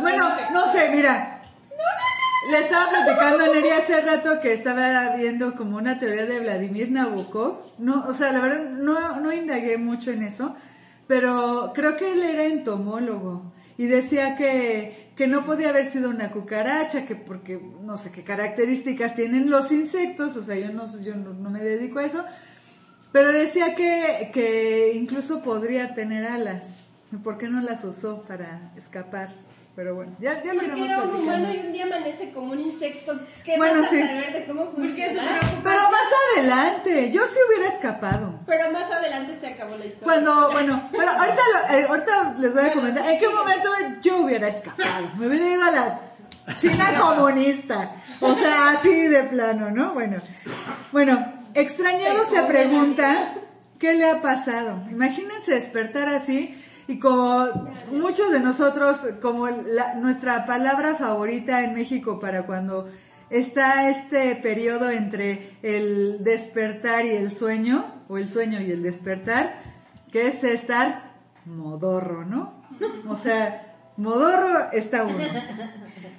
Bueno, 0.00 0.36
no 0.52 0.72
sé, 0.72 0.88
mira. 0.90 1.32
Le 2.50 2.58
estaba 2.60 2.90
platicando 2.90 3.44
a 3.44 3.48
Neri 3.48 3.70
hace 3.70 4.00
rato 4.02 4.40
que 4.40 4.52
estaba 4.52 5.16
viendo 5.16 5.54
como 5.56 5.76
una 5.78 5.98
teoría 5.98 6.26
de 6.26 6.40
Vladimir 6.40 6.90
Nabokov. 6.92 7.58
No, 7.78 8.04
o 8.08 8.12
sea, 8.14 8.30
la 8.32 8.40
verdad 8.40 8.60
no, 8.70 9.20
no 9.20 9.32
indagué 9.32 9.78
mucho 9.78 10.12
en 10.12 10.22
eso, 10.22 10.54
pero 11.08 11.72
creo 11.74 11.96
que 11.96 12.12
él 12.12 12.22
era 12.22 12.44
entomólogo 12.44 13.52
y 13.76 13.86
decía 13.86 14.36
que, 14.36 15.05
que 15.16 15.26
no 15.26 15.46
podía 15.46 15.70
haber 15.70 15.86
sido 15.86 16.10
una 16.10 16.30
cucaracha, 16.30 17.06
que 17.06 17.16
porque 17.16 17.58
no 17.82 17.96
sé 17.96 18.12
qué 18.12 18.22
características 18.22 19.14
tienen 19.16 19.50
los 19.50 19.72
insectos, 19.72 20.36
o 20.36 20.42
sea, 20.42 20.56
yo 20.56 20.72
no, 20.72 20.86
yo 21.00 21.14
no, 21.16 21.50
me 21.50 21.60
dedico 21.60 21.98
a 21.98 22.04
eso, 22.04 22.22
pero 23.12 23.32
decía 23.32 23.74
que, 23.74 24.30
que 24.34 24.92
incluso 24.94 25.42
podría 25.42 25.94
tener 25.94 26.26
alas. 26.26 26.66
¿Por 27.24 27.38
qué 27.38 27.48
no 27.48 27.62
las 27.62 27.82
usó 27.82 28.24
para 28.24 28.72
escapar? 28.76 29.34
Pero 29.76 29.94
bueno, 29.94 30.16
ya, 30.18 30.42
ya 30.42 30.54
lo 30.54 30.60
Porque 30.62 30.84
era 30.84 31.02
un 31.02 31.14
humano 31.16 31.48
y 31.52 31.58
un 31.66 31.72
día 31.74 31.84
amanece 31.84 32.32
como 32.32 32.52
un 32.52 32.60
insecto. 32.60 33.12
¿Qué 33.44 33.58
Bueno, 33.58 33.80
vas 33.82 33.88
a 33.88 33.90
sí. 33.90 34.02
saber 34.02 34.32
de 34.32 34.44
cómo 34.46 34.66
funciona? 34.70 35.22
Pero 35.62 35.80
más 35.82 36.08
adelante, 36.34 37.12
yo 37.12 37.20
sí 37.26 37.38
hubiera 37.46 37.74
escapado. 37.74 38.40
Pero 38.46 38.70
más 38.72 38.90
adelante 38.90 39.36
se 39.36 39.46
acabó 39.48 39.76
la 39.76 39.84
historia. 39.84 40.04
Cuando, 40.04 40.50
bueno, 40.52 40.88
bueno, 40.92 41.12
ahorita, 41.12 41.42
lo- 41.52 41.74
eh, 41.76 41.86
ahorita 41.90 42.34
les 42.38 42.54
voy 42.54 42.64
a 42.64 42.72
comentar 42.72 43.06
en 43.10 43.18
qué 43.18 43.28
momento 43.28 43.68
yo 44.02 44.16
hubiera 44.22 44.48
escapado. 44.48 45.10
Me 45.18 45.26
hubiera 45.26 45.46
ido 45.46 45.62
a 45.62 45.70
la 45.70 46.00
China 46.56 46.94
comunista. 46.98 47.96
O 48.20 48.34
sea, 48.34 48.70
así 48.70 49.08
de 49.08 49.24
plano, 49.24 49.70
¿no? 49.70 49.92
Bueno, 49.92 50.22
bueno, 50.90 51.32
extrañado 51.54 52.24
se 52.24 52.42
pregunta 52.44 53.34
qué 53.78 53.92
le 53.92 54.08
ha 54.10 54.22
pasado. 54.22 54.84
Imagínense 54.90 55.52
despertar 55.52 56.08
así 56.08 56.62
y 56.88 56.98
como 56.98 57.46
muchos 57.92 58.30
de 58.32 58.40
nosotros, 58.40 58.98
como 59.20 59.48
la- 59.48 59.94
nuestra 59.94 60.46
palabra 60.46 60.96
favorita 60.96 61.62
en 61.64 61.74
México 61.74 62.20
para 62.20 62.44
cuando 62.44 62.88
está 63.30 63.88
este 63.90 64.36
periodo 64.36 64.90
entre 64.90 65.56
el 65.62 66.22
despertar 66.22 67.04
y 67.06 67.10
el 67.10 67.36
sueño, 67.36 67.84
o 68.08 68.18
el 68.18 68.28
sueño 68.28 68.60
y 68.60 68.70
el 68.70 68.82
despertar, 68.82 69.60
que 70.12 70.28
es 70.28 70.44
estar 70.44 71.14
modorro, 71.44 72.24
¿no? 72.24 72.62
O 73.08 73.16
sea, 73.16 73.74
modorro 73.96 74.70
está 74.72 75.04
uno. 75.04 75.18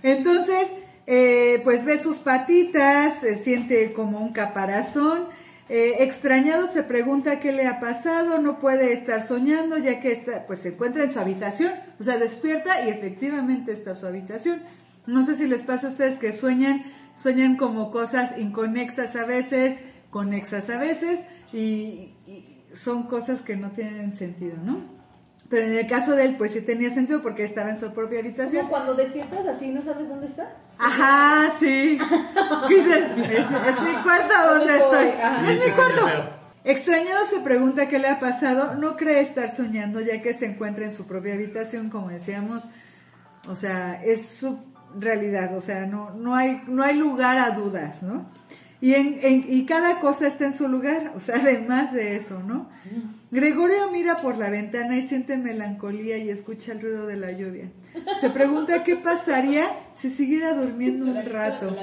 Entonces, 0.03 0.67
eh, 1.05 1.61
pues 1.63 1.85
ve 1.85 2.01
sus 2.01 2.17
patitas, 2.17 3.19
se 3.21 3.37
siente 3.43 3.93
como 3.93 4.19
un 4.19 4.33
caparazón, 4.33 5.27
eh, 5.69 5.95
extrañado 5.99 6.67
se 6.67 6.83
pregunta 6.83 7.39
qué 7.39 7.51
le 7.51 7.67
ha 7.67 7.79
pasado, 7.79 8.39
no 8.39 8.59
puede 8.59 8.93
estar 8.93 9.27
soñando 9.27 9.77
ya 9.77 9.99
que 9.99 10.13
está, 10.13 10.47
pues 10.47 10.61
se 10.61 10.69
encuentra 10.69 11.03
en 11.03 11.11
su 11.11 11.19
habitación, 11.19 11.73
o 11.99 12.03
sea, 12.03 12.17
despierta 12.17 12.85
y 12.85 12.89
efectivamente 12.89 13.73
está 13.73 13.95
su 13.95 14.05
habitación. 14.05 14.61
No 15.05 15.25
sé 15.25 15.37
si 15.37 15.47
les 15.47 15.63
pasa 15.63 15.87
a 15.87 15.91
ustedes 15.91 16.17
que 16.19 16.33
sueñan, 16.33 16.85
sueñan 17.17 17.57
como 17.57 17.91
cosas 17.91 18.37
inconexas 18.37 19.15
a 19.15 19.25
veces, 19.25 19.77
conexas 20.09 20.69
a 20.69 20.77
veces 20.77 21.21
y, 21.51 22.13
y 22.25 22.65
son 22.73 23.03
cosas 23.03 23.41
que 23.41 23.55
no 23.55 23.71
tienen 23.71 24.15
sentido, 24.17 24.57
¿no? 24.63 24.96
Pero 25.49 25.65
en 25.65 25.73
el 25.75 25.87
caso 25.87 26.11
de 26.13 26.25
él, 26.25 26.35
pues 26.37 26.51
sí 26.51 26.61
tenía 26.61 26.93
sentido 26.93 27.21
porque 27.21 27.45
estaba 27.45 27.69
en 27.69 27.79
su 27.79 27.93
propia 27.93 28.19
Como 28.19 28.27
habitación. 28.29 28.67
cuando 28.67 28.93
despiertas 28.95 29.47
así, 29.47 29.69
¿no 29.69 29.81
sabes 29.81 30.09
dónde 30.09 30.27
estás? 30.27 30.49
Ajá, 30.77 31.53
sí. 31.59 31.97
Dices, 32.69 33.05
¿es, 33.17 33.67
es 33.69 33.81
mi 33.81 33.93
cuarto 34.03 34.33
o 34.45 34.53
dónde 34.55 34.77
¿Dónde 34.77 34.77
estoy? 34.77 35.07
Ajá. 35.21 35.51
Es 35.51 35.65
mi 35.65 35.71
cuarto. 35.71 36.07
Extrañado 36.65 37.25
se 37.27 37.39
pregunta 37.39 37.87
qué 37.87 37.97
le 37.97 38.09
ha 38.09 38.19
pasado. 38.19 38.75
No 38.75 38.97
cree 38.97 39.21
estar 39.21 39.51
soñando 39.55 40.01
ya 40.01 40.21
que 40.21 40.33
se 40.33 40.47
encuentra 40.47 40.83
en 40.83 40.91
su 40.91 41.07
propia 41.07 41.33
habitación, 41.35 41.89
como 41.89 42.09
decíamos. 42.09 42.67
O 43.47 43.55
sea, 43.55 44.03
es 44.03 44.27
su 44.27 44.59
realidad. 44.99 45.55
O 45.55 45.61
sea, 45.61 45.85
no, 45.85 46.09
no 46.11 46.35
hay, 46.35 46.61
no 46.67 46.83
hay 46.83 46.97
lugar 46.97 47.37
a 47.37 47.51
dudas, 47.51 48.03
¿no? 48.03 48.29
Y, 48.81 48.95
en, 48.95 49.17
en- 49.21 49.45
y 49.47 49.65
cada 49.65 50.01
cosa 50.01 50.27
está 50.27 50.45
en 50.45 50.53
su 50.53 50.67
lugar. 50.67 51.13
O 51.15 51.21
sea, 51.21 51.35
además 51.37 51.93
de 51.93 52.17
eso, 52.17 52.43
¿no? 52.45 52.69
Gregorio 53.29 53.91
mira 53.91 54.21
por 54.21 54.37
la 54.37 54.49
ventana 54.49 54.97
y 54.97 55.07
siente 55.07 55.37
melancolía 55.37 56.17
y 56.17 56.29
escucha 56.29 56.71
el 56.71 56.81
ruido 56.81 57.07
de 57.07 57.17
la 57.17 57.31
lluvia. 57.31 57.71
Se 58.21 58.29
pregunta 58.29 58.83
qué 58.83 58.95
pasaría 58.95 59.67
si 59.95 60.09
siguiera 60.11 60.53
durmiendo 60.53 61.05
un 61.05 61.25
rato. 61.25 61.75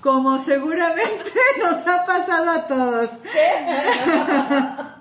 Como 0.00 0.38
seguramente 0.44 1.30
nos 1.62 1.86
ha 1.88 2.04
pasado 2.04 2.50
a 2.50 2.66
todos. 2.66 3.10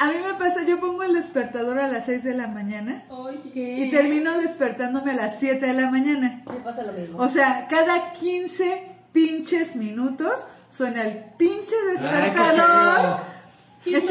A 0.00 0.06
mí 0.06 0.14
me 0.24 0.34
pasa, 0.34 0.62
yo 0.62 0.78
pongo 0.78 1.02
el 1.02 1.14
despertador 1.14 1.80
a 1.80 1.88
las 1.88 2.06
6 2.06 2.22
de 2.22 2.34
la 2.34 2.46
mañana 2.46 3.04
y 3.52 3.90
termino 3.90 4.38
despertándome 4.38 5.10
a 5.10 5.14
las 5.14 5.40
7 5.40 5.66
de 5.66 5.72
la 5.72 5.90
mañana. 5.90 6.44
Me 6.48 6.60
pasa 6.60 6.84
lo 6.84 6.92
mismo. 6.92 7.18
O 7.18 7.28
sea, 7.28 7.66
cada 7.68 8.12
15 8.12 8.92
pinches 9.10 9.74
minutos 9.74 10.34
suena 10.70 11.02
el 11.02 11.24
pinche 11.36 11.74
despertador. 11.90 13.37
Eh, 13.86 14.00
Sí, 14.00 14.06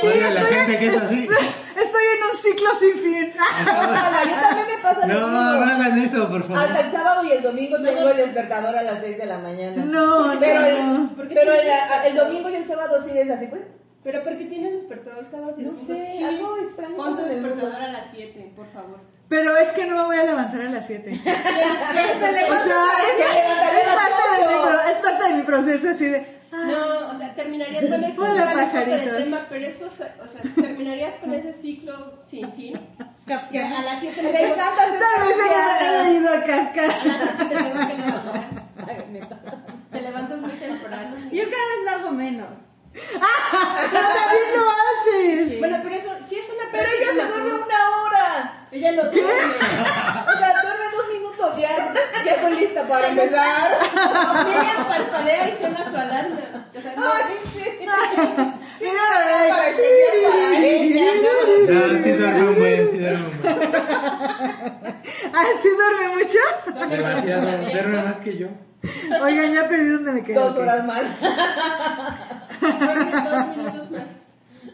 sí, 0.00 0.06
Oiga, 0.06 0.30
la 0.30 0.40
estoy, 0.42 0.56
gente 0.58 0.78
que 0.78 0.86
es 0.88 0.96
así. 0.96 1.22
estoy 1.24 2.04
en 2.14 2.22
un 2.36 2.42
ciclo 2.42 2.68
sin 2.78 2.98
fin. 2.98 3.32
Ojalá, 3.62 4.24
yo 4.28 4.40
también 4.40 4.66
me 4.68 4.82
pasa 4.82 5.06
No, 5.06 5.26
no 5.28 5.64
hagan 5.64 5.98
eso, 5.98 6.28
por 6.28 6.42
Hasta 6.42 6.54
favor. 6.54 6.84
el 6.84 6.92
sábado 6.92 7.24
y 7.24 7.30
el 7.32 7.42
domingo 7.42 7.76
tengo 7.82 8.08
el 8.10 8.16
despertador 8.16 8.76
a 8.76 8.82
las 8.82 9.00
6 9.00 9.18
de 9.18 9.26
la 9.26 9.38
mañana. 9.38 9.84
No, 9.84 10.36
pero 10.38 10.60
no. 10.60 11.10
el, 11.22 11.28
pero 11.28 11.52
el, 11.54 11.60
el 12.06 12.16
domingo 12.16 12.50
y 12.50 12.54
el 12.56 12.66
sábado 12.66 13.02
sí 13.04 13.18
es 13.18 13.30
así, 13.30 13.46
pues. 13.46 13.62
Pero 14.04 14.22
¿por 14.22 14.38
qué 14.38 14.44
tienes 14.44 14.72
despertador 14.74 15.26
sábado 15.28 15.54
y 15.58 15.62
No 15.62 15.70
domingo? 15.72 15.86
sé, 15.94 16.14
Sí, 16.18 16.22
algo 16.24 16.56
extraño 16.58 16.96
Pon 16.96 17.18
en 17.18 17.24
el 17.24 17.42
despertador 17.42 17.82
a 17.82 17.88
las 17.92 18.06
7, 18.12 18.52
por 18.54 18.66
favor. 18.72 19.00
Pero 19.28 19.56
es 19.56 19.68
que 19.70 19.86
no 19.86 19.96
me 19.96 20.04
voy 20.04 20.16
a 20.18 20.22
levantar 20.22 20.60
a 20.60 20.70
las 20.70 20.86
7. 20.86 21.10
Te 21.10 21.18
O 21.18 21.22
sea, 21.24 22.30
es, 22.30 23.18
es 23.18 23.88
parte 23.96 24.22
de 24.38 24.46
mi, 24.46 24.54
es 24.92 25.00
parte 25.00 25.28
de 25.28 25.34
mi 25.34 25.42
proceso 25.42 25.88
así 25.90 26.04
de... 26.04 26.35
ah, 26.56 26.64
No, 26.66 27.10
o 27.10 27.18
sea, 27.18 27.34
terminarías 27.34 27.84
con 27.84 28.04
esto, 28.04 28.22
Hola, 28.22 28.70
del 28.86 29.16
tema, 29.24 29.46
pero 29.48 29.66
eso, 29.66 29.86
o 29.86 29.90
sea, 29.90 30.14
terminarías 30.54 31.14
con 31.20 31.32
ese 31.32 31.52
ciclo 31.52 32.18
sin 32.24 32.50
fin. 32.52 32.80
Que 33.50 33.60
a 33.60 33.82
las 33.82 34.00
7 34.00 34.22
me 34.22 34.32
Me 34.32 34.38
tengo, 34.38 34.44
he 34.44 36.14
ido 36.14 36.28
a 36.32 36.36
las 36.36 37.20
7 37.20 37.44
te 37.48 37.54
tengo 37.54 37.88
que 37.88 37.94
levantar. 37.94 38.66
Te 39.90 40.00
levantas 40.02 40.40
muy 40.40 40.52
temprano. 40.52 41.16
Yo 41.32 41.42
cada 41.44 41.66
vez 41.66 41.84
lo 41.84 41.90
hago 41.90 42.10
menos. 42.12 42.48
También 43.92 44.48
lo 44.54 44.70
haces. 44.70 45.58
Bueno, 45.58 45.78
pero 45.82 45.94
eso 45.94 46.10
sí 46.26 46.36
es 46.38 46.48
una 46.48 46.70
Pero 46.72 46.88
ella 46.90 47.12
se 47.12 47.28
duerme 47.28 47.52
una 47.52 47.90
hora. 48.00 48.55
Ella 48.72 48.92
no 48.92 49.02
duerme. 49.04 49.56
O 50.26 50.38
sea, 50.38 50.62
duerme 50.62 50.84
dos 50.92 51.08
minutos. 51.12 51.56
Ya, 51.58 51.94
ya 52.24 52.32
estoy 52.32 52.60
lista 52.60 52.86
para 52.88 53.08
empezar. 53.08 53.78
Ella 54.48 54.88
parpadea 54.88 55.48
y 55.48 55.54
suena 55.54 55.84
su 55.84 55.96
alarma. 55.96 56.36
O 56.76 56.80
sea, 56.80 56.96
no, 56.96 57.02
Mira, 58.80 59.02
Para 59.50 59.76
que 59.76 59.82
sea 59.82 60.30
para 60.30 60.58
ella, 60.58 61.04
¿no? 61.22 61.74
No, 61.74 62.02
sí 62.02 62.10
duerme 62.10 62.48
un 62.48 62.54
buen, 62.58 62.90
sí 62.90 62.98
duerme 62.98 63.26
un 63.26 63.40
buen. 63.40 63.56
¿Ah, 65.32 65.46
sí 65.62 65.68
duerme 65.68 66.08
mucho? 66.16 66.88
Demasiado, 66.88 67.58
duerme 67.70 68.02
más 68.02 68.16
que 68.16 68.36
yo. 68.36 68.48
Oigan, 69.22 69.54
ya 69.54 69.68
perdí 69.68 69.88
donde 69.88 70.12
me 70.12 70.22
quedé. 70.22 70.34
Dos 70.34 70.56
horas 70.56 70.84
más. 70.84 71.02
duerme 72.60 73.10
dos 73.10 73.56
minutos 73.56 73.90
más. 73.90 74.25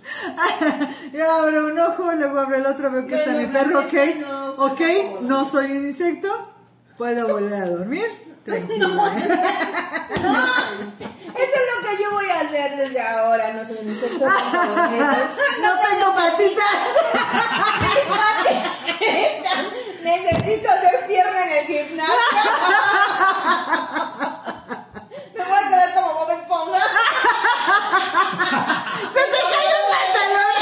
Ya 1.12 1.36
abro 1.36 1.66
un 1.66 1.78
ojo, 1.78 2.12
luego 2.12 2.40
abro 2.40 2.56
el 2.56 2.66
otro, 2.66 2.90
veo 2.90 3.06
que 3.06 3.14
está 3.14 3.30
mi 3.32 3.46
perro, 3.46 3.80
ok. 3.80 3.92
no, 4.20 4.52
Ok, 4.64 4.80
no. 4.80 5.20
no 5.22 5.44
soy 5.44 5.72
un 5.72 5.86
insecto, 5.86 6.52
puedo 6.96 7.28
volver 7.28 7.62
a 7.62 7.68
dormir. 7.68 8.06
Tranquilo. 8.44 8.88
Eso 9.06 11.04
es 11.04 11.64
lo 11.70 11.88
que 11.88 12.02
yo 12.02 12.10
voy 12.10 12.28
a 12.28 12.40
hacer 12.40 12.76
desde 12.76 13.00
ahora. 13.00 13.52
No 13.52 13.64
soy 13.64 13.78
un 13.80 13.88
insecto. 13.88 14.24
no 14.26 14.30
soy 14.30 14.58
un 14.88 14.96
insecto. 14.96 15.42
No 15.62 15.70
tengo 15.78 16.14
patitas. 16.16 16.78
Necesito 20.02 20.70
hacer 20.70 21.06
pierna 21.06 21.44
en 21.44 21.50
el 21.50 21.64
gimnasio. 21.66 22.14
Me 25.36 25.44
voy 25.44 25.54
a 25.64 25.68
quedar 25.68 25.94
como 25.94 26.12
Bob 26.14 26.30
Esponja. 26.32 26.82
¡Se 29.12 29.20
te 29.20 29.40
cayó 29.52 29.76
el 29.78 29.86
pantalón! 29.92 30.52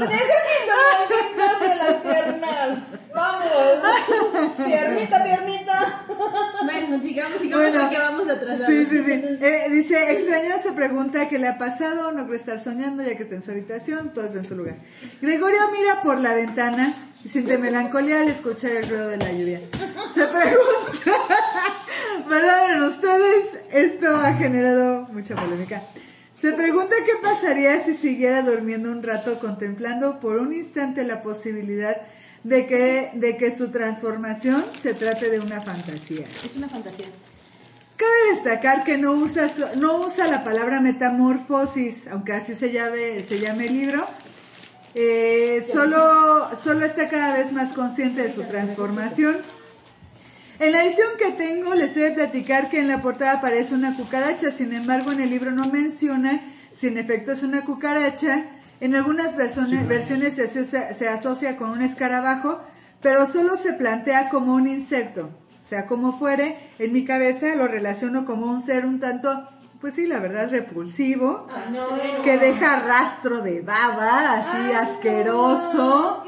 El 0.00 0.08
gimnasio 0.08 1.74
las 1.76 1.94
piernas. 2.02 2.78
Vamos. 3.14 4.56
Piernita, 4.56 5.22
piernita. 5.22 6.04
Bueno, 6.64 6.98
digamos, 6.98 7.40
digamos 7.40 7.70
Bueno, 7.70 7.90
que 7.90 7.98
vamos 7.98 8.28
atrasados. 8.28 8.66
Sí, 8.66 8.86
sí, 8.90 9.04
sí. 9.04 9.12
Eh, 9.12 9.66
dice, 9.70 10.12
extrañado 10.12 10.62
se 10.62 10.72
pregunta 10.72 11.28
qué 11.28 11.38
le 11.38 11.48
ha 11.48 11.58
pasado, 11.58 12.12
no 12.12 12.26
cree 12.26 12.38
estar 12.38 12.60
soñando 12.60 13.02
ya 13.02 13.16
que 13.16 13.22
está 13.22 13.36
en 13.36 13.42
su 13.42 13.50
habitación, 13.50 14.12
todo 14.12 14.26
está 14.26 14.38
en 14.38 14.48
su 14.48 14.56
lugar. 14.56 14.76
Gregorio 15.20 15.60
mira 15.72 16.02
por 16.02 16.20
la 16.20 16.34
ventana 16.34 16.94
y 17.24 17.28
siente 17.28 17.58
melancolía 17.58 18.20
al 18.20 18.28
escuchar 18.28 18.72
el 18.72 18.88
ruido 18.88 19.08
de 19.08 19.16
la 19.18 19.32
lluvia. 19.32 19.60
Se 20.14 20.26
pregunta, 20.26 21.12
perdonen 22.28 22.82
ustedes, 22.82 23.44
esto 23.72 24.16
ha 24.16 24.32
generado 24.34 25.02
mucha 25.12 25.34
polémica. 25.36 25.82
Se 26.40 26.52
pregunta 26.52 26.94
qué 27.06 27.12
pasaría 27.22 27.84
si 27.84 27.94
siguiera 27.94 28.42
durmiendo 28.42 28.90
un 28.90 29.02
rato 29.02 29.38
contemplando 29.38 30.20
por 30.20 30.36
un 30.36 30.52
instante 30.52 31.04
la 31.04 31.22
posibilidad 31.22 31.96
de 32.42 32.66
que, 32.66 33.10
de 33.14 33.36
que 33.36 33.50
su 33.50 33.70
transformación 33.70 34.64
se 34.82 34.94
trate 34.94 35.30
de 35.30 35.40
una 35.40 35.62
fantasía. 35.62 36.26
Es 36.44 36.54
una 36.56 36.68
fantasía. 36.68 37.06
Cabe 37.96 38.34
destacar 38.34 38.84
que 38.84 38.98
no 38.98 39.12
usa, 39.12 39.48
no 39.76 39.98
usa 40.04 40.26
la 40.26 40.42
palabra 40.42 40.80
metamorfosis, 40.80 42.08
aunque 42.08 42.32
así 42.32 42.54
se 42.54 42.72
llame, 42.72 43.24
se 43.28 43.38
llame 43.38 43.66
el 43.66 43.72
libro. 43.72 44.06
Eh, 44.96 45.66
solo, 45.72 46.50
solo 46.56 46.84
está 46.84 47.08
cada 47.08 47.36
vez 47.38 47.52
más 47.52 47.72
consciente 47.72 48.22
de 48.22 48.32
su 48.32 48.42
transformación. 48.42 49.38
En 50.60 50.70
la 50.70 50.84
edición 50.84 51.08
que 51.18 51.32
tengo 51.32 51.74
les 51.74 51.96
he 51.96 52.00
de 52.00 52.10
platicar 52.12 52.70
que 52.70 52.78
en 52.78 52.88
la 52.88 53.02
portada 53.02 53.32
aparece 53.32 53.74
una 53.74 53.96
cucaracha, 53.96 54.52
sin 54.52 54.72
embargo 54.72 55.10
en 55.10 55.20
el 55.20 55.30
libro 55.30 55.50
no 55.50 55.66
menciona 55.66 56.42
si 56.76 56.86
en 56.86 56.98
efecto 56.98 57.32
es 57.32 57.42
una 57.42 57.64
cucaracha. 57.64 58.44
En 58.80 58.94
algunas 58.94 59.36
versiones, 59.36 59.86
versiones 59.88 60.34
se, 60.34 60.44
asocia, 60.44 60.94
se 60.94 61.08
asocia 61.08 61.56
con 61.56 61.70
un 61.70 61.82
escarabajo, 61.82 62.60
pero 63.00 63.26
solo 63.26 63.56
se 63.56 63.72
plantea 63.72 64.28
como 64.28 64.54
un 64.54 64.68
insecto. 64.68 65.30
O 65.64 65.66
sea, 65.66 65.86
como 65.86 66.18
fuere, 66.18 66.56
en 66.78 66.92
mi 66.92 67.04
cabeza 67.04 67.54
lo 67.54 67.66
relaciono 67.66 68.24
como 68.24 68.46
un 68.46 68.62
ser 68.62 68.84
un 68.84 69.00
tanto, 69.00 69.48
pues 69.80 69.94
sí, 69.94 70.06
la 70.06 70.20
verdad, 70.20 70.50
repulsivo, 70.50 71.48
que 72.22 72.38
deja 72.38 72.80
rastro 72.80 73.40
de 73.40 73.60
baba, 73.60 74.34
así 74.34 74.72
asqueroso. 74.72 76.22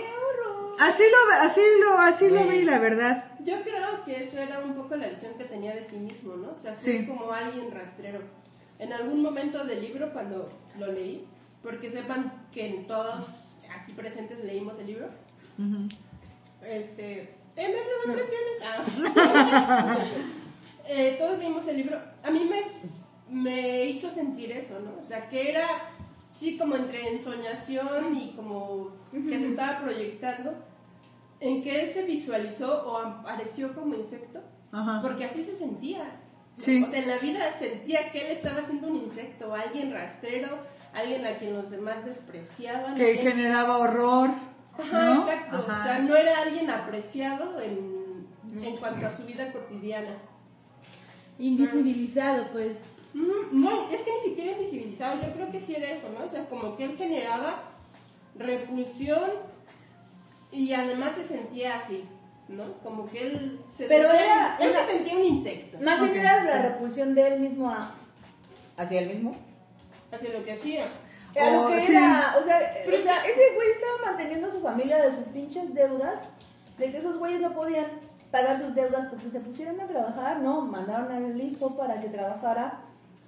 Así 0.78 1.02
lo, 1.02 1.46
así 1.46 1.60
lo, 1.80 1.98
así 1.98 2.28
lo 2.28 2.44
vi, 2.48 2.62
la 2.62 2.78
verdad. 2.78 3.24
Yo 3.46 3.62
creo 3.62 4.04
que 4.04 4.20
eso 4.24 4.38
era 4.40 4.58
un 4.58 4.74
poco 4.74 4.96
la 4.96 5.06
visión 5.08 5.34
que 5.38 5.44
tenía 5.44 5.74
de 5.74 5.82
sí 5.84 5.96
mismo, 5.96 6.34
¿no? 6.36 6.50
O 6.50 6.58
sea, 6.58 6.74
ser 6.74 7.00
Sí. 7.02 7.06
como 7.06 7.30
alguien 7.32 7.70
rastrero. 7.70 8.20
En 8.78 8.92
algún 8.92 9.22
momento 9.22 9.64
del 9.64 9.80
libro, 9.80 10.12
cuando 10.12 10.50
lo 10.78 10.92
leí, 10.92 11.24
porque 11.62 11.88
sepan 11.88 12.44
que 12.52 12.84
todos 12.88 13.24
aquí 13.74 13.92
presentes 13.92 14.42
leímos 14.44 14.78
el 14.80 14.86
libro, 14.88 15.08
este... 16.62 17.34
¡Eh, 17.56 17.68
me 17.68 18.08
no 18.08 18.12
impresiones! 18.12 19.16
Ah. 19.16 19.96
Eh, 20.88 21.16
todos 21.18 21.36
leímos 21.40 21.66
el 21.66 21.78
libro. 21.78 22.00
A 22.22 22.30
mí 22.30 22.48
me, 22.48 22.60
me 23.28 23.86
hizo 23.86 24.08
sentir 24.08 24.52
eso, 24.52 24.78
¿no? 24.78 24.92
O 25.02 25.04
sea, 25.04 25.28
que 25.28 25.50
era, 25.50 25.66
sí, 26.30 26.56
como 26.56 26.76
entre 26.76 27.08
ensoñación 27.08 28.16
y 28.16 28.30
como 28.36 28.92
que 29.10 29.36
se 29.36 29.48
estaba 29.48 29.80
proyectando 29.80 30.54
en 31.40 31.62
que 31.62 31.82
él 31.82 31.90
se 31.90 32.02
visualizó 32.04 32.82
o 32.86 32.96
apareció 32.98 33.74
como 33.74 33.94
insecto, 33.94 34.40
Ajá. 34.72 35.00
porque 35.02 35.24
así 35.24 35.44
se 35.44 35.54
sentía. 35.54 36.20
O 36.58 36.60
sea, 36.62 36.74
en 36.74 37.08
la 37.08 37.18
vida 37.18 37.52
sentía 37.58 38.10
que 38.10 38.22
él 38.22 38.36
estaba 38.36 38.62
siendo 38.62 38.88
un 38.88 38.96
insecto, 38.96 39.54
alguien 39.54 39.92
rastrero, 39.92 40.48
alguien 40.94 41.26
a 41.26 41.36
quien 41.36 41.52
los 41.54 41.70
demás 41.70 42.02
despreciaban. 42.04 42.94
Que 42.94 43.10
alguien- 43.18 43.26
generaba 43.32 43.76
horror. 43.78 44.30
Ajá, 44.78 45.04
¿no? 45.14 45.20
exacto. 45.22 45.56
Ajá. 45.58 45.80
O 45.80 45.84
sea, 45.84 45.98
no 45.98 46.16
era 46.16 46.38
alguien 46.40 46.70
apreciado 46.70 47.60
en, 47.60 48.26
en 48.62 48.76
cuanto 48.78 49.06
a 49.06 49.14
su 49.16 49.24
vida 49.24 49.52
cotidiana. 49.52 50.16
invisibilizado, 51.38 52.46
pues. 52.52 52.78
Mm, 53.14 53.60
No, 53.62 53.90
es 53.90 54.02
que 54.02 54.10
ni 54.12 54.30
siquiera 54.30 54.52
invisibilizado, 54.52 55.20
yo 55.26 55.32
creo 55.32 55.50
que 55.50 55.60
sí 55.60 55.74
era 55.74 55.90
eso, 55.90 56.08
¿no? 56.18 56.24
O 56.24 56.28
sea, 56.28 56.46
como 56.48 56.76
que 56.76 56.84
él 56.84 56.96
generaba 56.96 57.62
repulsión 58.34 59.30
y 60.52 60.72
además 60.72 61.14
se 61.14 61.24
sentía 61.24 61.76
así, 61.76 62.04
¿no? 62.48 62.64
Como 62.82 63.06
que 63.08 63.26
él 63.26 63.60
se 63.72 63.86
Pero 63.86 64.08
sentía, 64.10 64.26
era 64.26 64.56
él 64.60 64.70
una- 64.70 64.82
se 64.82 64.92
sentía 64.92 65.16
un 65.16 65.24
insecto, 65.24 65.78
Más 65.82 66.00
bien 66.00 66.16
era 66.16 66.44
la 66.44 66.62
repulsión 66.62 67.14
de 67.14 67.26
él 67.28 67.40
mismo 67.40 67.70
a- 67.70 67.94
hacia 68.76 69.00
él 69.00 69.08
mismo. 69.14 69.36
hacia 70.12 70.32
lo 70.32 70.44
que 70.44 70.52
hacía. 70.52 70.88
Era 71.34 71.50
lo 71.52 71.64
Oh, 71.64 71.68
que 71.68 71.80
sí. 71.82 71.92
era, 71.92 72.36
o 72.38 72.42
sea, 72.42 72.58
o 72.86 73.02
sea, 73.02 73.26
ese 73.26 73.54
güey 73.54 73.70
estaba 73.72 74.10
manteniendo 74.12 74.46
a 74.46 74.50
su 74.50 74.60
familia 74.60 75.02
de 75.02 75.10
sus 75.14 75.24
pinches 75.26 75.74
deudas, 75.74 76.20
de 76.78 76.90
que 76.90 76.98
esos 76.98 77.18
güeyes 77.18 77.40
no 77.40 77.52
podían 77.52 77.86
pagar 78.30 78.58
sus 78.60 78.74
deudas 78.74 79.08
porque 79.10 79.28
se 79.30 79.40
pusieron 79.40 79.78
a 79.80 79.86
trabajar, 79.86 80.38
no, 80.40 80.62
mandaron 80.62 81.10
al 81.12 81.38
hijo 81.40 81.76
para 81.76 82.00
que 82.00 82.08
trabajara 82.08 82.80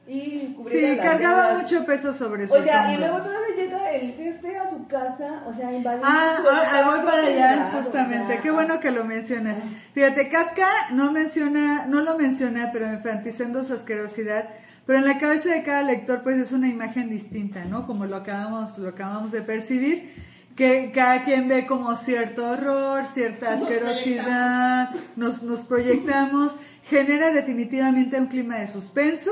y 0.08 0.54
cubriera 0.56 0.88
Sí, 0.88 0.96
las 0.96 1.06
cargaba 1.06 1.46
deudas. 1.48 1.62
mucho 1.62 1.84
peso 1.86 2.12
sobre 2.14 2.48
sus 2.48 2.56
O 2.56 2.64
sea, 2.64 2.90
y 2.90 2.94
hombros. 2.94 3.10
luego 3.10 3.24
todavía 3.24 3.56
llega 3.56 3.90
el 3.92 4.12
jefe 4.14 4.58
a 4.58 4.66
su 4.70 4.86
casa, 4.88 5.42
o 5.46 5.54
sea, 5.54 5.72
invadiendo 5.72 6.06
Ah, 6.10 6.36
su 6.40 6.48
ah, 6.48 6.60
casa, 6.62 6.86
voy 6.90 7.04
para 7.04 7.22
allá, 7.26 7.54
claro, 7.54 7.82
justamente. 7.82 8.24
o 8.24 8.28
sea, 8.28 8.40
Qué 8.42 8.50
bueno 8.50 8.80
que 8.80 8.90
lo 8.90 9.04
mencionas. 9.04 9.58
Fíjate, 9.92 10.28
Kafka 10.30 10.68
no 10.92 11.12
menciona, 11.12 11.86
no 11.86 12.00
lo 12.00 12.16
menciona, 12.16 12.70
pero 12.72 12.86
enfatizando 12.86 13.64
su 13.64 13.74
asquerosidad. 13.74 14.48
Pero 14.86 15.00
en 15.00 15.04
la 15.04 15.18
cabeza 15.18 15.50
de 15.50 15.62
cada 15.62 15.82
lector, 15.82 16.22
pues 16.22 16.38
es 16.38 16.52
una 16.52 16.68
imagen 16.68 17.10
distinta, 17.10 17.64
¿no? 17.66 17.86
Como 17.86 18.06
lo 18.06 18.16
acabamos, 18.16 18.78
lo 18.78 18.88
acabamos 18.88 19.30
de 19.32 19.42
percibir. 19.42 20.14
Que 20.56 20.90
cada 20.92 21.24
quien 21.24 21.46
ve 21.46 21.66
como 21.66 21.94
cierto 21.96 22.50
horror, 22.50 23.04
cierta 23.12 23.52
asquerosidad, 23.52 24.90
nos, 25.16 25.42
nos 25.42 25.60
proyectamos, 25.64 26.56
genera 26.84 27.30
definitivamente 27.30 28.18
un 28.18 28.26
clima 28.28 28.56
de 28.56 28.66
suspenso, 28.68 29.30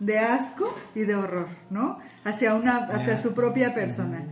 de 0.00 0.18
asco 0.18 0.74
y 0.94 1.00
de 1.00 1.14
horror, 1.14 1.48
¿no? 1.70 1.98
Hacia 2.24 2.54
una, 2.54 2.76
hacia 2.86 3.20
su 3.20 3.34
propia 3.34 3.74
persona. 3.74 4.24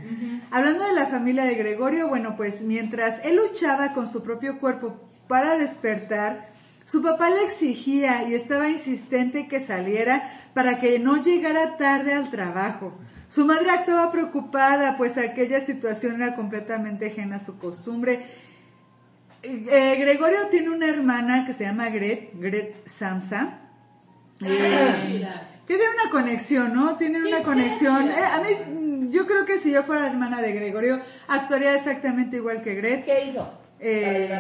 Hablando 0.51 0.85
de 0.85 0.93
la 0.93 1.07
familia 1.07 1.45
de 1.45 1.55
Gregorio, 1.55 2.09
bueno, 2.09 2.37
pues 2.37 2.62
mientras 2.62 3.25
él 3.25 3.37
luchaba 3.37 3.93
con 3.93 4.11
su 4.11 4.23
propio 4.23 4.59
cuerpo 4.59 4.97
para 5.29 5.57
despertar, 5.57 6.49
su 6.85 7.03
papá 7.03 7.31
le 7.31 7.45
exigía 7.45 8.29
y 8.29 8.35
estaba 8.35 8.69
insistente 8.69 9.49
que 9.49 9.67
saliera 9.67 10.31
para 10.55 10.79
que 10.79 10.99
no 11.01 11.23
llegara 11.23 11.77
tarde 11.77 12.14
al 12.14 12.31
trabajo. 12.31 12.97
Su 13.29 13.45
madre 13.45 13.71
actuaba 13.71 14.12
preocupada, 14.12 14.97
pues 14.97 15.19
aquella 15.19 15.67
situación 15.67 16.23
era 16.23 16.37
completamente 16.37 17.09
ajena 17.09 17.37
a 17.37 17.45
su 17.45 17.59
costumbre. 17.59 18.25
Eh, 19.43 19.97
Gregorio 19.99 20.47
tiene 20.49 20.71
una 20.71 20.87
hermana 20.87 21.45
que 21.45 21.55
se 21.55 21.64
llama 21.64 21.91
Gret, 21.91 22.31
Gret 22.35 22.87
Samsa. 22.87 23.59
Eh, 24.41 24.95
Chida. 25.05 25.56
Tiene 25.67 25.85
una 25.89 26.11
conexión, 26.11 26.73
¿no? 26.73 26.97
Tiene 26.97 27.21
una 27.27 27.43
conexión. 27.43 28.11
Eh, 28.11 28.25
a 28.25 28.41
mí, 28.41 28.49
mm, 28.55 29.11
yo 29.11 29.27
creo 29.27 29.45
que 29.45 29.59
si 29.59 29.73
yo 29.73 29.83
fuera 29.83 30.07
hermana 30.07 30.41
de 30.41 30.53
Gregorio, 30.53 31.01
actuaría 31.29 31.75
exactamente 31.75 32.37
igual 32.37 32.62
que 32.62 32.75
Gret. 32.75 33.05
¿Qué 33.05 33.25
hizo? 33.27 33.53
Eh. 33.81 34.39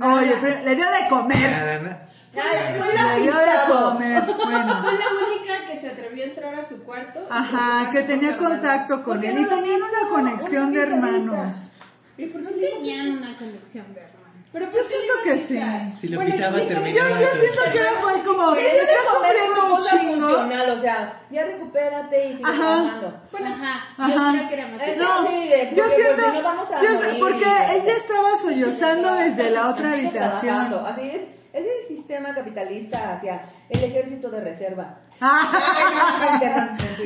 Oye, 0.00 0.34
pero 0.40 0.64
le 0.64 0.74
dio 0.74 0.84
de 0.86 1.08
comer. 1.08 1.50
Nada, 1.50 1.78
nada. 1.80 2.08
Fue 2.32 2.94
la 2.94 3.16
Le 3.16 3.22
dio 3.22 3.32
de 3.32 3.72
comer. 3.72 4.22
Bueno. 4.24 4.82
Fue 4.82 4.92
la 4.92 5.06
única 5.26 5.66
que 5.70 5.76
se 5.76 5.88
atrevió 5.88 6.24
a 6.24 6.26
entrar 6.26 6.54
a 6.54 6.64
su 6.64 6.82
cuarto. 6.82 7.26
Ajá, 7.30 7.90
que 7.90 8.02
tenía 8.02 8.36
contacto 8.36 9.02
con 9.02 9.14
¿Por 9.14 9.20
qué 9.20 9.28
él 9.28 9.36
no 9.36 9.42
y 9.42 9.46
tenían 9.46 9.80
una 9.80 10.08
conexión 10.10 10.68
una 10.68 10.80
de 10.80 10.86
hermanos. 10.86 11.72
¿Y 12.18 12.26
por 12.26 12.42
qué 12.42 12.54
tenían 12.54 13.18
una 13.18 13.38
conexión 13.38 13.94
de 13.94 14.00
hermano. 14.00 14.23
Pero 14.54 14.66
Yo 14.66 14.70
pues 14.70 14.86
siento 14.86 15.12
que 15.24 15.38
sí. 15.40 15.60
Si 16.00 16.06
lo 16.08 16.16
Bueno, 16.18 16.30
pisaba, 16.30 16.58
explícame. 16.58 16.92
Yo, 16.94 17.02
terminaba. 17.02 17.20
yo 17.34 17.40
siento 17.40 17.60
que 17.72 17.78
era 17.80 17.90
muy 18.00 18.20
como, 18.20 18.54
Pero 18.54 18.68
eso 18.68 18.76
de 18.86 18.92
está 18.92 19.12
comer 19.14 19.34
es 19.36 19.42
sufriendo 19.42 19.74
un 19.74 19.82
chingo. 19.82 20.28
funcional, 20.28 20.70
o 20.70 20.80
sea, 20.80 21.20
ya 21.30 21.44
recupérate 21.44 22.24
y 22.24 22.28
sigue 22.36 22.44
Ajá. 22.44 22.56
trabajando. 22.56 23.20
Ajá, 23.34 23.94
Ajá. 23.98 24.14
yo 24.14 24.32
creo 24.38 24.48
que 24.48 24.54
era 24.54 24.66
más. 24.68 24.78
No, 24.96 25.22
de- 25.24 25.72
yo 25.74 25.82
porque, 25.82 25.96
siento, 25.96 26.14
pues, 26.14 26.26
si 26.30 26.32
no 26.38 26.42
vamos 26.44 26.70
a 26.70 26.82
yo 26.82 26.88
sé- 27.00 27.16
porque 27.18 27.44
ella 27.44 27.92
estaba 27.96 28.36
sollozando 28.36 29.14
desde 29.16 29.50
la 29.50 29.68
otra 29.70 29.92
habitación. 29.92 30.74
Así 30.86 31.02
es, 31.10 31.22
es 31.52 31.64
el 31.66 31.88
sistema 31.96 32.32
capitalista 32.32 33.12
hacia 33.14 33.42
el 33.68 33.82
ejército 33.82 34.30
de 34.30 34.40
reserva. 34.40 34.98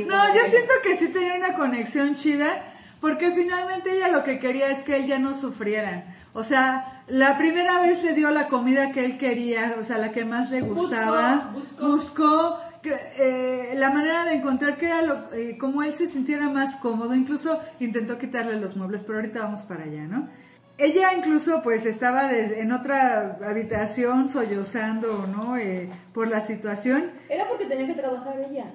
No, 0.07 0.34
yo 0.34 0.40
siento 0.51 0.72
que 0.82 0.96
sí 0.96 1.09
tenía 1.09 1.34
una 1.36 1.55
conexión 1.55 2.14
chida, 2.14 2.62
porque 3.01 3.32
finalmente 3.32 3.96
ella 3.96 4.09
lo 4.09 4.24
que 4.24 4.38
quería 4.38 4.70
es 4.70 4.80
que 4.80 4.96
él 4.96 5.07
ya 5.07 5.18
no 5.18 5.34
sufriera. 5.34 6.16
O 6.32 6.44
sea, 6.44 7.03
la 7.09 7.38
primera 7.38 7.80
vez 7.80 8.03
le 8.03 8.12
dio 8.12 8.30
la 8.30 8.49
comida 8.49 8.92
que 8.92 9.05
él 9.05 9.18
quería, 9.18 9.76
o 9.80 9.82
sea, 9.82 9.99
la 9.99 10.12
que 10.12 10.24
más 10.24 10.51
le 10.51 10.61
gustaba. 10.61 11.51
buscó. 11.55 11.86
Buscó 11.86 12.59
que, 12.82 12.94
eh, 13.18 13.74
la 13.74 13.90
manera 13.90 14.24
de 14.24 14.34
encontrar 14.34 14.76
que 14.76 14.86
era 14.86 15.03
lo, 15.03 15.32
eh, 15.32 15.57
como 15.59 15.82
él 15.82 15.94
se 15.94 16.07
sintiera 16.07 16.49
más 16.49 16.76
cómodo. 16.76 17.14
Incluso 17.14 17.61
intentó 17.80 18.18
quitarle 18.18 18.61
los 18.61 18.76
muebles, 18.76 19.03
pero 19.07 19.18
ahorita 19.18 19.40
vamos 19.40 19.62
para 19.62 19.84
allá, 19.84 20.07
¿no? 20.07 20.28
Ella 20.76 21.12
incluso 21.14 21.61
pues 21.61 21.84
estaba 21.86 22.32
en 22.32 22.70
otra 22.70 23.38
habitación 23.44 24.28
sollozando, 24.28 25.26
¿no? 25.26 25.57
Eh, 25.57 25.90
por 26.14 26.28
la 26.28 26.46
situación. 26.46 27.11
Era 27.28 27.49
porque 27.49 27.64
tenía 27.64 27.88
que 27.88 28.01
trabajar 28.01 28.38
ella. 28.38 28.66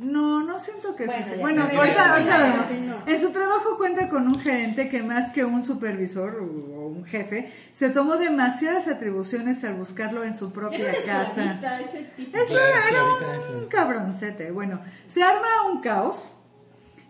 No, 0.00 0.42
no 0.42 0.58
siento 0.58 0.96
que 0.96 1.04
Bueno, 1.04 1.24
sea- 1.26 1.34
ya. 1.36 1.40
Bueno, 1.42 1.62
ahorita. 1.64 2.66
En 3.06 3.20
su 3.20 3.30
trabajo 3.32 3.76
cuenta 3.76 4.08
con 4.08 4.26
un 4.28 4.40
gerente 4.40 4.88
que 4.88 5.02
más 5.02 5.30
que 5.32 5.44
un 5.44 5.62
supervisor 5.62 6.36
o 6.40 6.44
un 6.88 7.04
jefe, 7.04 7.52
se 7.74 7.90
tomó 7.90 8.16
demasiadas 8.16 8.88
atribuciones 8.88 9.62
al 9.62 9.74
buscarlo 9.74 10.24
en 10.24 10.36
su 10.38 10.52
propia 10.52 10.92
casa. 11.04 11.22
esclavista 11.28 11.80
ese 11.80 12.02
tipo. 12.16 12.36
Eso 12.36 12.54
Claro, 12.54 12.88
era 12.88 13.58
un 13.58 13.66
cabroncete. 13.66 14.50
Bueno, 14.50 14.80
se 15.08 15.22
arma 15.22 15.66
un 15.70 15.80
caos. 15.80 16.34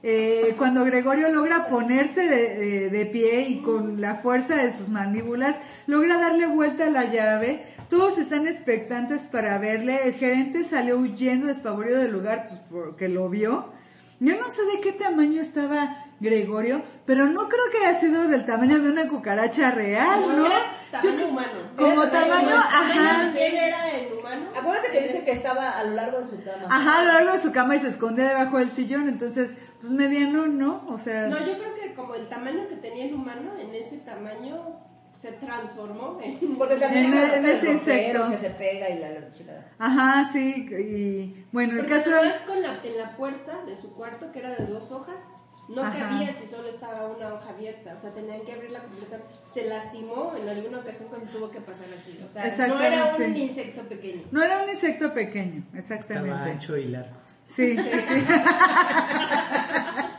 eh, 0.02 0.54
cuando 0.56 0.82
Gregorio 0.86 1.28
logra 1.30 1.68
ponerse 1.68 2.22
de, 2.22 2.54
de- 2.56 2.88
de 2.88 3.04
pie 3.04 3.42
y 3.50 3.60
con 3.60 4.00
la 4.00 4.14
fuerza 4.16 4.54
de 4.56 4.72
sus 4.72 4.88
mandíbulas 4.88 5.54
logra 5.86 6.16
darle 6.16 6.46
vuelta 6.46 6.86
a 6.86 6.90
la 6.90 7.04
llave, 7.04 7.66
todos 7.90 8.16
están 8.18 8.46
expectantes 8.46 9.22
para 9.28 9.58
verle. 9.58 10.06
El 10.06 10.14
gerente 10.14 10.64
salió 10.64 10.96
huyendo 10.96 11.48
despavorido 11.48 11.98
del 11.98 12.12
lugar 12.12 12.46
pues, 12.48 12.60
porque 12.70 13.08
lo 13.08 13.28
vio. 13.28 13.72
Yo 14.20 14.38
no 14.38 14.48
sé 14.50 14.62
de 14.64 14.80
qué 14.82 14.92
tamaño 14.92 15.40
estaba 15.42 16.06
Gregorio, 16.20 16.82
pero 17.06 17.26
no 17.26 17.48
creo 17.48 17.64
que 17.72 17.78
haya 17.86 17.98
sido 17.98 18.28
del 18.28 18.44
tamaño 18.44 18.78
de 18.78 18.90
una 18.90 19.08
cucaracha 19.08 19.70
real, 19.70 20.20
No, 20.20 20.36
¿no? 20.36 20.46
era 20.46 20.60
tamaño 20.90 21.18
Yo- 21.20 21.28
humano. 21.28 21.52
Como 21.78 22.02
Era 22.02 22.12
tamaño 22.12 22.30
tamaño, 22.30 22.48
humano. 22.48 22.64
ajá. 22.70 23.38
Él 23.38 23.56
era 23.56 23.90
el 23.90 24.12
humano. 24.12 24.46
Acuérdate 24.54 24.90
que 24.90 25.00
dice 25.04 25.18
es- 25.18 25.24
que 25.24 25.32
estaba 25.32 25.70
a 25.78 25.84
lo 25.84 25.94
largo 25.94 26.20
de 26.20 26.26
su 26.28 26.44
cama. 26.44 26.66
Ajá, 26.68 26.98
a 26.98 27.02
lo 27.04 27.12
largo 27.14 27.32
de 27.32 27.38
su 27.38 27.52
cama 27.52 27.76
y 27.76 27.78
se 27.80 27.88
esconde 27.88 28.22
debajo 28.24 28.58
del 28.58 28.70
sillón, 28.72 29.08
entonces, 29.08 29.52
pues 29.80 29.90
mediano, 29.92 30.46
¿no? 30.46 30.84
O 30.88 30.98
sea, 30.98 31.26
No, 31.28 31.38
yo 31.38 31.54
creo 31.56 31.74
que 31.74 31.94
como 31.94 32.14
el 32.14 32.28
tamaño 32.28 32.68
que 32.68 32.76
tenía 32.76 33.06
el 33.06 33.14
humano, 33.14 33.52
en 33.58 33.74
ese 33.74 33.96
tamaño 33.98 34.78
se 35.20 35.32
transformó 35.32 36.18
en... 36.22 36.38
En- 36.40 37.14
en 37.14 37.46
ese 37.46 37.70
insecto. 37.72 38.30
que 38.30 38.38
se 38.38 38.50
pega 38.50 38.88
y 38.88 38.98
la, 38.98 39.10
la 39.10 39.32
chingada. 39.32 39.66
ajá, 39.78 40.30
sí, 40.32 40.66
y 40.70 41.44
bueno, 41.52 41.74
el 41.74 41.80
Porque 41.80 41.94
caso 41.94 42.10
además 42.16 42.40
con 42.46 42.62
la, 42.62 42.80
en 42.82 42.96
la 42.96 43.16
puerta 43.16 43.62
de 43.66 43.76
su 43.76 43.92
cuarto, 43.94 44.32
que 44.32 44.38
era 44.38 44.50
de 44.56 44.64
dos 44.66 44.90
hojas, 44.90 45.20
no 45.68 45.82
Ajá. 45.82 45.98
cabía 46.08 46.32
si 46.32 46.46
solo 46.48 46.68
estaba 46.68 47.06
una 47.06 47.34
hoja 47.34 47.50
abierta. 47.50 47.94
O 47.96 48.00
sea, 48.00 48.10
tenían 48.12 48.40
que 48.44 48.52
abrirla 48.54 48.80
completa. 48.80 49.18
Se 49.46 49.66
lastimó 49.68 50.34
en 50.36 50.48
alguna 50.48 50.78
ocasión 50.78 51.08
cuando 51.10 51.30
tuvo 51.30 51.48
que 51.50 51.60
pasar 51.60 51.86
así. 51.96 52.18
O 52.26 52.28
sea, 52.28 52.66
no 52.68 52.80
era 52.80 53.14
un 53.14 53.36
insecto 53.36 53.82
pequeño. 53.82 54.22
no 54.32 54.42
era 54.42 54.62
un 54.64 54.70
insecto 54.70 55.12
pequeño, 55.14 55.62
Estaba 55.74 55.78
exactamente. 56.00 56.50
ancho 56.50 56.76
y 56.76 56.88
largo. 56.88 57.14
Sí, 57.46 57.76
sí, 57.76 57.82
sí. 58.08 58.24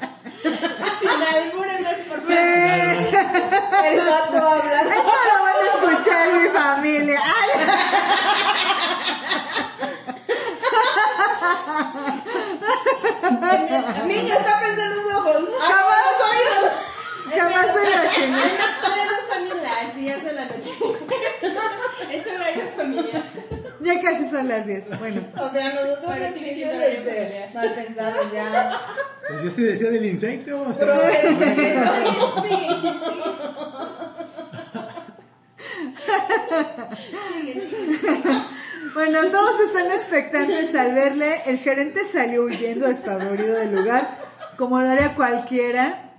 Sin 1.12 1.24
albures, 1.24 1.80
no 1.82 1.90
es 1.90 1.98
por 2.08 2.20
El 2.32 4.06
vato 4.06 4.38
habla. 4.38 4.82
Esto 4.82 5.14
lo 5.28 5.44
van 5.44 5.56
a 5.56 5.66
escuchar 5.74 6.34
mi 6.34 6.48
familia. 6.50 7.20
Ay. 7.24 7.50
Niño, 14.06 14.34
está 14.34 14.60
pensando 14.60 14.96
en 14.96 15.02
sus 15.02 15.14
ojos. 15.14 15.50
Jamás, 15.60 15.98
jamás 17.36 17.68
me 17.76 17.82
imaginé. 17.92 18.44
Todavía 18.82 19.06
no 19.06 19.18
son 19.34 19.42
ni 19.46 19.54
las 19.62 19.96
10 19.96 20.24
de 20.24 20.34
la 20.34 20.46
noche. 20.46 20.72
es 22.12 22.28
horario 22.28 22.66
familiar. 22.76 23.24
Ya 23.82 24.00
casi 24.02 24.30
son 24.30 24.48
las 24.48 24.66
10. 24.66 25.00
Bueno, 25.00 25.22
O 25.36 25.50
sea, 25.50 25.74
nosotros 25.74 26.16
siendo 26.34 26.54
siendo 26.54 26.84
este, 26.84 27.50
mal 27.54 27.74
pensados 27.74 28.32
ya. 28.32 28.82
Pues 29.28 29.44
yo 29.44 29.52
sí 29.52 29.64
decía 29.64 29.90
del 29.90 30.06
insecto. 30.06 30.62
O 30.62 30.74
sea, 30.74 30.86
Pero 30.86 31.02
es- 31.02 32.42
Bueno, 38.94 39.20
todos 39.32 39.60
están 39.68 39.90
expectantes 39.92 40.76
al 40.76 40.94
verle. 40.94 41.42
El 41.46 41.60
gerente 41.60 42.04
salió 42.06 42.44
huyendo 42.44 42.88
despavorido 42.88 43.54
del 43.60 43.74
lugar, 43.76 44.18
como 44.58 44.82
lo 44.82 44.90
haría 44.90 45.16
cualquiera. 45.16 46.10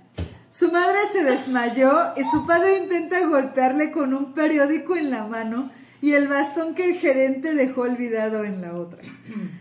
Su 0.51 0.71
madre 0.71 0.97
se 1.11 1.23
desmayó 1.23 2.13
y 2.15 2.23
su 2.31 2.45
padre 2.47 2.77
intenta 2.77 3.19
golpearle 3.25 3.91
con 3.91 4.13
un 4.13 4.33
periódico 4.33 4.95
en 4.95 5.11
la 5.11 5.23
mano 5.25 5.71
y 6.03 6.13
el 6.13 6.27
bastón 6.27 6.75
que 6.75 6.83
el 6.83 6.95
gerente 6.99 7.53
dejó 7.55 7.81
olvidado 7.83 8.43
en 8.43 8.61
la 8.61 8.73
otra. 8.75 9.01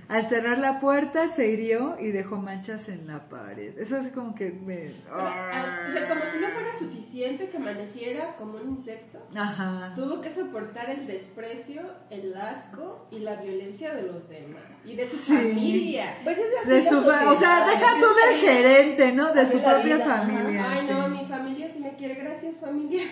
Al 0.09 0.29
cerrar 0.29 0.59
la 0.59 0.81
puerta 0.81 1.29
se 1.29 1.47
hirió 1.49 1.97
y 2.01 2.09
dejó 2.11 2.37
manchas 2.37 2.89
en 2.89 3.07
la 3.07 3.29
pared. 3.29 3.79
Eso 3.79 3.97
es 3.99 4.13
como 4.13 4.35
que 4.35 4.51
me... 4.51 4.93
Ah, 5.09 5.85
O 5.89 5.93
sea, 5.93 6.09
como 6.09 6.21
si 6.23 6.39
no 6.41 6.49
fuera 6.49 6.69
suficiente 6.79 7.49
que 7.49 7.57
amaneciera 7.59 8.35
como 8.37 8.55
un 8.59 8.71
insecto. 8.71 9.19
Ajá. 9.37 9.93
Tuvo 9.95 10.21
que 10.21 10.31
soportar 10.31 10.91
el 10.91 11.07
desprecio, 11.07 11.83
el 12.11 12.35
asco 12.37 13.07
y 13.13 13.21
la 13.21 13.37
violencia 13.37 13.95
de 13.95 14.03
los 14.03 14.29
demás 14.29 14.65
y 14.85 14.97
de 14.97 15.09
su 15.09 15.17
Sí. 15.19 15.33
familia. 15.37 16.19
Pues 16.25 16.39
es 16.39 16.45
así 16.61 16.71
De 16.71 16.83
la 16.83 16.91
su, 16.91 17.03
fa- 17.05 17.31
o 17.31 17.37
sea, 17.39 17.67
deja 17.67 17.87
tú 18.01 18.07
del 18.31 18.41
gerente, 18.41 19.13
¿no? 19.13 19.33
De 19.33 19.47
su 19.47 19.63
propia 19.63 19.97
vida, 19.99 20.05
familia. 20.07 20.67
Ay, 20.73 20.87
no, 20.91 21.09
mi 21.09 21.25
familia 21.25 21.69
sí 21.73 21.79
me 21.79 21.95
quiere. 21.95 22.15
Gracias, 22.17 22.57
familia. 22.57 23.03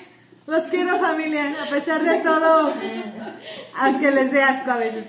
Los 0.50 0.64
quiero 0.64 0.98
familia, 0.98 1.54
a 1.62 1.66
pesar 1.70 2.02
de 2.02 2.16
todo, 2.22 2.74
aunque 3.78 4.10
les 4.10 4.32
dé 4.32 4.42
asco 4.42 4.72
a 4.72 4.76
veces. 4.78 5.04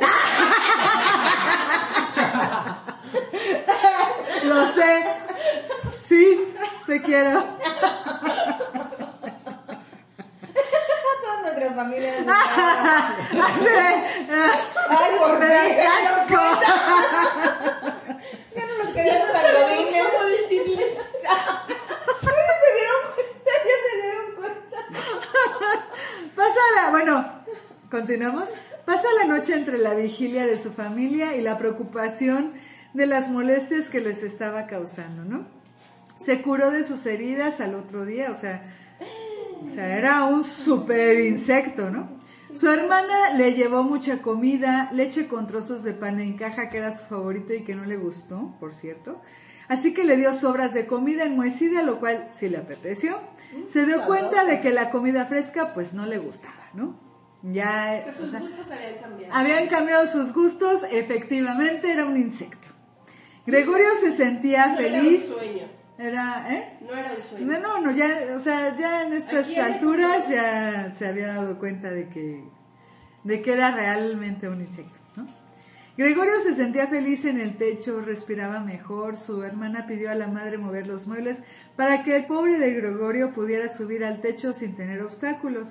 Lo 4.43 4.71
sé. 4.73 5.03
Sí, 6.07 6.53
te 6.85 7.01
quiero. 7.01 7.43
Toda 11.23 11.41
nuestra 11.41 11.73
familia. 11.73 12.13
Ay, 14.89 15.15
por 15.17 15.39
Me 15.39 15.47
das 15.47 15.69
ya 15.75 16.01
nos 16.03 16.19
asco. 16.19 16.43
Ya 18.55 18.63
no 18.67 18.77
nos 18.83 18.93
queríamos 18.93 19.31
saludines. 19.31 20.05
¿Cómo 20.11 20.23
decirles? 20.25 20.97
ya 22.21 22.53
se 22.61 22.69
dieron 22.77 23.03
cuenta, 23.15 23.51
ya 23.65 23.75
se 23.83 23.91
dieron 24.01 24.29
cuenta. 24.35 24.77
Pasa 26.35 26.60
bueno, 26.91 27.25
continuamos. 27.89 28.49
Pasa 28.85 29.03
la 29.19 29.27
noche 29.27 29.53
entre 29.53 29.77
la 29.77 29.93
vigilia 29.93 30.45
de 30.45 30.61
su 30.61 30.71
familia 30.71 31.35
y 31.35 31.41
la 31.41 31.57
preocupación 31.57 32.53
de 32.93 33.05
las 33.05 33.29
molestias 33.29 33.87
que 33.87 34.01
les 34.01 34.23
estaba 34.23 34.67
causando, 34.67 35.23
¿no? 35.23 35.45
Se 36.25 36.41
curó 36.41 36.71
de 36.71 36.83
sus 36.83 37.05
heridas 37.05 37.59
al 37.61 37.75
otro 37.75 38.05
día, 38.05 38.31
o 38.31 38.39
sea, 38.39 38.63
o 39.63 39.73
sea, 39.73 39.97
era 39.97 40.23
un 40.25 40.43
super 40.43 41.19
insecto, 41.19 41.89
¿no? 41.89 42.21
Su 42.53 42.69
hermana 42.69 43.33
le 43.35 43.53
llevó 43.53 43.83
mucha 43.83 44.21
comida, 44.21 44.89
leche 44.91 45.27
con 45.27 45.47
trozos 45.47 45.83
de 45.83 45.93
pan 45.93 46.19
en 46.19 46.37
caja, 46.37 46.69
que 46.69 46.79
era 46.79 46.91
su 46.91 47.05
favorito 47.05 47.53
y 47.53 47.63
que 47.63 47.75
no 47.75 47.85
le 47.85 47.95
gustó, 47.95 48.55
por 48.59 48.75
cierto. 48.75 49.21
Así 49.69 49.93
que 49.93 50.03
le 50.03 50.17
dio 50.17 50.33
sobras 50.33 50.73
de 50.73 50.85
comida 50.85 51.23
enmohecida, 51.23 51.81
lo 51.81 51.99
cual 51.99 52.29
sí 52.33 52.49
le 52.49 52.57
apeteció. 52.57 53.17
Se 53.71 53.85
dio 53.85 54.05
cuenta 54.05 54.43
de 54.43 54.59
que 54.59 54.71
la 54.71 54.89
comida 54.89 55.25
fresca 55.27 55.73
pues 55.73 55.93
no 55.93 56.05
le 56.05 56.17
gustaba, 56.17 56.60
¿no? 56.73 56.99
Ya, 57.43 57.97
O 57.99 58.03
sea, 58.03 58.11
o 58.11 58.15
sus 58.15 58.29
sea, 58.31 58.39
gustos 58.39 58.71
habían 58.71 58.95
cambiado. 58.99 59.33
habían 59.33 59.67
cambiado 59.67 60.07
sus 60.07 60.33
gustos, 60.33 60.81
efectivamente 60.91 61.91
era 61.91 62.05
un 62.05 62.17
insecto. 62.17 62.67
Gregorio 63.47 63.87
se 63.99 64.11
sentía 64.11 64.67
no 64.67 64.77
feliz. 64.77 65.23
Era 65.23 65.33
un 65.33 65.39
sueño. 65.39 65.67
Era, 65.97 66.53
¿eh? 66.53 66.77
No 66.81 66.95
era 66.95 67.13
un 67.13 67.21
sueño. 67.21 67.45
No, 67.47 67.59
no, 67.59 67.81
no, 67.81 67.91
ya, 67.91 68.35
o 68.35 68.39
sea, 68.39 68.77
ya 68.77 69.03
en 69.07 69.13
estas 69.13 69.47
alturas 69.57 70.29
ya 70.29 70.93
se 70.97 71.07
había 71.07 71.27
dado 71.27 71.57
cuenta 71.57 71.89
de 71.89 72.09
que, 72.09 72.43
de 73.23 73.41
que 73.41 73.53
era 73.53 73.71
realmente 73.71 74.47
un 74.47 74.61
insecto, 74.61 74.99
¿no? 75.15 75.27
Gregorio 75.97 76.39
se 76.41 76.55
sentía 76.55 76.87
feliz 76.87 77.25
en 77.25 77.39
el 77.39 77.57
techo, 77.57 78.01
respiraba 78.01 78.59
mejor, 78.59 79.17
su 79.17 79.43
hermana 79.43 79.85
pidió 79.87 80.09
a 80.11 80.15
la 80.15 80.27
madre 80.27 80.57
mover 80.57 80.87
los 80.87 81.05
muebles 81.05 81.39
para 81.75 82.03
que 82.03 82.15
el 82.15 82.25
pobre 82.25 82.57
de 82.57 82.71
Gregorio 82.71 83.33
pudiera 83.33 83.67
subir 83.67 84.03
al 84.05 84.21
techo 84.21 84.53
sin 84.53 84.75
tener 84.75 85.01
obstáculos. 85.01 85.69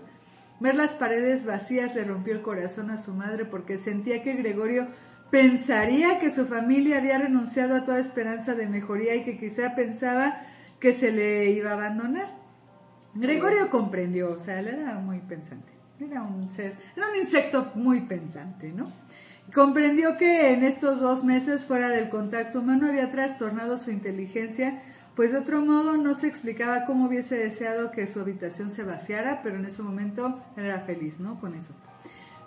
Ver 0.61 0.75
las 0.75 0.93
paredes 0.93 1.47
vacías 1.47 1.95
le 1.95 2.05
rompió 2.05 2.35
el 2.35 2.43
corazón 2.43 2.91
a 2.91 2.99
su 2.99 3.15
madre 3.15 3.47
porque 3.47 3.79
sentía 3.79 4.23
que 4.23 4.35
Gregorio 4.35 4.89
pensaría 5.31 6.19
que 6.19 6.31
su 6.31 6.47
familia 6.47 6.99
había 6.99 7.19
renunciado 7.19 7.77
a 7.77 7.85
toda 7.85 7.99
esperanza 7.99 8.55
de 8.55 8.67
mejoría 8.67 9.15
y 9.15 9.25
que 9.25 9.39
quizá 9.39 9.75
pensaba 9.75 10.43
que 10.79 10.93
se 10.95 11.13
le 11.13 11.51
iba 11.51 11.71
a 11.71 11.75
abandonar. 11.75 12.37
Gregorio 13.15 13.71
comprendió, 13.71 14.33
o 14.33 14.41
sea, 14.41 14.61
él 14.61 14.69
era 14.69 14.95
muy 14.99 15.19
pensante, 15.21 15.73
era 15.99 16.23
un 16.23 16.51
ser, 16.51 16.77
era 16.97 17.09
un 17.09 17.17
insecto 17.17 17.73
muy 17.75 18.03
pensante, 18.03 18.71
¿no? 18.73 18.93
Comprendió 19.55 20.17
que 20.17 20.53
en 20.53 20.63
estos 20.63 21.01
dos 21.01 21.25
meses 21.25 21.65
fuera 21.65 21.89
del 21.89 22.09
contacto 22.09 22.61
humano 22.61 22.87
había 22.87 23.11
trastornado 23.11 23.79
su 23.79 23.91
inteligencia, 23.91 24.83
pues 25.21 25.33
de 25.33 25.39
otro 25.41 25.61
modo 25.61 25.99
no 25.99 26.15
se 26.15 26.29
explicaba 26.29 26.87
cómo 26.87 27.07
hubiese 27.07 27.35
deseado 27.35 27.91
que 27.91 28.07
su 28.07 28.21
habitación 28.21 28.73
se 28.73 28.85
vaciara, 28.85 29.43
pero 29.43 29.57
en 29.57 29.67
ese 29.67 29.83
momento 29.83 30.41
era 30.57 30.81
feliz, 30.81 31.21
¿no? 31.21 31.39
Con 31.39 31.55
eso. 31.55 31.75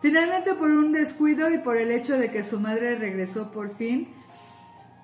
Finalmente, 0.01 0.55
por 0.55 0.71
un 0.71 0.91
descuido 0.91 1.51
y 1.53 1.59
por 1.59 1.77
el 1.77 1.91
hecho 1.91 2.17
de 2.17 2.31
que 2.31 2.43
su 2.43 2.59
madre 2.59 2.95
regresó 2.95 3.51
por 3.51 3.77
fin, 3.77 4.07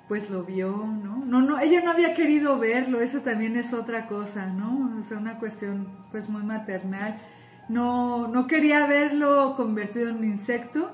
pues 0.07 0.31
lo 0.31 0.45
vio, 0.45 0.77
¿no? 0.77 1.23
No, 1.23 1.43
no, 1.43 1.59
ella 1.59 1.83
no 1.83 1.91
había 1.91 2.15
querido 2.15 2.57
verlo, 2.57 3.01
eso 3.01 3.19
también 3.19 3.55
es 3.55 3.71
otra 3.71 4.07
cosa, 4.07 4.47
¿no? 4.47 4.99
O 4.99 5.03
sea, 5.07 5.19
una 5.19 5.37
cuestión 5.37 5.89
pues 6.09 6.27
muy 6.27 6.41
maternal. 6.41 7.21
No, 7.67 8.27
no 8.29 8.47
quería 8.47 8.87
verlo 8.87 9.53
convertido 9.55 10.09
en 10.09 10.15
un 10.15 10.25
insecto 10.25 10.91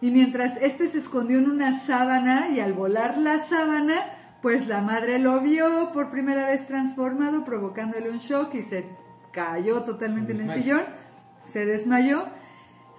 y 0.00 0.10
mientras 0.10 0.56
este 0.62 0.88
se 0.88 1.00
escondió 1.00 1.38
en 1.38 1.50
una 1.50 1.84
sábana 1.84 2.48
y 2.48 2.60
al 2.60 2.72
volar 2.72 3.18
la 3.18 3.40
sábana, 3.40 4.13
pues 4.44 4.66
la 4.66 4.82
madre 4.82 5.18
lo 5.18 5.40
vio 5.40 5.90
por 5.94 6.10
primera 6.10 6.48
vez 6.48 6.66
transformado, 6.66 7.46
provocándole 7.46 8.10
un 8.10 8.18
shock 8.18 8.54
y 8.56 8.62
se 8.62 8.84
cayó 9.32 9.84
totalmente 9.84 10.36
Se 10.36 10.42
en 10.42 10.50
el 10.50 10.56
desmayó. 10.56 10.76
sillón, 10.80 10.94
se 11.50 11.64
desmayó. 11.64 12.26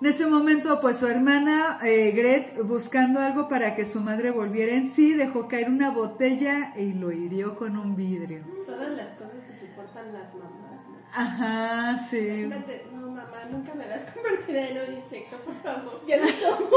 En 0.01 0.07
ese 0.07 0.25
momento, 0.25 0.81
pues 0.81 0.97
su 0.97 1.05
hermana 1.05 1.77
eh, 1.83 2.13
Gret, 2.15 2.63
buscando 2.63 3.19
algo 3.19 3.47
para 3.47 3.75
que 3.75 3.85
su 3.85 4.01
madre 4.01 4.31
volviera 4.31 4.73
en 4.73 4.91
sí, 4.93 5.13
dejó 5.13 5.47
caer 5.47 5.69
una 5.69 5.91
botella 5.91 6.73
y 6.77 6.93
lo 6.93 7.11
hirió 7.11 7.55
con 7.55 7.77
un 7.77 7.95
vidrio. 7.95 8.41
Todas 8.65 8.89
las 8.97 9.09
cosas 9.09 9.43
que 9.43 9.53
soportan 9.53 10.13
las 10.13 10.33
mamás. 10.33 10.74
¿No? 11.15 11.21
Ajá, 11.21 12.07
sí. 12.09 12.17
Imagínate, 12.17 12.85
no 12.93 13.07
mamá, 13.09 13.45
nunca 13.51 13.73
me 13.75 13.87
vas 13.87 14.03
convertida 14.13 14.67
en 14.69 14.89
un 14.89 14.95
insecto, 14.97 15.37
por 15.37 15.55
favor. 15.61 16.01
Ya 16.07 16.17
no 16.17 16.27
somos. 16.27 16.71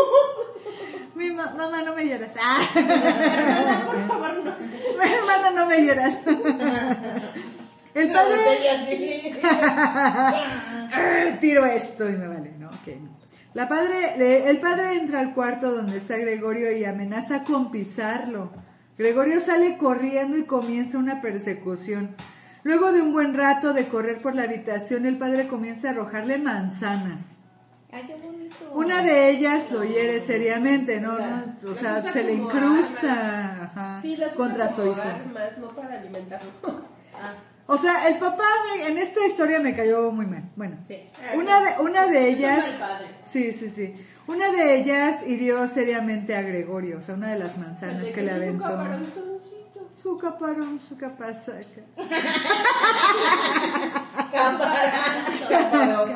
Mi 1.14 1.30
ma- 1.30 1.52
mamá, 1.56 1.82
no 1.82 1.94
me 1.94 2.06
lloras. 2.06 2.32
Ah. 2.40 2.60
Hermana, 2.74 3.86
por 3.86 4.06
favor, 4.06 4.44
no. 4.44 4.54
Mi 4.58 5.12
hermana, 5.12 5.50
no 5.50 5.66
me 5.66 5.84
lloras. 5.84 6.14
El 7.94 8.12
padre... 8.12 8.40
"Ah, 9.42 11.36
tiro 11.40 11.64
esto 11.66 12.08
y 12.08 12.12
me 12.16 12.28
vale, 12.28 12.52
¿no? 12.58 12.68
Ok, 12.68 12.86
no. 13.00 13.18
La 13.54 13.68
padre, 13.68 14.48
el 14.50 14.60
padre 14.60 14.92
entra 14.98 15.20
al 15.20 15.34
cuarto 15.34 15.72
donde 15.72 15.96
está 15.98 16.16
Gregorio 16.16 16.70
y 16.76 16.84
amenaza 16.84 17.42
con 17.44 17.70
pisarlo. 17.70 18.52
Gregorio 18.96 19.40
sale 19.40 19.78
corriendo 19.78 20.36
y 20.36 20.44
comienza 20.44 20.98
una 20.98 21.20
persecución. 21.20 22.14
Luego 22.64 22.92
de 22.92 23.00
un 23.02 23.12
buen 23.12 23.34
rato 23.34 23.72
de 23.72 23.88
correr 23.88 24.20
por 24.20 24.34
la 24.34 24.42
habitación, 24.42 25.06
el 25.06 25.18
padre 25.18 25.46
comienza 25.48 25.88
a 25.88 25.90
arrojarle 25.92 26.38
manzanas. 26.38 27.24
Ay, 27.90 28.02
qué 28.06 28.14
bonito. 28.16 28.56
Una 28.74 29.02
de 29.02 29.30
ellas 29.30 29.70
lo 29.70 29.82
hiere 29.84 30.20
seriamente, 30.20 31.00
¿no? 31.00 31.18
¿no? 31.18 31.56
O 31.70 31.74
sea, 31.74 32.02
se 32.12 32.22
le 32.22 32.34
incrusta 32.34 33.64
ajá, 33.64 33.98
Sí, 34.02 34.16
las 34.16 34.32
contra 34.34 34.68
su 34.68 34.82
hijo. 34.86 35.00
armas, 35.00 35.56
no 35.58 35.68
para 35.74 35.98
alimentarlo. 35.98 36.50
O 37.70 37.76
sea, 37.76 38.08
el 38.08 38.18
papá 38.18 38.44
me- 38.76 38.86
en 38.86 38.96
esta 38.96 39.26
historia 39.26 39.60
me 39.60 39.76
cayó 39.76 40.10
muy 40.10 40.24
mal. 40.24 40.42
Bueno, 40.56 40.78
Sí. 40.88 40.98
una 41.34 41.60
de, 41.60 41.82
una 41.82 42.06
de 42.06 42.30
ellas, 42.30 42.64
sí, 43.26 43.52
sí, 43.52 43.68
sí, 43.68 43.94
una 44.28 44.52
de 44.52 44.76
ellas 44.76 45.26
hirió 45.26 45.66
seriamente 45.68 46.36
a 46.36 46.42
Gregorio, 46.42 46.98
o 46.98 47.00
sea, 47.00 47.16
una 47.16 47.32
de 47.32 47.38
las 47.38 47.56
manzanas 47.58 48.06
que 48.06 48.22
le 48.22 48.30
aventó. 48.30 48.64
Su 50.00 50.16
caparón, 50.16 50.78
su 50.80 50.96
capazaca. 50.96 51.58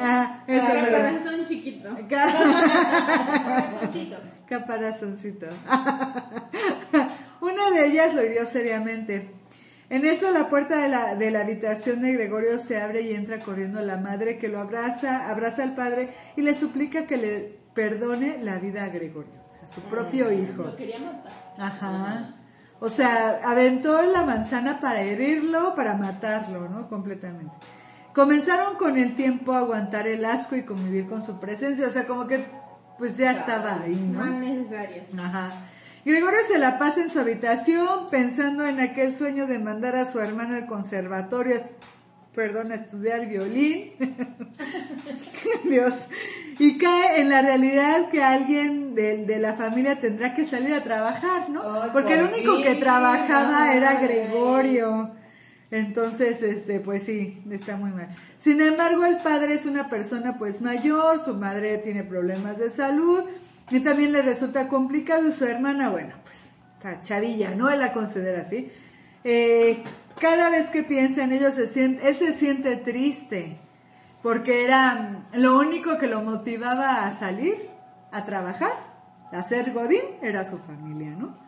Ah. 0.04 0.42
Corazón 0.46 1.46
chiquito. 1.48 1.88
Caparonzoncito. 2.08 4.16
Caparazoncito. 4.48 5.46
Una 7.40 7.70
de 7.70 7.86
ellas 7.86 8.14
lo 8.14 8.24
hirió 8.24 8.46
seriamente. 8.46 9.30
En 9.92 10.06
eso 10.06 10.30
la 10.30 10.48
puerta 10.48 10.78
de 10.78 10.88
la, 10.88 11.16
de 11.16 11.30
la 11.30 11.42
habitación 11.42 12.00
de 12.00 12.14
Gregorio 12.14 12.58
se 12.58 12.80
abre 12.80 13.02
y 13.02 13.12
entra 13.12 13.44
corriendo 13.44 13.82
la 13.82 13.98
madre 13.98 14.38
que 14.38 14.48
lo 14.48 14.58
abraza, 14.58 15.28
abraza 15.30 15.64
al 15.64 15.74
padre 15.74 16.14
y 16.34 16.40
le 16.40 16.58
suplica 16.58 17.06
que 17.06 17.18
le 17.18 17.58
perdone 17.74 18.42
la 18.42 18.58
vida 18.58 18.84
a 18.84 18.88
Gregorio, 18.88 19.34
sea, 19.52 19.68
su 19.68 19.82
propio 19.82 20.32
hijo. 20.32 20.62
Lo 20.62 20.76
quería 20.76 20.98
matar. 20.98 21.32
Ajá. 21.58 22.36
O 22.80 22.88
sea, 22.88 23.40
aventó 23.44 24.00
la 24.00 24.24
manzana 24.24 24.80
para 24.80 25.02
herirlo, 25.02 25.74
para 25.74 25.94
matarlo, 25.94 26.70
¿no? 26.70 26.88
Completamente. 26.88 27.52
Comenzaron 28.14 28.76
con 28.76 28.96
el 28.96 29.14
tiempo 29.14 29.52
a 29.52 29.58
aguantar 29.58 30.06
el 30.06 30.24
asco 30.24 30.56
y 30.56 30.62
convivir 30.62 31.06
con 31.06 31.22
su 31.22 31.38
presencia, 31.38 31.88
o 31.88 31.90
sea, 31.90 32.06
como 32.06 32.26
que 32.26 32.46
pues 32.96 33.18
ya 33.18 33.32
estaba 33.32 33.82
ahí, 33.82 33.94
¿no? 33.94 34.20
Más 34.20 34.40
necesario. 34.40 35.02
Ajá. 35.18 35.68
Gregorio 36.04 36.40
se 36.48 36.58
la 36.58 36.78
pasa 36.78 37.00
en 37.00 37.10
su 37.10 37.20
habitación 37.20 38.08
pensando 38.10 38.66
en 38.66 38.80
aquel 38.80 39.14
sueño 39.14 39.46
de 39.46 39.60
mandar 39.60 39.94
a 39.94 40.10
su 40.10 40.18
hermana 40.18 40.56
al 40.56 40.66
conservatorio. 40.66 41.60
perdón, 42.34 42.72
a 42.72 42.74
estudiar 42.76 43.28
violín. 43.28 43.92
Dios. 45.64 45.94
Y 46.58 46.76
cae 46.78 47.20
en 47.20 47.28
la 47.28 47.42
realidad 47.42 48.10
que 48.10 48.22
alguien 48.22 48.94
de, 48.94 49.24
de 49.24 49.38
la 49.38 49.54
familia 49.54 50.00
tendrá 50.00 50.34
que 50.34 50.44
salir 50.44 50.74
a 50.74 50.82
trabajar, 50.82 51.48
¿no? 51.50 51.62
Porque 51.92 52.14
el 52.14 52.24
único 52.24 52.60
que 52.62 52.74
trabajaba 52.76 53.72
era. 53.74 54.00
Gregorio. 54.00 55.12
Entonces, 55.70 56.42
este, 56.42 56.80
pues 56.80 57.04
sí, 57.04 57.42
está 57.50 57.76
muy 57.76 57.92
mal. 57.92 58.08
Sin 58.38 58.60
embargo, 58.60 59.04
el 59.04 59.18
padre 59.18 59.54
es 59.54 59.66
una 59.66 59.88
persona 59.88 60.36
pues 60.36 60.60
mayor, 60.60 61.24
su 61.24 61.34
madre 61.34 61.78
tiene 61.78 62.02
problemas 62.02 62.58
de 62.58 62.70
salud 62.70 63.24
y 63.72 63.80
también 63.80 64.12
le 64.12 64.20
resulta 64.20 64.68
complicado 64.68 65.28
y 65.28 65.32
su 65.32 65.46
hermana, 65.46 65.88
bueno, 65.88 66.14
pues, 66.22 66.36
está 66.76 67.02
chavilla, 67.02 67.54
¿no? 67.54 67.70
Él 67.70 67.80
la 67.80 67.94
considera 67.94 68.42
así. 68.42 68.70
Eh, 69.24 69.82
cada 70.20 70.50
vez 70.50 70.68
que 70.68 70.82
piensa 70.82 71.24
en 71.24 71.32
siente, 71.68 72.06
él 72.06 72.16
se 72.16 72.32
siente 72.34 72.76
triste 72.76 73.58
porque 74.22 74.62
era 74.64 75.26
lo 75.32 75.58
único 75.58 75.96
que 75.98 76.06
lo 76.06 76.20
motivaba 76.20 77.06
a 77.06 77.18
salir, 77.18 77.70
a 78.12 78.24
trabajar, 78.24 78.72
a 79.32 79.42
ser 79.42 79.72
Godín, 79.72 80.02
era 80.20 80.48
su 80.48 80.58
familia, 80.58 81.10
¿no? 81.10 81.38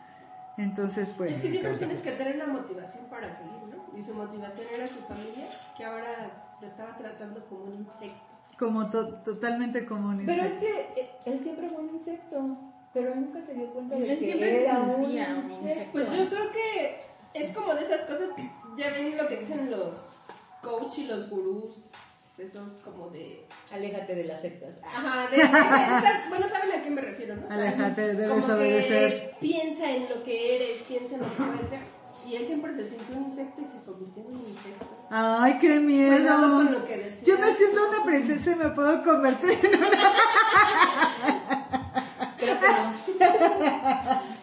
Entonces, 0.57 1.11
pues... 1.15 1.35
Es 1.35 1.41
que 1.41 1.51
siempre 1.51 1.77
tienes 1.77 2.01
que 2.01 2.11
tener 2.13 2.35
una 2.35 2.47
motivación 2.47 3.05
para 3.05 3.31
seguir, 3.31 3.61
¿no? 3.69 3.97
Y 3.97 4.01
su 4.01 4.13
motivación 4.13 4.65
era 4.73 4.87
su 4.87 4.99
familia, 5.03 5.47
que 5.77 5.85
ahora 5.85 6.55
lo 6.59 6.67
estaba 6.67 6.97
tratando 6.97 7.45
como 7.45 7.65
un 7.65 7.75
insecto. 7.75 8.34
Como 8.57 8.89
to- 8.89 9.15
totalmente 9.23 9.85
comunista. 9.85 10.31
Pero 10.33 10.47
es 10.47 10.53
que 10.59 10.79
eh, 11.01 11.09
él 11.25 11.39
siempre 11.43 11.67
fue 11.69 11.79
un 11.83 11.95
insecto, 11.95 12.57
pero 12.93 13.13
él 13.13 13.21
nunca 13.21 13.41
se 13.45 13.53
dio 13.53 13.67
cuenta 13.71 13.95
de 13.95 14.13
Él 14.13 14.19
que 14.19 14.25
siempre 14.25 14.63
era 14.63 14.79
un 14.79 15.03
insecto. 15.03 15.89
Pues 15.91 16.09
yo 16.11 16.29
creo 16.29 16.51
que 16.51 17.01
es 17.33 17.49
como 17.55 17.75
de 17.75 17.83
esas 17.85 18.01
cosas, 18.01 18.29
ya 18.77 18.91
ven 18.91 19.17
lo 19.17 19.27
que 19.27 19.37
dicen 19.37 19.69
los 19.69 19.97
coach 20.61 20.99
y 20.99 21.07
los 21.07 21.29
gurús, 21.29 21.75
esos 22.39 22.73
como 22.83 23.09
de... 23.09 23.45
Aléjate 23.71 24.15
de 24.15 24.23
las 24.25 24.41
sectas. 24.41 24.79
Ajá, 24.83 25.29
de, 25.29 25.37
de- 25.37 25.43
esas- 25.43 26.29
bueno, 26.29 26.47
saben 26.49 26.71
a 26.79 26.81
qué 26.83 26.89
me 26.89 27.01
refiero, 27.01 27.35
¿no? 27.35 27.47
Aléjate, 27.49 28.13
debes 28.13 28.29
como 28.29 28.47
que 28.47 28.53
obedecer. 28.53 29.35
piensa 29.39 29.91
en 29.91 30.09
lo 30.09 30.23
que 30.23 30.55
eres, 30.55 30.81
piensa 30.87 31.15
en 31.15 31.21
lo 31.21 31.29
que 31.35 31.43
puedes 31.43 31.67
ser. 31.67 31.79
Y 32.25 32.35
él 32.35 32.45
siempre 32.45 32.73
se 32.73 32.89
sintió 32.89 33.15
un 33.17 33.23
insecto 33.25 33.61
y 33.61 33.65
se 33.65 33.85
convirtió 33.85 34.23
en 34.23 34.35
un 34.35 34.47
insecto. 34.47 34.85
Ay, 35.11 35.57
qué 35.59 35.79
miedo. 35.79 36.37
con 36.55 36.71
lo 36.73 36.85
que 36.85 36.97
decías. 36.97 37.25
Yo 37.25 37.37
me 37.39 37.51
siento 37.53 37.79
una 37.89 38.03
princesa 38.03 38.51
y 38.51 38.55
me 38.55 38.69
puedo 38.69 39.03
convertir 39.03 39.59
en 39.63 39.75
una... 39.83 39.89
Creo 42.37 42.59
que 42.59 42.67
no. 42.67 42.93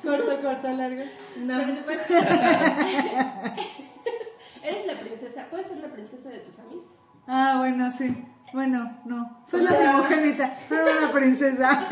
Corto, 0.02 0.42
corto, 0.42 0.68
largo. 0.70 1.02
No, 1.38 1.58
pero 1.58 1.74
te 1.74 1.82
puedes- 1.82 2.10
Eres 4.62 4.86
la 4.86 5.00
princesa, 5.00 5.46
puedes 5.50 5.66
ser 5.66 5.78
la 5.78 5.88
princesa 5.88 6.28
de 6.28 6.38
tu 6.38 6.52
familia. 6.52 6.84
Ah, 7.26 7.54
bueno, 7.58 7.92
sí. 7.98 8.24
Bueno, 8.52 8.98
no. 9.06 9.44
Soy 9.50 9.62
la 9.62 9.78
primogénita, 9.78 10.56
soy 10.68 10.78
una 10.78 11.12
princesa. 11.12 11.86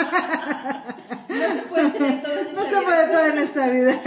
No 1.28 1.54
se 1.54 1.62
puede 1.62 1.90
tener 1.90 2.22
todo 2.22 2.38
en 2.38 2.44
No 2.54 2.60
esta 2.60 2.70
se 2.70 2.80
vida. 2.80 2.84
puede 2.84 3.06
todo 3.08 3.26
en 3.26 3.38
esta 3.38 3.66
vida. 3.68 4.00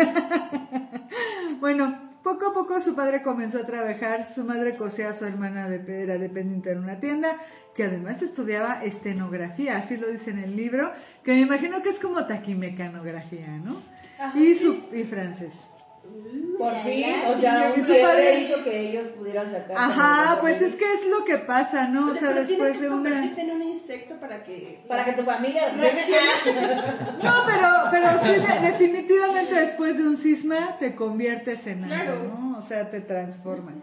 Bueno, 1.60 1.98
poco 2.24 2.48
a 2.48 2.54
poco 2.54 2.80
su 2.80 2.96
padre 2.96 3.22
comenzó 3.24 3.60
a 3.60 3.66
trabajar, 3.66 4.26
su 4.34 4.44
madre 4.44 4.76
cosía 4.76 5.10
a 5.10 5.14
su 5.14 5.26
hermana 5.26 5.68
de 5.70 6.04
era 6.04 6.18
dependiente 6.18 6.72
en 6.72 6.80
una 6.80 7.00
tienda, 7.00 7.38
que 7.76 7.86
además 7.86 8.22
estudiaba 8.22 8.84
estenografía, 8.84 9.78
así 9.78 9.98
lo 9.98 10.08
dice 10.10 10.32
en 10.32 10.40
el 10.40 10.56
libro, 10.56 10.92
que 11.24 11.32
me 11.32 11.40
imagino 11.40 11.82
que 11.82 11.90
es 11.90 12.00
como 12.00 12.26
taquimecanografía, 12.26 13.48
¿no? 13.64 13.82
Ajá, 14.20 14.38
y 14.38 14.54
su 14.56 14.74
y 14.94 15.04
francés. 15.04 15.54
Por 16.58 16.74
fin, 16.84 17.06
o 17.28 17.40
sea, 17.40 17.74
un 17.76 17.82
su 17.82 17.92
padre- 18.02 18.40
hizo 18.42 18.64
que 18.64 18.80
ellos 18.90 19.08
pudieran 19.10 19.52
sacar. 19.52 19.76
Ajá, 19.78 20.38
pues 20.40 20.62
es 20.62 20.76
que 20.76 20.86
es 20.94 21.06
lo 21.08 21.26
que 21.26 21.38
pasa, 21.40 21.88
¿no? 21.88 22.08
O 22.08 22.12
O 22.12 22.14
sea, 22.16 22.30
pero 22.30 22.44
después 22.46 22.74
que 22.74 22.80
de 22.82 22.90
una... 22.90 23.26
en 23.26 23.52
un 23.52 23.62
insecto 23.64 24.16
para 24.20 24.44
que... 24.44 24.84
Para 24.88 25.04
que 25.04 25.14
tu 25.14 25.24
familia. 25.24 25.74
No, 27.24 27.34
pero, 27.46 27.68
pero 27.92 28.20
sí, 28.20 28.28
de- 28.62 28.72
definitivamente 28.72 29.56
después 29.56 29.98
de 29.98 30.04
un 30.08 30.18
cisma 30.18 30.78
te 30.80 30.96
conviertes 30.96 31.66
en 31.68 31.84
algo, 31.86 31.96
Claro. 31.96 32.24
¿no? 32.40 32.58
O 32.58 32.62
sea, 32.62 32.90
te 32.90 33.02
transforman. 33.02 33.82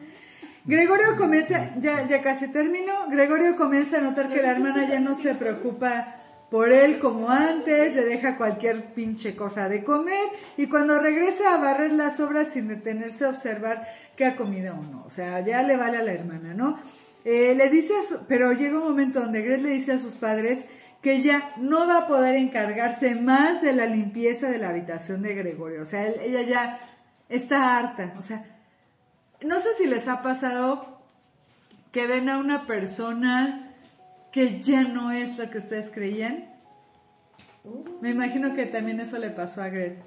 Gregorio 0.65 1.17
comienza, 1.17 1.71
ya, 1.79 2.07
ya 2.07 2.23
casi 2.23 2.49
terminó, 2.49 3.09
Gregorio 3.09 3.57
comienza 3.57 3.99
a 3.99 4.01
notar 4.03 4.29
que 4.29 4.43
la 4.43 4.51
hermana 4.53 4.87
ya 4.89 5.01
no 5.01 5.15
se 5.17 5.35
preocupa 5.35 6.20
por 6.51 6.71
él 6.73 6.99
como 6.99 7.31
antes, 7.31 7.95
le 7.95 8.05
deja 8.05 8.37
cualquier 8.37 8.93
pinche 8.93 9.37
cosa 9.37 9.69
de 9.69 9.85
comer 9.85 10.29
y 10.57 10.67
cuando 10.67 10.99
regresa 10.99 11.55
a 11.55 11.59
barrer 11.59 11.93
las 11.93 12.19
obras 12.19 12.49
sin 12.53 12.67
detenerse 12.69 13.25
a 13.25 13.31
observar 13.31 13.87
qué 14.17 14.25
ha 14.27 14.37
comido 14.37 14.75
o 14.75 14.83
no, 14.83 15.05
o 15.07 15.11
sea, 15.11 15.41
ya 15.41 15.63
le 15.63 15.77
vale 15.77 15.99
a 15.99 16.03
la 16.03 16.13
hermana, 16.13 16.53
¿no? 16.55 16.79
Eh, 17.25 17.55
le 17.55 17.69
dice, 17.69 17.93
a 17.97 18.03
su- 18.03 18.27
pero 18.27 18.53
llega 18.53 18.79
un 18.79 18.85
momento 18.89 19.21
donde 19.21 19.43
Gret 19.43 19.63
le 19.63 19.71
dice 19.71 19.93
a 19.93 19.99
sus 19.99 20.15
padres 20.15 20.65
que 21.03 21.13
ella 21.13 21.53
no 21.59 21.87
va 21.87 21.99
a 21.99 22.07
poder 22.07 22.35
encargarse 22.35 23.15
más 23.15 23.63
de 23.63 23.73
la 23.73 23.87
limpieza 23.87 24.49
de 24.49 24.59
la 24.59 24.71
habitación 24.71 25.23
de 25.23 25.35
Gregorio, 25.35 25.83
o 25.83 25.87
sea, 25.87 26.07
ella 26.09 26.43
ya 26.43 26.81
está 27.29 27.79
harta, 27.79 28.15
o 28.19 28.23
sea, 28.23 28.45
no 29.43 29.61
sé 29.61 29.69
si 29.79 29.87
les 29.87 30.09
ha 30.09 30.23
pasado 30.23 30.99
que 31.93 32.07
ven 32.07 32.29
a 32.29 32.39
una 32.39 32.67
persona 32.67 33.70
que 34.33 34.61
ya 34.63 34.83
no 34.83 35.11
es 35.11 35.37
lo 35.39 35.51
que 35.51 35.59
ustedes 35.59 35.91
creían. 35.93 36.47
Me 38.01 38.11
imagino 38.11 38.55
que 38.55 38.67
también 38.67 39.01
eso 39.01 39.19
le 39.19 39.31
pasó 39.31 39.63
a 39.63 39.69
Gret. 39.69 39.99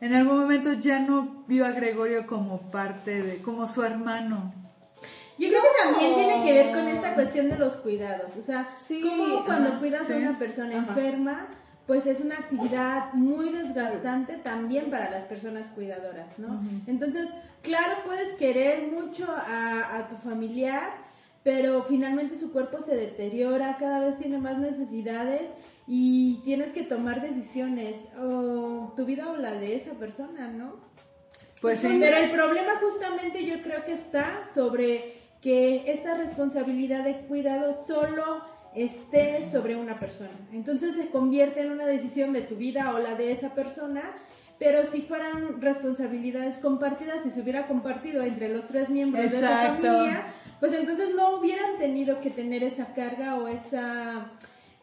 En 0.00 0.14
algún 0.14 0.40
momento 0.40 0.72
ya 0.72 0.98
no 0.98 1.44
vio 1.46 1.64
a 1.64 1.70
Gregorio 1.70 2.26
como 2.26 2.70
parte 2.70 3.22
de, 3.22 3.38
como 3.42 3.68
su 3.68 3.82
hermano. 3.84 4.52
Yo 5.38 5.48
creo 5.48 5.62
que 5.62 5.82
también 5.90 6.14
tiene 6.14 6.44
que 6.44 6.52
ver 6.52 6.74
con 6.74 6.88
esta 6.88 7.14
cuestión 7.14 7.48
de 7.48 7.56
los 7.56 7.74
cuidados. 7.76 8.36
O 8.36 8.42
sea, 8.42 8.76
Sí, 8.84 9.00
como 9.00 9.44
cuando 9.44 9.70
ajá, 9.70 9.78
cuidas 9.78 10.06
sí, 10.06 10.12
a 10.12 10.16
una 10.16 10.38
persona 10.38 10.80
ajá. 10.80 10.88
enferma, 10.88 11.46
pues 11.86 12.06
es 12.06 12.20
una 12.20 12.36
actividad 12.36 13.12
muy 13.12 13.50
desgastante 13.50 14.34
también 14.38 14.90
para 14.90 15.10
las 15.10 15.24
personas 15.24 15.66
cuidadoras, 15.74 16.36
¿no? 16.38 16.60
Entonces, 16.86 17.28
claro, 17.62 17.96
puedes 18.04 18.36
querer 18.38 18.88
mucho 18.90 19.26
a, 19.30 19.98
a 19.98 20.08
tu 20.08 20.16
familiar, 20.16 20.90
pero 21.42 21.82
finalmente 21.82 22.38
su 22.38 22.52
cuerpo 22.52 22.80
se 22.82 22.94
deteriora, 22.94 23.76
cada 23.78 24.00
vez 24.00 24.18
tiene 24.18 24.38
más 24.38 24.58
necesidades 24.58 25.50
y 25.86 26.40
tienes 26.44 26.72
que 26.72 26.82
tomar 26.82 27.20
decisiones, 27.20 27.96
o 28.20 28.92
tu 28.96 29.04
vida 29.04 29.30
o 29.30 29.36
la 29.36 29.52
de 29.54 29.76
esa 29.76 29.92
persona, 29.94 30.48
¿no? 30.48 30.76
Pues 31.60 31.78
sí. 31.78 31.98
Pero 32.00 32.16
el 32.16 32.30
problema 32.30 32.72
justamente 32.80 33.44
yo 33.44 33.62
creo 33.62 33.84
que 33.84 33.92
está 33.92 34.42
sobre 34.54 35.14
que 35.40 35.90
esta 35.90 36.16
responsabilidad 36.16 37.04
de 37.04 37.22
cuidado 37.26 37.74
solo 37.86 38.42
esté 38.74 39.50
sobre 39.50 39.76
una 39.76 39.98
persona. 39.98 40.30
Entonces 40.52 40.94
se 40.96 41.10
convierte 41.10 41.60
en 41.60 41.72
una 41.72 41.86
decisión 41.86 42.32
de 42.32 42.42
tu 42.42 42.56
vida 42.56 42.94
o 42.94 42.98
la 42.98 43.16
de 43.16 43.32
esa 43.32 43.54
persona, 43.54 44.02
pero 44.58 44.86
si 44.90 45.02
fueran 45.02 45.60
responsabilidades 45.60 46.56
compartidas, 46.58 47.22
si 47.24 47.30
se 47.30 47.40
hubiera 47.40 47.66
compartido 47.66 48.22
entre 48.22 48.48
los 48.48 48.66
tres 48.68 48.88
miembros 48.88 49.30
de 49.30 49.40
la 49.40 49.74
familia, 49.74 50.34
pues 50.62 50.74
entonces 50.74 51.12
no 51.16 51.38
hubieran 51.38 51.76
tenido 51.76 52.20
que 52.20 52.30
tener 52.30 52.62
esa 52.62 52.94
carga 52.94 53.34
o 53.34 53.48
esa, 53.48 54.30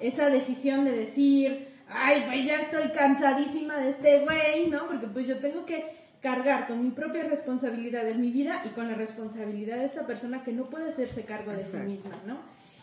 esa 0.02 0.30
decisión 0.30 0.84
de 0.84 0.92
decir, 0.92 1.70
ay, 1.88 2.26
pues 2.28 2.46
ya 2.46 2.60
estoy 2.64 2.90
cansadísima 2.90 3.78
de 3.78 3.92
este 3.92 4.20
güey, 4.26 4.68
¿no? 4.68 4.88
Porque 4.88 5.08
pues 5.08 5.26
yo 5.26 5.38
tengo 5.38 5.66
que 5.66 5.86
cargar 6.22 6.68
con 6.68 6.84
mi 6.84 6.90
propia 6.90 7.24
responsabilidad 7.24 8.04
de 8.04 8.16
mi 8.16 8.30
vida 8.30 8.62
y 8.66 8.72
con 8.72 8.90
la 8.90 8.96
responsabilidad 8.96 9.78
de 9.78 9.86
esta 9.86 10.06
persona 10.06 10.44
que 10.44 10.52
no 10.52 10.66
puede 10.66 10.90
hacerse 10.90 11.24
cargo 11.24 11.54
de 11.54 11.64
sí 11.64 11.78
misma, 11.78 12.18
¿no? 12.28 12.40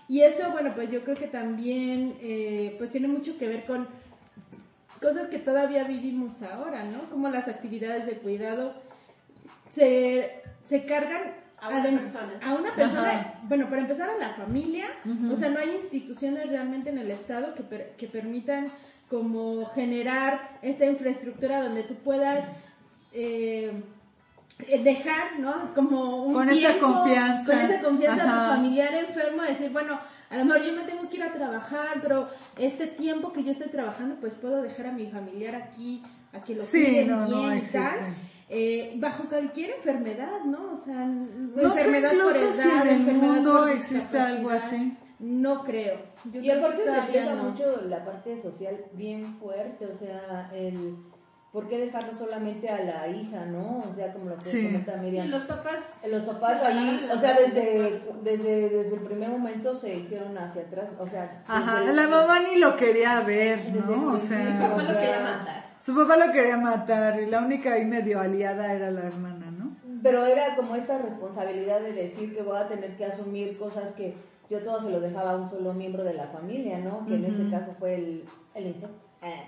Y 0.08 0.22
eso, 0.22 0.50
bueno, 0.50 0.72
pues 0.74 0.90
yo 0.90 1.04
creo 1.04 1.16
que 1.16 1.26
también, 1.26 2.16
eh, 2.22 2.76
pues 2.78 2.92
tiene 2.92 3.08
mucho 3.08 3.36
que 3.36 3.46
ver 3.46 3.66
con 3.66 3.88
cosas 5.02 5.28
que 5.28 5.38
todavía 5.38 5.84
vivimos 5.84 6.40
ahora, 6.40 6.82
¿no? 6.84 7.10
Como 7.10 7.28
las 7.28 7.46
actividades 7.46 8.06
de 8.06 8.14
cuidado 8.14 8.72
se, 9.68 10.40
se 10.64 10.86
cargan 10.86 11.44
A 11.60 11.68
una 11.70 11.82
persona. 11.82 12.32
a 12.42 12.54
una 12.54 12.72
persona, 12.74 13.10
Ajá. 13.10 13.34
bueno, 13.48 13.68
para 13.68 13.80
empezar 13.82 14.10
a 14.10 14.18
la 14.18 14.30
familia, 14.34 14.86
o 15.32 15.36
sea, 15.36 15.48
no 15.48 15.58
hay 15.58 15.70
instituciones 15.76 16.48
realmente 16.48 16.90
en 16.90 16.98
el 16.98 17.10
Estado 17.10 17.54
que, 17.54 17.62
per- 17.62 17.94
que 17.96 18.06
permitan 18.08 18.70
como 19.08 19.64
generar 19.66 20.58
esta 20.62 20.84
infraestructura 20.84 21.62
donde 21.62 21.82
tú 21.84 21.94
puedas 21.94 22.44
eh, 23.12 23.72
dejar, 24.82 25.38
¿no? 25.38 25.74
Como 25.74 26.24
un 26.24 26.34
Con 26.34 26.50
esa 26.50 26.78
confianza. 26.78 27.44
con 27.52 27.60
esa 27.60 27.82
confianza 27.82 28.22
a 28.22 28.48
tu 28.50 28.54
familiar 28.56 28.94
enfermo, 28.94 29.42
decir, 29.42 29.70
bueno, 29.70 29.98
a 30.30 30.36
lo 30.36 30.44
mejor 30.44 30.62
yo 30.64 30.72
me 30.72 30.82
tengo 30.82 31.08
que 31.08 31.16
ir 31.16 31.22
a 31.22 31.32
trabajar, 31.32 32.00
pero 32.02 32.28
este 32.58 32.86
tiempo 32.86 33.32
que 33.32 33.44
yo 33.44 33.52
estoy 33.52 33.68
trabajando, 33.68 34.16
pues 34.16 34.34
puedo 34.34 34.62
dejar 34.62 34.86
a 34.88 34.92
mi 34.92 35.06
familiar 35.06 35.54
aquí, 35.54 36.02
a 36.32 36.40
que 36.42 36.54
lo 36.54 36.64
Sí, 36.64 36.84
cuiden 36.84 37.08
no, 37.08 37.26
no 37.26 37.40
bien 37.42 37.52
y 37.54 37.56
existe. 37.58 37.78
tal. 37.78 38.14
Eh, 38.48 38.92
bajo 38.96 39.24
cualquier 39.28 39.70
enfermedad, 39.70 40.40
¿no? 40.44 40.74
O 40.74 40.84
sea, 40.84 41.04
No 41.04 41.74
sé 41.74 41.80
enfermedad 41.80 42.10
por 42.10 42.36
incluso 42.36 42.52
si 42.52 42.68
edad, 42.68 42.86
en 42.86 43.08
el 43.08 43.16
mundo 43.16 43.66
existe 43.68 44.18
algo 44.18 44.50
así. 44.50 44.96
No 45.18 45.64
creo. 45.64 45.98
Yo 46.26 46.40
Y 46.40 46.44
creo 46.44 46.58
aparte 46.58 46.88
despierta 46.90 47.34
no. 47.34 47.42
mucho 47.44 47.80
la 47.88 48.04
parte 48.04 48.36
social 48.40 48.76
bien 48.92 49.34
fuerte, 49.40 49.86
o 49.86 49.94
sea, 49.96 50.50
el 50.54 50.96
¿por 51.52 51.66
qué 51.68 51.78
dejarlo 51.78 52.12
solamente 52.14 52.68
a 52.68 52.84
la 52.84 53.08
hija, 53.08 53.46
no? 53.46 53.84
O 53.90 53.94
sea, 53.96 54.12
como 54.12 54.26
lo 54.28 54.36
que 54.36 54.44
Sí. 54.44 54.66
comenta 54.66 54.98
Sí, 54.98 55.04
Miriam. 55.06 55.28
los 55.30 55.42
papás. 55.44 56.06
Los 56.10 56.22
papás 56.24 56.62
ahí, 56.62 57.08
o 57.10 57.18
sea, 57.18 57.32
desde, 57.34 57.98
desde, 58.22 58.68
desde 58.68 58.94
el 58.96 59.00
primer 59.02 59.30
momento 59.30 59.74
se 59.74 59.94
hicieron 59.96 60.36
hacia 60.36 60.62
atrás, 60.62 60.90
o 60.98 61.06
sea... 61.06 61.42
Ajá, 61.48 61.80
la 61.80 62.06
mamá 62.08 62.40
ni 62.40 62.58
lo 62.58 62.76
quería 62.76 63.22
ver, 63.22 63.74
¿no? 63.74 64.10
el 64.10 64.16
O 64.16 64.20
sea, 64.20 64.58
papá 64.60 64.74
o 64.74 64.78
lo 64.92 64.98
quería 65.00 65.20
matar. 65.20 65.65
Su 65.86 65.94
papá 65.94 66.16
lo 66.16 66.32
quería 66.32 66.56
matar 66.56 67.20
y 67.20 67.26
la 67.26 67.38
única 67.38 67.74
ahí 67.74 67.84
medio 67.84 68.18
aliada 68.18 68.72
era 68.72 68.90
la 68.90 69.02
hermana, 69.02 69.52
¿no? 69.52 69.76
Pero 70.02 70.26
era 70.26 70.56
como 70.56 70.74
esta 70.74 70.98
responsabilidad 70.98 71.80
de 71.80 71.92
decir 71.92 72.34
que 72.34 72.42
voy 72.42 72.56
a 72.56 72.66
tener 72.66 72.96
que 72.96 73.04
asumir 73.04 73.56
cosas 73.56 73.92
que 73.92 74.16
yo 74.50 74.58
todo 74.64 74.82
se 74.82 74.90
lo 74.90 74.98
dejaba 74.98 75.30
a 75.30 75.36
un 75.36 75.48
solo 75.48 75.72
miembro 75.74 76.02
de 76.02 76.14
la 76.14 76.26
familia, 76.26 76.80
¿no? 76.80 77.06
Que 77.06 77.14
en 77.14 77.26
este 77.26 77.48
caso 77.50 77.72
fue 77.78 77.94
el, 77.94 78.24
el 78.54 78.66
insecto. 78.66 78.98
Eh, 79.22 79.44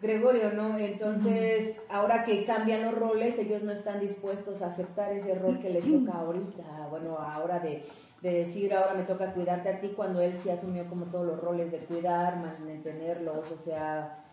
Gregorio, 0.00 0.52
¿no? 0.52 0.78
Entonces, 0.78 1.80
ahora 1.88 2.22
que 2.22 2.44
cambian 2.44 2.82
los 2.82 2.94
roles, 2.94 3.36
ellos 3.40 3.64
no 3.64 3.72
están 3.72 3.98
dispuestos 3.98 4.62
a 4.62 4.68
aceptar 4.68 5.12
ese 5.12 5.34
rol 5.34 5.58
que 5.58 5.70
les 5.70 5.84
toca 5.84 6.18
ahorita. 6.18 6.86
Bueno, 6.88 7.16
ahora 7.18 7.58
de, 7.58 7.84
de 8.22 8.32
decir, 8.32 8.72
ahora 8.74 8.94
me 8.94 9.02
toca 9.02 9.32
cuidarte 9.32 9.70
a 9.70 9.80
ti, 9.80 9.92
cuando 9.96 10.20
él 10.20 10.38
sí 10.40 10.50
asumió 10.50 10.86
como 10.88 11.06
todos 11.06 11.26
los 11.26 11.40
roles 11.40 11.72
de 11.72 11.78
cuidar, 11.78 12.36
mantenerlos, 12.36 13.50
o 13.50 13.58
sea, 13.58 14.23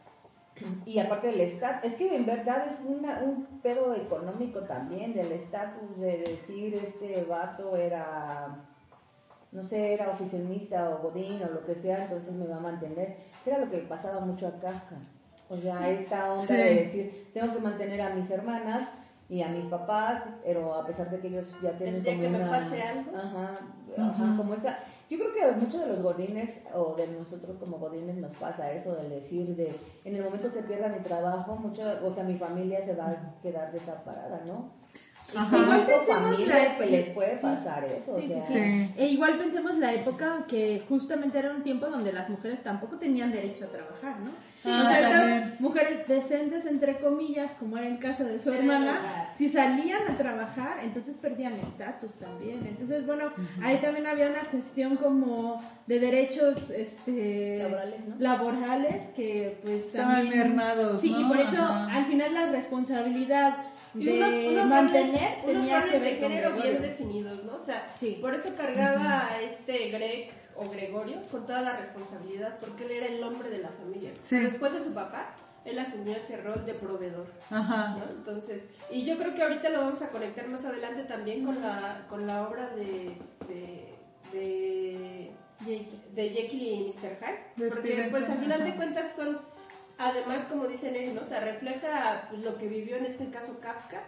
y 0.86 1.00
aparte 1.00 1.28
del 1.28 1.42
estatus, 1.42 1.92
es 1.92 1.98
que 1.98 2.16
en 2.16 2.26
verdad 2.26 2.66
es 2.68 2.82
una, 2.86 3.20
un 3.24 3.46
pedo 3.62 3.96
económico 3.96 4.60
también 4.62 5.14
del 5.14 5.32
estatus 5.32 5.98
de 6.00 6.20
decir 6.20 6.76
este 6.76 7.24
vato 7.24 7.76
era, 7.76 8.58
no 9.52 9.64
sé, 9.64 9.94
era 9.94 10.10
oficinista 10.12 10.90
o 10.92 11.00
godín 11.00 11.42
o 11.44 11.48
lo 11.50 11.66
que 11.66 11.76
sea, 11.76 12.04
entonces 12.04 12.34
me 12.34 12.48
va 12.48 12.58
a 12.58 12.62
mantener. 12.62 13.18
Era 13.46 13.58
lo 13.58 13.70
que 13.70 13.78
pasaba 13.80 14.20
mucho 14.20 14.48
a 14.48 14.60
Kafka. 14.60 14.98
O 15.50 15.58
sea, 15.58 15.90
esta 15.90 16.32
onda 16.32 16.46
Sí. 16.48 16.54
de 16.54 16.76
decir, 16.76 17.28
tengo 17.34 17.54
que 17.54 17.60
mantener 17.60 18.02
a 18.02 18.12
mis 18.12 18.30
hermanas 18.30 18.88
y 19.30 19.42
a 19.42 19.48
mis 19.50 19.66
papás, 19.66 20.24
pero 20.46 20.76
a 20.76 20.86
pesar 20.86 21.10
de 21.10 21.20
que 21.20 21.28
ellos 21.28 21.48
ya 21.62 21.72
tienen 21.72 22.04
como 22.04 22.22
que 22.22 22.30
me 22.30 22.38
una... 22.38 22.50
pase 22.52 22.82
algo. 22.82 23.12
Ajá, 23.18 23.60
ajá, 23.98 24.38
como 24.38 24.54
esta... 24.54 24.80
Yo 25.12 25.18
creo 25.18 25.34
que 25.34 25.44
a 25.44 25.52
muchos 25.52 25.82
de 25.82 25.88
los 25.88 26.02
godines 26.02 26.64
o 26.74 26.96
de 26.96 27.06
nosotros 27.06 27.58
como 27.58 27.80
godines 27.80 28.16
nos 28.16 28.32
pasa 28.38 28.72
eso 28.72 28.96
del 28.96 29.10
decir 29.10 29.58
de 29.58 29.76
en 30.06 30.16
el 30.16 30.24
momento 30.24 30.54
que 30.54 30.62
pierda 30.62 30.88
mi 30.88 31.04
trabajo, 31.04 31.54
mucho, 31.58 31.82
o 32.02 32.10
sea, 32.10 32.24
mi 32.24 32.38
familia 32.38 32.82
se 32.82 32.96
va 32.96 33.10
a 33.10 33.42
quedar 33.42 33.74
desamparada, 33.74 34.42
¿no? 34.46 34.72
Y 35.34 35.38
Ajá. 35.38 35.58
Igual 35.58 35.86
pensemos 35.86 36.08
familias 36.08 36.50
la- 36.50 36.78
que 36.78 36.86
les 36.92 37.10
puede 37.10 37.36
sí. 37.36 37.42
pasar 37.42 37.84
eso, 37.86 38.20
Sí, 38.20 38.26
o 38.26 38.28
sea, 38.34 38.42
sí, 38.44 38.54
Sí. 38.54 38.94
E 38.98 39.08
igual 39.08 39.38
pensemos 39.38 39.78
la 39.78 39.94
época 39.94 40.46
que 40.48 40.84
justamente 40.90 41.40
era 41.40 41.52
un 41.52 41.64
tiempo 41.64 41.88
donde 41.88 42.12
las 42.12 42.30
mujeres 42.30 42.62
tampoco 42.64 42.98
tenían 42.98 43.32
derecho 43.32 43.66
a 43.66 43.68
trabajar, 43.70 44.20
¿no? 44.20 44.32
Sí, 44.62 44.70
o 44.70 44.82
sea, 44.90 45.02
también. 45.10 45.38
estas 45.44 45.60
mujeres 45.62 46.08
decentes, 46.08 46.66
entre 46.68 47.00
comillas, 47.00 47.50
como 47.60 47.78
era 47.78 47.88
el 47.88 47.98
caso 47.98 48.24
de 48.26 48.40
su 48.40 48.52
hermana, 48.54 49.32
si 49.36 49.50
salían 49.50 50.02
a 50.08 50.16
trabajar, 50.18 50.78
entonces 50.84 51.16
perdían 51.20 51.54
estatus 51.54 52.12
también. 52.20 52.68
Entonces, 52.68 53.08
bueno, 53.08 53.32
ahí 53.64 53.78
también 53.78 54.06
había 54.06 54.28
una 54.30 54.44
cuestión 54.52 54.98
como 54.98 55.64
de 55.88 56.00
derechos 56.00 56.70
este, 56.70 57.58
Laborales, 57.60 58.00
¿no? 58.08 58.16
laborales 58.20 59.02
que 59.16 59.58
pues 59.64 59.86
Estaban 59.86 60.16
también... 60.18 60.38
mermados, 60.40 61.02
Sí, 61.02 61.08
y 61.18 61.22
¿no? 61.24 61.28
por 61.30 61.40
eso 61.40 61.58
Ajá. 61.58 61.96
al 61.96 62.06
final 62.06 62.34
la 62.34 62.46
responsabilidad 62.52 63.58
Y 63.94 64.06
de 64.06 64.14
unos, 64.14 64.34
unos 64.54 64.66
mantener 64.68 65.06
roles, 65.14 65.44
unos 65.44 65.46
tenía 65.46 65.80
roles 65.80 65.92
que 65.94 66.00
de 66.00 66.06
ver 66.12 66.20
género 66.20 66.52
bien 66.54 66.82
definidos, 66.82 67.44
¿no? 67.44 67.56
O 67.56 67.60
sea, 67.60 67.94
Sí. 68.00 68.18
por 68.22 68.34
eso 68.34 68.50
cargaba 68.56 69.28
a 69.28 69.42
este 69.42 69.90
Greg 69.90 70.32
o 70.56 70.70
Gregorio 70.70 71.22
con 71.32 71.46
toda 71.46 71.62
la 71.62 71.76
responsabilidad, 71.78 72.58
porque 72.60 72.86
él 72.86 72.92
era 72.92 73.06
el 73.08 73.24
hombre 73.24 73.50
de 73.50 73.60
la 73.60 73.70
familia. 73.70 74.12
Sí. 74.24 74.38
Después 74.40 74.74
de 74.74 74.82
su 74.82 74.94
papá, 74.94 75.36
él 75.66 75.78
asumió 75.78 76.16
ese 76.16 76.38
rol 76.42 76.66
de 76.66 76.74
proveedor. 76.74 77.28
Ajá. 77.50 77.98
¿no? 77.98 78.12
Entonces, 78.12 78.64
y 78.90 79.06
yo 79.06 79.18
creo 79.18 79.34
que 79.36 79.44
ahorita 79.44 79.70
lo 79.70 79.80
vamos 79.80 80.02
a 80.02 80.10
conectar 80.10 80.48
más 80.48 80.64
adelante 80.66 81.04
también 81.04 81.46
con 81.46 81.62
la, 81.62 82.06
con 82.10 82.26
la 82.28 82.48
obra 82.48 82.70
de, 82.70 83.12
este, 83.14 83.94
de, 84.34 85.32
de 86.14 86.30
Jekyll 86.30 86.62
y 86.64 86.84
Mr. 86.88 87.18
Hyde, 87.18 87.40
De 87.58 87.70
porque 87.70 88.08
pues 88.10 88.30
al 88.30 88.40
final 88.40 88.64
de 88.64 88.76
cuentas 88.76 89.16
son, 89.16 89.40
además 90.08 90.46
como 90.50 90.68
dice 90.68 90.92
Neri, 90.92 91.14
¿no? 91.14 91.22
o 91.22 91.26
sea, 91.26 91.40
refleja 91.40 92.28
pues, 92.30 92.42
lo 92.44 92.58
que 92.58 92.68
vivió 92.68 92.98
en 92.98 93.06
este 93.06 93.30
caso 93.30 93.60
Kafka, 93.60 94.04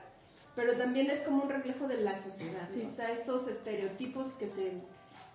pero 0.55 0.77
también 0.77 1.09
es 1.09 1.21
como 1.21 1.43
un 1.43 1.49
reflejo 1.49 1.87
de 1.87 2.01
la 2.01 2.17
sociedad, 2.17 2.69
¿no? 2.69 2.75
Sí. 2.75 2.85
o 2.87 2.91
sea, 2.91 3.11
estos 3.11 3.47
estereotipos 3.47 4.33
que 4.33 4.47
se, 4.47 4.73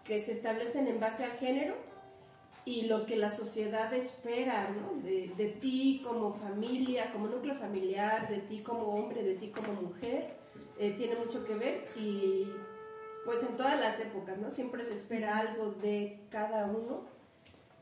que 0.04 0.20
se 0.20 0.32
establecen 0.32 0.86
en 0.86 1.00
base 1.00 1.24
al 1.24 1.32
género 1.32 1.74
y 2.64 2.82
lo 2.82 3.06
que 3.06 3.16
la 3.16 3.30
sociedad 3.30 3.92
espera 3.94 4.68
¿no? 4.68 5.00
de, 5.02 5.32
de 5.36 5.48
ti 5.52 6.02
como 6.04 6.34
familia, 6.34 7.10
como 7.12 7.26
núcleo 7.26 7.54
familiar, 7.54 8.28
de 8.28 8.38
ti 8.40 8.60
como 8.60 8.94
hombre, 8.94 9.22
de 9.22 9.34
ti 9.34 9.48
como 9.48 9.72
mujer, 9.72 10.36
eh, 10.78 10.94
tiene 10.96 11.16
mucho 11.16 11.44
que 11.44 11.54
ver 11.54 11.88
y 11.96 12.46
pues 13.24 13.42
en 13.42 13.56
todas 13.56 13.78
las 13.80 13.98
épocas, 14.00 14.38
¿no? 14.38 14.50
Siempre 14.50 14.84
se 14.84 14.94
espera 14.94 15.38
algo 15.38 15.72
de 15.72 16.20
cada 16.30 16.66
uno 16.66 17.06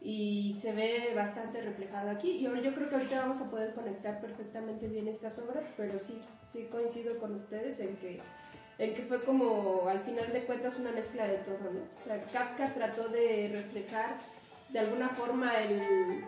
y 0.09 0.57
se 0.63 0.73
ve 0.73 1.13
bastante 1.17 1.61
reflejado 1.61 2.11
aquí. 2.11 2.31
Y 2.37 2.47
ahora 2.47 2.61
yo 2.61 2.73
creo 2.73 2.89
que 2.89 2.95
ahorita 2.95 3.23
vamos 3.23 3.41
a 3.41 3.51
poder 3.51 3.75
conectar 3.75 4.21
perfectamente 4.21 4.87
bien 4.87 5.09
estas 5.09 5.37
obras, 5.41 5.65
pero 5.77 5.99
sí, 5.99 6.23
sí 6.53 6.69
coincido 6.71 7.19
con 7.19 7.35
ustedes 7.35 7.81
en 7.81 7.97
que, 7.97 8.21
en 8.79 8.95
que 8.95 9.03
fue 9.03 9.25
como 9.25 9.89
al 9.89 9.99
final 10.03 10.33
de 10.33 10.45
cuentas 10.45 10.79
una 10.79 10.93
mezcla 10.93 11.27
de 11.27 11.39
todo, 11.39 11.73
¿no? 11.73 11.81
O 12.01 12.05
sea, 12.05 12.23
Kafka 12.27 12.73
trató 12.73 13.09
de 13.09 13.51
reflejar 13.53 14.19
de 14.69 14.79
alguna 14.79 15.09
forma 15.09 15.53
el 15.57 16.25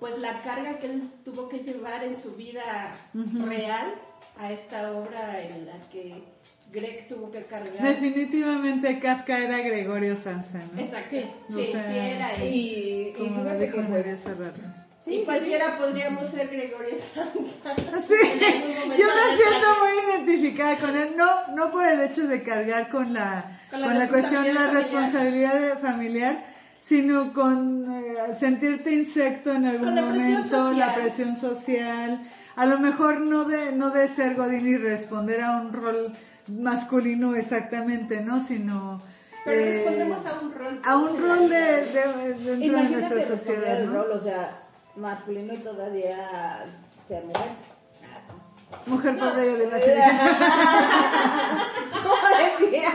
pues 0.00 0.18
la 0.18 0.42
carga 0.42 0.80
que 0.80 0.86
él 0.86 1.08
tuvo 1.24 1.48
que 1.48 1.60
llevar 1.60 2.02
en 2.02 2.16
su 2.16 2.34
vida 2.34 2.98
real 3.46 3.94
a 4.36 4.50
esta 4.50 4.90
obra 4.90 5.40
en 5.40 5.66
la 5.66 5.78
que 5.90 6.24
Greg 6.74 7.06
tuvo 7.08 7.30
que 7.30 7.44
cargar. 7.44 7.80
Definitivamente 7.82 8.98
Kafka 8.98 9.38
era 9.38 9.58
Gregorio 9.58 10.16
Samsa, 10.16 10.60
¿no? 10.72 10.80
Exacto. 10.80 11.16
O 11.48 11.52
Sí, 11.56 11.66
sea, 11.72 11.88
sí 11.90 11.96
era 11.98 12.34
él. 12.34 12.54
y, 12.54 13.08
y 13.08 13.12
Como 13.16 13.44
lo 13.44 13.58
dijo 13.58 13.76
pues, 13.88 14.06
hace 14.08 14.34
rato. 14.34 14.60
y 15.06 15.22
cualquiera 15.24 15.78
podríamos 15.78 16.26
ser 16.28 16.48
Gregorio 16.48 16.96
Samsa. 17.14 17.74
Sí, 18.06 18.14
yo 18.98 19.06
me 19.06 19.30
de 19.30 19.36
siento 19.36 19.66
muy 19.80 20.10
identificada 20.10 20.76
con 20.78 20.96
él, 20.96 21.08
no, 21.16 21.46
no 21.54 21.70
por 21.70 21.86
el 21.86 22.00
hecho 22.00 22.26
de 22.26 22.42
cargar 22.42 22.88
con 22.90 23.12
la, 23.14 23.60
Con 23.70 23.80
con 23.80 23.90
la 23.90 23.94
la, 24.04 24.08
cuestión, 24.08 24.52
la 24.54 24.66
responsabilidad 24.70 25.60
de- 25.60 25.76
familiar, 25.76 26.44
sino 26.82 27.32
con 27.32 27.86
eh, 27.90 28.34
sentirte 28.38 28.92
insecto 28.92 29.52
en 29.52 29.64
algún 29.64 29.94
la 29.94 30.02
presión 30.10 30.32
momento, 30.50 30.72
la 30.72 30.94
presión 30.94 31.36
social, 31.36 32.20
a 32.56 32.66
lo 32.66 32.78
mejor 32.78 33.20
no 33.20 33.44
de, 33.44 33.72
no 33.72 33.90
de 33.90 34.08
ser 34.08 34.34
Godín 34.34 34.66
y 34.68 34.76
responder 34.76 35.40
a 35.42 35.56
un 35.60 35.72
rol 35.72 36.14
masculino 36.48 37.34
exactamente, 37.36 38.20
¿no? 38.20 38.40
Sino 38.40 39.02
Pero 39.44 39.60
eh, 39.60 39.72
respondemos 39.74 40.26
a 40.26 40.40
un 40.40 40.52
rol. 40.52 40.80
a 40.84 40.96
un 40.96 41.20
rol 41.20 41.48
de, 41.48 41.56
dentro 42.34 42.82
de 42.82 42.90
nuestra 42.90 43.26
sociedad, 43.26 43.80
el 43.80 43.86
¿no? 43.86 43.92
rol, 44.02 44.12
o 44.12 44.20
sea, 44.20 44.62
masculino 44.96 45.54
y 45.54 45.58
todavía 45.58 46.66
ser 47.08 47.24
mujer. 47.24 47.50
Mujer 48.86 49.16
pobre 49.18 49.46
y 49.46 49.50
además 49.50 49.82
¿Cómo 52.02 52.16
decía? 52.60 52.90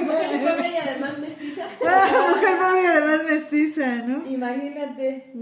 Mujer 0.00 0.40
pobre 0.40 0.68
y 0.68 0.76
además 0.76 1.18
mestiza. 1.18 1.64
mujer 1.80 2.58
pobre 2.58 2.82
y 2.82 2.86
además 2.86 3.24
mestiza, 3.24 3.86
¿no? 4.06 4.26
Imagínate. 4.26 5.32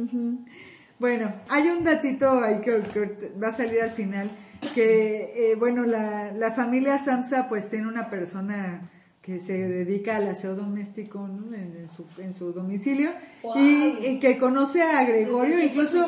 Bueno, 0.99 1.35
hay 1.49 1.69
un 1.69 1.83
datito 1.83 2.43
ahí 2.45 2.61
que, 2.61 2.83
que 2.83 3.33
va 3.43 3.49
a 3.49 3.53
salir 3.53 3.81
al 3.81 3.91
final, 3.93 4.31
que, 4.75 5.53
eh, 5.53 5.55
bueno, 5.57 5.85
la, 5.85 6.33
la 6.33 6.53
familia 6.53 6.99
Samsa 6.99 7.49
pues 7.49 7.69
tiene 7.69 7.89
una 7.89 8.11
persona 8.11 8.91
que 9.23 9.39
se 9.41 9.53
dedica 9.53 10.17
al 10.17 10.29
aseo 10.29 10.55
doméstico 10.55 11.27
¿no? 11.29 11.55
en, 11.55 11.77
en 11.77 11.89
su, 11.91 12.07
en 12.19 12.35
su 12.35 12.53
domicilio 12.53 13.13
y, 13.55 14.07
y 14.07 14.19
que 14.19 14.39
conoce 14.39 14.83
a 14.83 15.05
Gregorio, 15.05 15.63
incluso, 15.63 16.07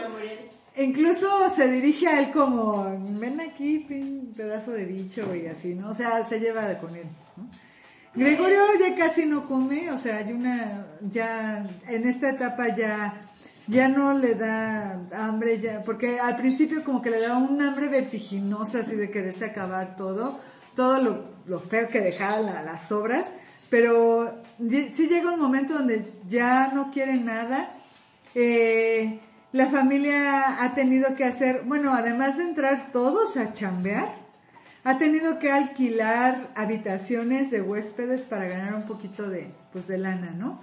incluso 0.76 1.50
se 1.50 1.70
dirige 1.70 2.08
a 2.08 2.20
él 2.20 2.30
como, 2.30 2.84
ven 3.18 3.40
aquí, 3.40 3.80
pin, 3.80 4.32
pedazo 4.34 4.72
de 4.72 4.86
bicho 4.86 5.34
y 5.34 5.46
así, 5.46 5.74
¿no? 5.74 5.90
O 5.90 5.94
sea, 5.94 6.24
se 6.24 6.40
lleva 6.40 6.78
con 6.78 6.96
él, 6.96 7.06
¿no? 7.36 7.48
Gregorio 8.14 8.60
ya 8.78 8.94
casi 8.94 9.24
no 9.24 9.46
come, 9.48 9.90
o 9.90 9.98
sea, 9.98 10.18
hay 10.18 10.32
una, 10.32 10.86
ya, 11.00 11.66
en 11.88 12.06
esta 12.06 12.30
etapa 12.30 12.68
ya, 12.68 13.31
ya 13.68 13.88
no 13.88 14.12
le 14.12 14.34
da 14.34 15.00
hambre, 15.14 15.60
ya, 15.60 15.82
porque 15.84 16.18
al 16.20 16.36
principio 16.36 16.84
como 16.84 17.00
que 17.02 17.10
le 17.10 17.20
da 17.20 17.36
un 17.36 17.60
hambre 17.62 17.88
vertiginosa, 17.88 18.80
así 18.80 18.96
de 18.96 19.10
quererse 19.10 19.44
acabar 19.46 19.96
todo, 19.96 20.40
todo 20.74 20.98
lo, 21.02 21.24
lo 21.46 21.60
feo 21.60 21.88
que 21.88 22.00
dejaba 22.00 22.40
la- 22.40 22.62
las 22.62 22.90
obras, 22.92 23.26
pero 23.70 24.42
sí 24.58 25.08
llega 25.08 25.32
un 25.32 25.40
momento 25.40 25.74
donde 25.74 26.12
ya 26.28 26.68
no 26.74 26.90
quiere 26.90 27.14
nada, 27.18 27.74
eh, 28.34 29.20
la 29.52 29.66
familia 29.66 30.62
ha 30.62 30.74
tenido 30.74 31.14
que 31.14 31.24
hacer, 31.24 31.62
bueno, 31.64 31.92
además 31.94 32.36
de 32.38 32.44
entrar 32.44 32.90
todos 32.92 33.36
a 33.36 33.52
chambear, 33.52 34.14
ha 34.84 34.98
tenido 34.98 35.38
que 35.38 35.52
alquilar 35.52 36.48
habitaciones 36.56 37.50
de 37.50 37.60
huéspedes 37.62 38.22
para 38.22 38.46
ganar 38.46 38.74
un 38.74 38.86
poquito 38.86 39.28
de, 39.28 39.52
pues, 39.72 39.86
de 39.86 39.98
lana, 39.98 40.30
¿no? 40.30 40.60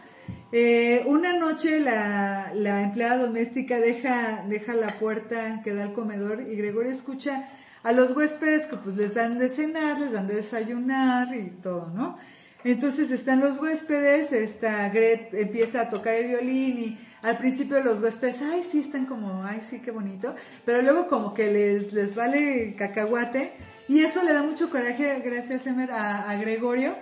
Eh, 0.52 1.04
una 1.06 1.34
noche 1.34 1.80
la, 1.80 2.52
la 2.56 2.82
empleada 2.82 3.18
doméstica 3.18 3.80
deja, 3.80 4.44
deja 4.48 4.74
la 4.74 4.88
puerta 5.00 5.62
que 5.64 5.74
da 5.74 5.84
al 5.84 5.94
comedor 5.94 6.42
y 6.42 6.56
Gregorio 6.56 6.92
escucha 6.92 7.50
a 7.84 7.92
los 7.92 8.16
huéspedes 8.16 8.66
que 8.66 8.78
pues 8.78 8.98
les 8.98 9.14
dan 9.14 9.38
de 9.38 9.50
cenar, 9.50 10.00
les 10.00 10.12
dan 10.12 10.28
de 10.28 10.36
desayunar 10.36 11.36
y 11.36 11.52
todo, 11.62 11.92
¿no? 11.94 12.18
Entonces 12.64 13.10
están 13.12 13.40
los 13.40 13.58
huéspedes, 13.60 14.34
esta 14.34 14.90
Gret 14.90 15.34
empieza 15.34 15.82
a 15.82 15.90
tocar 15.90 16.16
el 16.16 16.28
violín 16.28 16.80
y 16.80 17.00
al 17.22 17.38
principio 17.38 17.82
los 17.82 18.02
huéspedes, 18.02 18.42
ay 18.42 18.68
sí, 18.72 18.80
están 18.82 19.06
como, 19.06 19.44
ay 19.46 19.62
sí, 19.70 19.80
qué 19.80 19.92
bonito, 19.92 20.36
pero 20.66 20.82
luego 20.82 21.08
como 21.08 21.34
que 21.34 21.52
les, 21.52 21.94
les 21.94 22.16
vale 22.16 22.76
cacahuate 22.76 23.54
y 23.88 24.04
eso 24.04 24.24
le 24.24 24.34
da 24.34 24.44
mucho 24.44 24.70
coraje, 24.70 25.22
gracias 25.24 25.68
Emer, 25.68 25.92
a, 25.92 26.30
a 26.30 26.36
Gregorio 26.36 26.96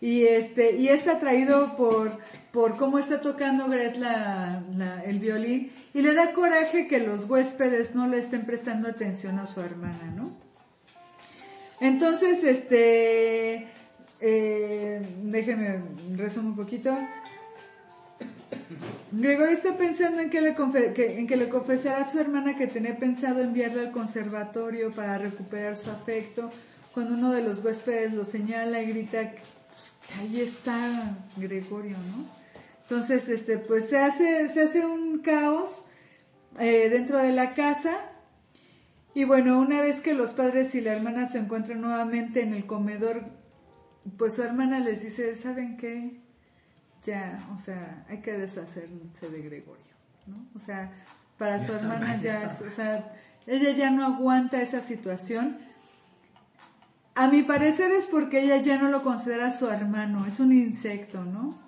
y 0.00 0.24
este, 0.24 0.76
y 0.76 0.88
está 0.88 1.12
atraído 1.12 1.76
por, 1.76 2.18
por 2.52 2.76
cómo 2.76 2.98
está 2.98 3.20
tocando 3.20 3.68
Gret 3.68 3.96
la, 3.96 4.62
el 5.04 5.18
violín 5.18 5.72
y 5.92 6.02
le 6.02 6.14
da 6.14 6.32
coraje 6.32 6.86
que 6.86 7.00
los 7.00 7.28
huéspedes 7.28 7.94
no 7.94 8.06
le 8.06 8.18
estén 8.18 8.46
prestando 8.46 8.88
atención 8.88 9.38
a 9.38 9.46
su 9.46 9.60
hermana, 9.60 10.12
¿no? 10.14 10.36
Entonces, 11.80 12.42
este, 12.44 13.66
eh, 14.20 15.08
déjenme 15.22 15.82
resumo 16.16 16.50
un 16.50 16.56
poquito. 16.56 16.96
Gregorio 19.10 19.56
está 19.56 19.76
pensando 19.76 20.20
en 20.20 20.30
que, 20.30 20.40
le 20.40 20.54
en 21.18 21.26
que 21.26 21.36
le 21.36 21.48
confesará 21.48 22.04
a 22.04 22.10
su 22.10 22.20
hermana 22.20 22.56
que 22.56 22.66
tenía 22.66 22.96
pensado 22.96 23.40
enviarla 23.40 23.82
al 23.82 23.90
conservatorio 23.90 24.92
para 24.92 25.18
recuperar 25.18 25.76
su 25.76 25.90
afecto, 25.90 26.50
cuando 26.92 27.14
uno 27.14 27.32
de 27.32 27.42
los 27.42 27.64
huéspedes 27.64 28.12
lo 28.12 28.24
señala 28.24 28.82
y 28.82 28.86
grita 28.86 29.32
ahí 30.16 30.40
está 30.40 31.16
Gregorio, 31.36 31.96
¿no? 31.98 32.26
Entonces, 32.82 33.28
este, 33.28 33.58
pues 33.58 33.88
se 33.88 33.98
hace, 33.98 34.52
se 34.52 34.62
hace 34.62 34.86
un 34.86 35.18
caos 35.18 35.84
eh, 36.58 36.88
dentro 36.88 37.18
de 37.18 37.32
la 37.32 37.54
casa 37.54 37.96
y 39.14 39.24
bueno, 39.24 39.58
una 39.58 39.80
vez 39.80 40.00
que 40.00 40.14
los 40.14 40.32
padres 40.32 40.74
y 40.74 40.80
la 40.80 40.92
hermana 40.92 41.28
se 41.28 41.38
encuentran 41.38 41.80
nuevamente 41.80 42.42
en 42.42 42.54
el 42.54 42.66
comedor, 42.66 43.24
pues 44.16 44.34
su 44.34 44.42
hermana 44.42 44.80
les 44.80 45.02
dice, 45.02 45.34
¿saben 45.36 45.76
qué? 45.76 46.20
Ya, 47.04 47.38
o 47.56 47.58
sea, 47.60 48.04
hay 48.08 48.20
que 48.20 48.32
deshacerse 48.32 49.28
de 49.28 49.42
Gregorio, 49.42 49.84
¿no? 50.26 50.46
O 50.54 50.60
sea, 50.60 50.92
para 51.36 51.64
su 51.64 51.72
hermana 51.72 52.20
ya 52.20 52.58
o 52.66 52.70
sea, 52.70 53.12
ella 53.46 53.72
ya 53.72 53.90
no 53.90 54.04
aguanta 54.04 54.60
esa 54.60 54.80
situación. 54.80 55.58
A 57.18 57.26
mi 57.26 57.42
parecer 57.42 57.90
es 57.90 58.06
porque 58.06 58.44
ella 58.44 58.58
ya 58.58 58.78
no 58.78 58.90
lo 58.90 59.02
considera 59.02 59.50
su 59.50 59.68
hermano, 59.68 60.24
es 60.24 60.38
un 60.38 60.52
insecto, 60.52 61.24
¿no? 61.24 61.58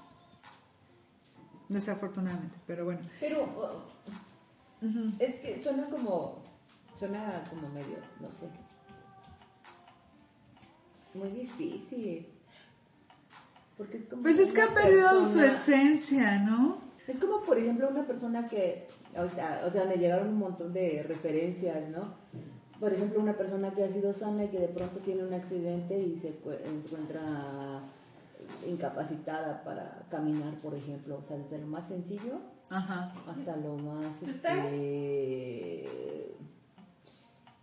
Desafortunadamente, 1.69 2.57
pero 2.69 2.85
bueno. 2.85 3.01
Pero 3.19 3.43
uh, 3.43 4.87
Ujú. 4.87 5.13
es 5.19 5.35
que 5.41 5.61
suena 5.61 5.87
como, 5.87 6.45
suena 6.97 7.43
como 7.51 7.69
medio, 7.71 7.97
no 8.21 8.31
sé. 8.31 8.47
Muy 11.15 11.31
difícil. 11.31 12.29
Porque 13.77 13.97
es 13.97 14.05
como. 14.05 14.23
Pues 14.23 14.39
es 14.39 14.53
que 14.53 14.63
ha 14.63 14.73
perdido 14.73 15.27
su 15.27 15.43
esencia, 15.43 16.39
¿no? 16.39 16.79
Es 17.09 17.19
como, 17.19 17.43
por 17.43 17.59
ejemplo, 17.59 17.89
una 17.89 18.07
persona 18.07 18.47
que, 18.47 18.87
ahorita, 19.17 19.63
o 19.67 19.73
sea, 19.73 19.85
me 19.85 19.97
llegaron 19.97 20.29
un 20.29 20.39
montón 20.39 20.73
de 20.73 21.03
referencias, 21.09 21.89
¿no? 21.89 22.15
Por 22.81 22.93
ejemplo, 22.95 23.21
una 23.21 23.35
persona 23.35 23.71
que 23.73 23.85
ha 23.85 23.93
sido 23.93 24.13
sana 24.15 24.45
y 24.45 24.49
que 24.49 24.59
de 24.59 24.69
pronto 24.69 24.99
tiene 25.01 25.23
un 25.25 25.35
accidente 25.35 25.99
y 25.99 26.17
se 26.19 26.31
cu- 26.31 26.51
encuentra 26.65 27.81
incapacitada 28.67 29.63
para 29.63 30.03
caminar, 30.11 30.55
por 30.63 30.75
ejemplo, 30.75 31.19
o 31.19 31.23
sea, 31.23 31.37
desde 31.37 31.59
lo 31.59 31.67
más 31.67 31.87
sencillo 31.89 32.41
Ajá. 32.71 33.13
hasta 33.29 33.57
lo 33.57 33.77
más, 33.77 34.23
Está- 34.23 34.65
este, 34.67 36.33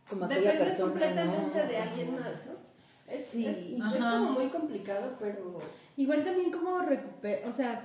como 0.09 0.25
aquella 0.25 0.41
Depende 0.53 0.65
persona, 0.65 0.89
completamente 0.91 1.59
¿no? 1.63 1.67
de 1.67 1.77
alguien 1.77 2.11
más, 2.15 2.31
¿no? 2.45 3.11
Es, 3.13 3.25
Sí. 3.25 3.45
es, 3.47 3.57
como 3.81 4.31
muy 4.33 4.47
complicado, 4.49 5.13
pero 5.19 5.59
Igual 5.97 6.23
también 6.23 6.51
como 6.51 6.79
recuperar, 6.79 7.49
o 7.49 7.55
sea, 7.55 7.83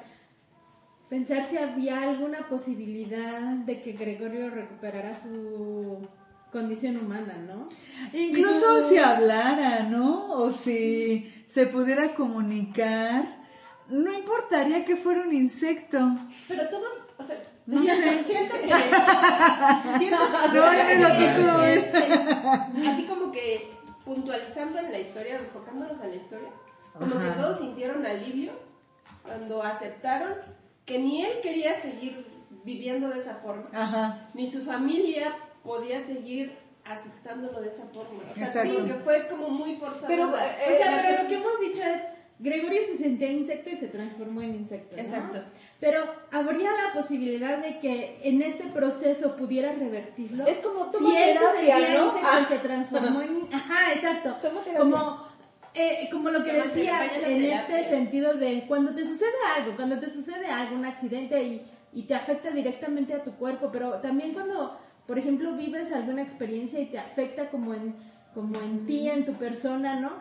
pensar 1.09 1.49
si 1.49 1.57
había 1.57 2.03
alguna 2.11 2.47
posibilidad 2.49 3.41
de 3.41 3.80
que 3.80 3.93
Gregorio 3.93 4.51
recuperara 4.51 5.18
su 5.22 6.07
condición 6.53 6.98
humana, 6.98 7.34
¿no? 7.46 7.68
Incluso 8.12 8.88
si 8.88 8.98
hablara, 8.98 9.84
¿no? 9.84 10.30
O 10.32 10.50
si 10.53 11.32
se 11.48 11.66
pudiera 11.66 12.14
comunicar, 12.14 13.38
no 13.88 14.12
importaría 14.12 14.84
que 14.84 14.96
fuera 14.96 15.22
un 15.22 15.32
insecto. 15.34 15.98
Pero 16.48 16.68
todos, 16.68 16.92
o 17.18 17.22
sea, 17.24 17.36
No 17.66 17.80
siento, 17.80 18.09
sé. 18.09 18.24
siento 18.24 18.55
que. 18.61 18.68
siento 19.98 20.16
que- 20.53 20.98
No, 20.98 21.07
que- 21.18 21.34
¿tú 21.36 21.46
cómo 21.46 21.59
ves? 21.59 22.88
Así 22.92 23.05
como 23.05 23.32
que 23.32 23.70
puntualizando 24.05 24.78
en 24.78 24.92
la 24.92 24.98
historia, 24.98 25.36
enfocándonos 25.38 26.00
a 26.00 26.07
la 26.07 26.14
historia, 26.14 26.50
como 26.98 27.14
Ajá. 27.14 27.24
que 27.34 27.40
todos 27.40 27.59
sintieron 27.59 28.05
alivio 28.05 28.53
cuando 29.22 29.62
aceptaron 29.62 30.34
que 30.84 30.98
ni 30.98 31.24
él 31.24 31.34
quería 31.42 31.80
seguir 31.80 32.26
viviendo 32.64 33.09
de 33.09 33.18
esa 33.18 33.36
forma, 33.36 33.68
Ajá. 33.72 34.28
ni 34.34 34.46
su 34.46 34.62
familia 34.64 35.34
podía 35.62 36.00
seguir 36.00 36.56
aceptándolo 36.84 37.60
de 37.60 37.68
esa 37.68 37.86
forma. 37.86 38.22
O 38.30 38.34
sea, 38.34 38.46
Exacto. 38.46 38.74
como 38.74 38.86
que 38.86 38.94
fue 38.94 39.28
como 39.28 39.48
muy 39.48 39.76
forzado. 39.76 40.06
Pero, 40.06 40.28
eh, 40.36 40.74
O 40.74 40.76
sea, 40.76 40.90
la 40.90 41.02
pero 41.02 41.22
lo 41.22 41.28
que 41.28 41.34
hemos 41.36 41.60
dicho 41.60 41.82
es, 41.82 42.02
Gregorio 42.38 42.80
se 42.88 42.98
sentía 42.98 43.30
insecto 43.30 43.70
y 43.70 43.76
se 43.76 43.86
transformó 43.86 44.42
en 44.42 44.56
insecto. 44.56 44.96
¿no? 44.96 45.02
Exacto. 45.02 45.42
Pero 45.78 46.04
habría 46.32 46.70
la 46.72 46.92
posibilidad 47.00 47.58
de 47.58 47.78
que 47.78 48.18
en 48.24 48.42
este 48.42 48.64
proceso 48.64 49.36
pudiera 49.36 49.72
revertirlo. 49.72 50.46
Es 50.46 50.58
como 50.58 50.90
toma 50.90 51.08
si 51.08 51.16
él 51.16 51.38
se 51.38 51.56
sentía 51.56 51.94
¿no? 51.94 52.06
insecto 52.08 52.38
y 52.40 52.44
se 52.46 52.58
transformó 52.58 53.22
en... 53.22 53.54
Ajá, 53.54 53.92
exacto. 53.94 54.36
Como, 54.76 55.28
eh, 55.74 56.08
como 56.10 56.30
lo 56.30 56.42
que 56.42 56.52
decía 56.52 57.00
en 57.24 57.44
este 57.44 57.88
sentido 57.88 58.34
de 58.34 58.64
cuando 58.66 58.92
te 58.92 59.06
sucede 59.06 59.30
algo, 59.56 59.76
cuando 59.76 60.00
te 60.00 60.10
sucede 60.10 60.46
algo, 60.46 60.74
un 60.74 60.84
accidente 60.84 61.42
y, 61.42 61.62
y 61.92 62.02
te 62.02 62.14
afecta 62.14 62.50
directamente 62.50 63.14
a 63.14 63.22
tu 63.22 63.32
cuerpo, 63.36 63.70
pero 63.72 64.00
también 64.00 64.32
cuando, 64.32 64.78
por 65.07 65.18
ejemplo, 65.18 65.53
vives 65.57 65.92
alguna 65.92 66.22
experiencia 66.22 66.80
y 66.80 66.86
te 66.86 66.98
afecta 66.98 67.50
como 67.50 67.74
en, 67.74 67.94
como 68.34 68.61
en 68.61 68.86
ti, 68.86 69.09
en 69.09 69.24
tu 69.26 69.34
persona, 69.34 70.00
¿no? 70.00 70.12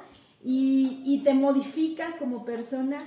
Y, 0.44 1.02
y 1.06 1.20
te 1.24 1.34
modifica 1.34 2.18
como 2.18 2.44
persona, 2.46 3.04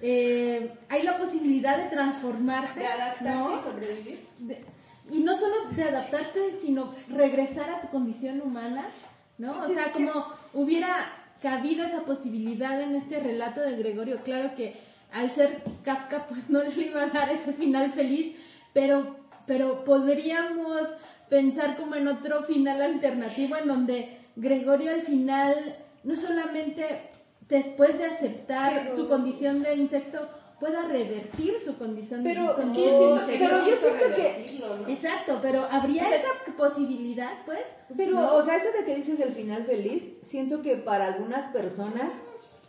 eh, 0.00 0.72
hay 0.88 1.02
la 1.02 1.18
posibilidad 1.18 1.76
de 1.76 1.90
transformarte, 1.90 2.80
de 2.80 2.86
adaptarse 2.86 3.38
¿no? 3.38 3.56
y 3.56 3.60
sobrevivir. 3.62 4.18
de- 4.38 4.64
y 5.10 5.20
no 5.20 5.36
solo 5.36 5.54
de 5.74 5.82
adaptarte, 5.82 6.58
sino 6.62 6.94
regresar 7.08 7.68
a 7.70 7.80
tu 7.80 7.88
condición 7.88 8.40
humana, 8.42 8.90
¿no? 9.38 9.58
O 9.62 9.66
Sí, 9.66 9.74
sea, 9.74 9.86
sí, 9.86 9.90
como 9.94 10.12
hubiera 10.54 11.12
cabido 11.42 11.84
esa 11.84 12.04
posibilidad 12.04 12.80
en 12.80 12.94
este 12.94 13.18
relato 13.18 13.60
de 13.60 13.74
Gregorio, 13.76 14.22
claro 14.22 14.54
que 14.54 14.76
al 15.12 15.34
ser 15.34 15.64
Kafka, 15.82 16.26
pues 16.28 16.48
no 16.48 16.62
le 16.62 16.86
iba 16.86 17.02
a 17.02 17.06
dar 17.08 17.28
ese 17.30 17.52
final 17.54 17.90
feliz, 17.92 18.36
pero, 18.72 19.16
pero 19.50 19.82
podríamos 19.84 20.82
pensar 21.28 21.76
como 21.76 21.96
en 21.96 22.06
otro 22.06 22.44
final 22.44 22.80
alternativo 22.80 23.56
en 23.56 23.66
donde 23.66 24.18
Gregorio 24.36 24.92
al 24.92 25.02
final 25.02 25.76
no 26.04 26.14
solamente 26.16 27.10
después 27.48 27.98
de 27.98 28.04
aceptar 28.04 28.84
Pero- 28.84 28.96
su 28.96 29.08
condición 29.08 29.60
de 29.64 29.74
insecto 29.74 30.28
pueda 30.60 30.82
revertir 30.86 31.54
su 31.64 31.76
condición 31.76 32.22
de 32.22 32.30
Pero 32.30 32.44
es 32.50 32.56
como 32.60 32.74
que 32.74 32.80
yo 32.84 32.90
siento 32.90 33.14
insecto. 33.16 33.32
que- 33.32 33.38
pero 33.44 33.66
yo 33.66 33.76
siento 33.76 34.04
que- 34.14 34.58
¿no? 34.60 34.88
Exacto, 34.88 35.38
pero 35.42 35.66
habría 35.68 36.02
O 36.04 36.08
sea, 36.10 36.16
esa 36.18 36.56
posibilidad, 36.56 37.32
pues. 37.44 37.64
Pero, 37.96 38.12
¿no? 38.20 38.34
o 38.36 38.44
sea, 38.44 38.54
eso 38.54 38.68
de 38.78 38.84
que 38.84 38.94
dices 38.94 39.18
del 39.18 39.32
final 39.32 39.64
feliz, 39.64 40.12
siento 40.22 40.62
que 40.62 40.76
para 40.76 41.06
algunas 41.08 41.50
personas 41.52 42.12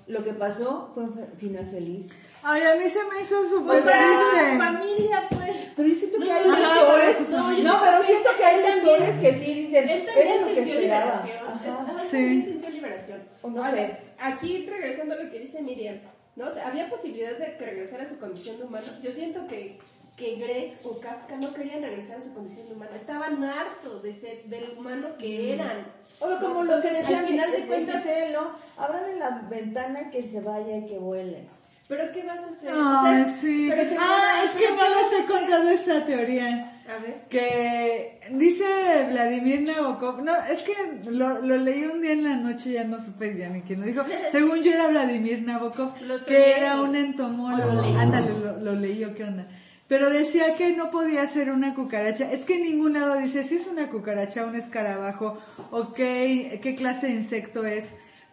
lo 0.07 0.23
que 0.23 0.33
pasó 0.33 0.89
fue 0.95 1.03
un 1.03 1.13
final 1.37 1.67
feliz. 1.67 2.09
Ay, 2.43 2.61
a 2.63 2.75
mí 2.75 2.89
se 2.89 3.03
me 3.05 3.21
hizo 3.21 3.35
Pues 3.39 3.49
súper 3.49 3.83
para 3.83 4.07
su 4.07 4.31
triste. 4.31 4.57
familia, 4.57 5.27
pues. 5.29 5.51
Pero 5.75 5.87
yo 5.89 5.95
siento 5.95 6.17
que 6.19 6.25
No, 6.25 6.33
hay 6.33 6.43
lectores, 6.49 7.17
pero- 7.17 7.37
no, 7.37 7.51
no, 7.51 7.81
pero 7.83 7.97
que 8.01 8.05
siento 8.07 8.29
él 8.31 8.35
que 8.37 8.45
hay 8.45 8.61
lectores 8.75 9.17
que 9.19 9.33
sí 9.33 9.53
dicen, 9.53 9.89
Él 9.89 10.05
también 10.05 10.45
sintió 10.45 10.79
liberación. 10.79 11.37
Ajá. 11.47 11.61
Él 11.65 12.07
Sí. 12.09 12.11
también 12.17 12.43
sintió 12.43 12.69
liberación. 12.69 13.23
O 13.41 13.49
no 13.49 13.63
A 13.63 13.69
sé. 13.69 13.75
ver, 13.75 13.99
aquí 14.19 14.65
regresando 14.67 15.13
a 15.15 15.17
lo 15.23 15.29
que 15.31 15.39
dice 15.39 15.61
Miriam, 15.61 15.99
¿no? 16.35 16.47
O 16.47 16.51
sea, 16.51 16.67
había 16.67 16.89
posibilidad 16.89 17.37
de 17.37 17.57
que 17.57 17.65
regresara 17.65 18.03
a 18.03 18.09
su 18.09 18.17
condición 18.19 18.57
de 18.57 18.63
humano. 18.63 18.87
Yo 19.03 19.11
siento 19.11 19.45
que, 19.47 19.77
que 20.17 20.35
Greg 20.35 20.79
o 20.83 20.99
Kafka 20.99 21.37
no 21.37 21.53
querían 21.53 21.81
regresar 21.83 22.17
a 22.17 22.21
su 22.21 22.33
condición 22.33 22.67
de 22.67 22.73
humano. 22.73 22.91
Estaban 22.95 23.43
hartos 23.43 24.01
de 24.03 24.13
ser, 24.13 24.43
del 24.45 24.77
humano 24.77 25.09
que 25.17 25.53
eran. 25.53 25.85
O 26.19 26.37
como 26.39 26.63
lo 26.63 26.81
que 26.81 26.91
decían 26.91 27.21
al 27.21 27.27
final 27.27 27.51
de 27.51 27.65
cuentas, 27.65 28.05
él, 28.05 28.33
¿no? 28.33 28.51
Abran 28.77 29.17
la 29.19 29.29
ventana 29.49 30.09
que 30.11 30.27
se 30.27 30.39
vaya 30.41 30.77
y 30.77 30.85
que 30.85 30.97
vuele. 30.99 31.47
¿Pero 31.91 32.11
qué 32.13 32.23
vas 32.23 32.39
a 32.39 32.49
hacer? 32.49 32.69
Ay, 32.73 32.79
O 33.21 33.25
sea, 33.25 33.25
sí. 33.33 33.67
pero 33.69 33.89
Ah, 33.99 34.43
es 34.45 34.51
que 34.51 34.57
pero 34.63 34.71
no 34.75 34.81
¿qué 34.81 34.89
vas 34.89 35.11
les 35.11 35.23
a 35.23 35.27
contado 35.27 35.69
esta 35.69 36.05
teoría. 36.05 36.67
A 36.87 36.97
ver. 37.01 37.21
que 37.29 38.19
dice 38.31 38.65
Vladimir 39.11 39.61
Nabokov, 39.61 40.23
no, 40.23 40.33
es 40.35 40.61
que 40.63 40.73
lo, 41.09 41.39
lo 41.41 41.57
leí 41.57 41.83
un 41.85 42.01
día 42.01 42.11
en 42.13 42.23
la 42.23 42.35
noche, 42.35 42.71
ya 42.73 42.83
no 42.83 42.97
supe 43.05 43.37
ya 43.37 43.47
ni 43.49 43.61
quién 43.61 43.79
lo 43.81 43.85
dijo, 43.87 44.03
según 44.31 44.61
yo 44.63 44.73
era 44.73 44.87
Vladimir 44.87 45.43
Nabokov, 45.43 46.01
Lo 46.01 46.17
que 46.25 46.57
era 46.57 46.81
un 46.81 46.89
¿O 46.89 46.93
lo 46.93 46.97
entomólogo, 46.99 47.81
leí? 47.81 47.95
ándale, 47.95 48.31
lo, 48.39 48.57
lo 48.59 48.73
leí 48.73 49.05
o 49.05 49.13
qué 49.13 49.23
onda, 49.23 49.47
pero 49.87 50.09
decía 50.09 50.55
que 50.55 50.71
no 50.75 50.89
podía 50.91 51.25
ser 51.29 51.51
una 51.51 51.75
cucaracha, 51.75 52.29
es 52.31 52.43
que 52.45 52.55
en 52.55 52.63
ningún 52.63 52.93
lado 52.93 53.15
dice 53.17 53.43
si 53.43 53.55
es 53.55 53.67
una 53.67 53.87
cucaracha, 53.87 54.45
un 54.45 54.55
escarabajo, 54.55 55.37
o 55.71 55.93
qué, 55.93 56.59
qué 56.63 56.75
clase 56.75 57.07
de 57.07 57.13
insecto 57.13 57.65
es, 57.65 57.85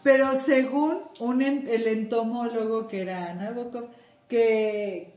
pero 0.09 0.35
según 0.37 1.03
un, 1.21 1.43
en- 1.43 1.69
el 1.69 1.87
entomólogo 1.87 2.89
que 2.89 3.03
era 3.03 3.35
Nabokov, 3.35 3.89
que 4.27 5.13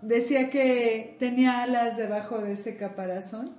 decía 0.00 0.48
que 0.48 1.16
tenía 1.18 1.62
alas 1.64 1.98
debajo 1.98 2.38
de 2.38 2.52
ese 2.52 2.78
caparazón. 2.78 3.54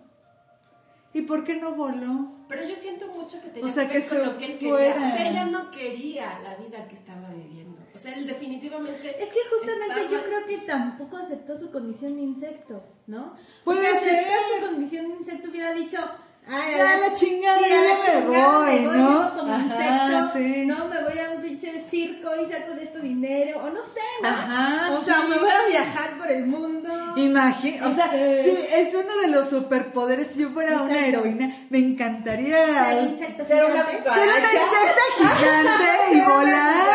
¿Y 1.13 1.21
por 1.21 1.43
qué 1.43 1.57
no 1.57 1.75
voló? 1.75 2.31
Pero 2.49 2.63
yo 2.67 2.75
siento 2.75 3.05
mucho 3.07 3.39
que 3.39 3.49
tenía 3.49 3.69
O 3.69 3.71
sea, 3.71 3.87
que 3.87 3.99
ver 3.99 4.03
que 4.03 4.09
con 4.09 4.25
lo 4.25 4.37
que 4.39 4.45
él 4.45 4.53
quería. 4.57 4.69
fuera. 4.73 4.95
O 4.95 5.15
sea, 5.15 5.27
él 5.27 5.33
ya 5.35 5.45
no 5.45 5.69
quería 5.69 6.39
la 6.39 6.55
vida 6.55 6.87
que 6.87 6.95
estaba 6.95 7.29
viviendo. 7.29 7.77
O 7.93 7.97
sea, 7.99 8.15
él 8.15 8.25
definitivamente. 8.25 9.09
Es 9.23 9.29
que 9.29 9.39
justamente 9.51 10.01
estaba- 10.01 10.11
yo 10.11 10.23
creo 10.23 10.45
que 10.47 10.57
tampoco 10.65 11.17
aceptó 11.17 11.55
su 11.55 11.69
condición 11.71 12.15
de 12.15 12.21
insecto, 12.23 12.81
¿no? 13.05 13.35
Puede 13.63 13.95
ser. 13.99 14.25
su 14.59 14.67
condición 14.67 15.07
de 15.09 15.15
insecto 15.17 15.49
hubiera 15.51 15.71
dicho, 15.75 15.99
ay, 16.47 16.75
Ya, 16.77 16.97
la 16.97 17.13
chingada, 17.15 17.59
sí, 17.59 17.69
ya 17.69 17.81
la 17.81 17.81
me 17.81 18.21
chingada 18.27 18.57
voy, 18.57 18.79
me 18.79 18.81
¿no? 18.81 19.23
yo 19.23 19.33
como 19.39 19.53
Ajá, 19.53 19.63
insecto, 19.63 20.31
sí. 20.37 20.65
no, 20.65 20.87
me 20.87 21.03
voy 21.03 21.19
a 21.19 21.29
un 21.31 21.41
pinche 21.41 21.85
circo 21.89 22.29
y 22.35 22.51
saco 22.51 22.71
de 22.73 22.83
esto 22.83 22.99
dinero, 22.99 23.59
o 23.63 23.69
no 23.69 23.81
sé, 23.81 24.01
¿no? 24.21 24.27
Ajá, 24.29 24.91
o 24.91 25.03
sea, 25.03 25.15
sí. 25.21 25.27
me 25.29 25.37
voy 25.39 25.49
a 25.49 25.65
viajar 25.67 26.09
por 26.17 26.31
el 26.31 26.45
mundo. 26.45 26.89
Imagina, 27.15 27.87
o 27.87 27.93
sea, 27.93 28.05
Este- 28.05 28.43
sí, 28.43 28.67
es 28.73 28.93
uno 28.95 29.15
de 29.21 29.27
los 29.27 29.49
superpoderes. 29.49 30.27
Si 30.33 30.41
yo 30.41 30.49
fuera 30.49 30.81
una 30.81 30.93
Exacto. 30.99 31.19
heroína, 31.19 31.55
me 31.69 31.77
encantaría 31.79 32.85
Ser 32.85 33.03
insecto 33.09 33.45
Ser 33.45 33.65
una 33.65 33.85
ser 33.85 33.99
una 33.99 34.37
insecta 34.37 35.01
gigante 35.17 36.17
y 36.17 36.21
volar. 36.21 36.87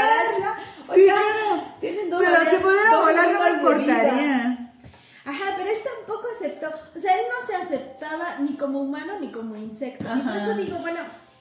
Sí, 0.95 1.05
claro. 1.05 1.65
Tienen 1.81 2.11
dos 2.11 2.21
Pero 2.23 2.51
si 2.51 2.57
pudiera 2.57 2.97
volar 2.97 3.31
no 3.33 3.41
me 3.45 3.51
importaría. 3.51 4.48
Ajá, 5.29 5.55
pero 5.59 5.69
él 5.69 5.77
tampoco 5.85 6.27
aceptó, 6.35 6.69
o 6.97 6.99
sea, 6.99 7.19
él 7.19 7.27
no 7.29 7.47
se 7.47 7.55
aceptaba 7.55 8.39
ni 8.39 8.57
como 8.57 8.81
humano 8.81 9.21
ni 9.21 9.31
como 9.31 9.57
insecto. 9.57 10.05
Y 10.05 10.21
por 10.23 10.37
eso 10.37 10.55
digo, 10.55 10.79
bueno, 10.79 11.01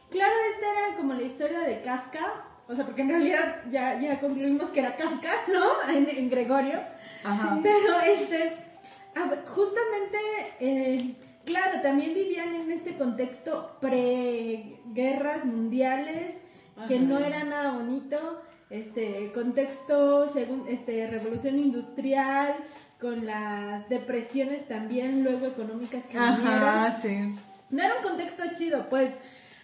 claro, 0.09 0.33
esta 0.53 0.71
era 0.71 0.97
como 0.97 1.13
la 1.13 1.21
historia 1.21 1.61
de 1.61 1.81
Kafka, 1.81 2.43
o 2.67 2.75
sea, 2.75 2.85
porque 2.85 3.03
en 3.03 3.09
realidad 3.09 3.63
ya, 3.71 3.97
ya 3.97 4.19
concluimos 4.19 4.71
que 4.71 4.81
era 4.81 4.97
Kafka, 4.97 5.31
¿no? 5.47 5.65
En, 5.95 6.09
en 6.09 6.29
Gregorio. 6.29 6.81
Ajá. 7.23 7.59
Pero 7.63 7.97
este, 8.01 8.57
justamente, 9.55 10.17
eh, 10.59 11.15
claro, 11.45 11.79
también 11.81 12.13
vivían 12.13 12.55
en 12.55 12.71
este 12.73 12.97
contexto 12.97 13.77
pre-guerras 13.79 15.45
mundiales, 15.45 16.35
que 16.89 16.99
no 16.99 17.19
era 17.19 17.45
nada 17.45 17.71
bonito, 17.71 18.41
este 18.69 19.31
contexto 19.33 20.31
según 20.33 20.67
este 20.67 21.07
revolución 21.07 21.57
industrial 21.57 22.57
con 22.99 23.25
las 23.25 23.89
depresiones 23.89 24.67
también 24.67 25.23
luego 25.23 25.47
económicas 25.47 26.03
que 26.05 26.17
vinieron. 26.17 26.47
Ajá, 26.47 26.99
sí. 27.01 27.35
No 27.69 27.83
era 27.83 27.95
un 27.97 28.03
contexto 28.03 28.43
chido, 28.57 28.87
pues, 28.89 29.13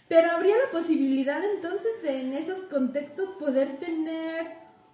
pero 0.08 0.32
habría 0.32 0.56
la 0.58 0.72
posibilidad 0.72 1.42
entonces 1.56 2.02
de 2.04 2.22
en 2.22 2.34
esos 2.34 2.60
contextos 2.70 3.30
poder 3.40 3.78
tener 3.78 4.48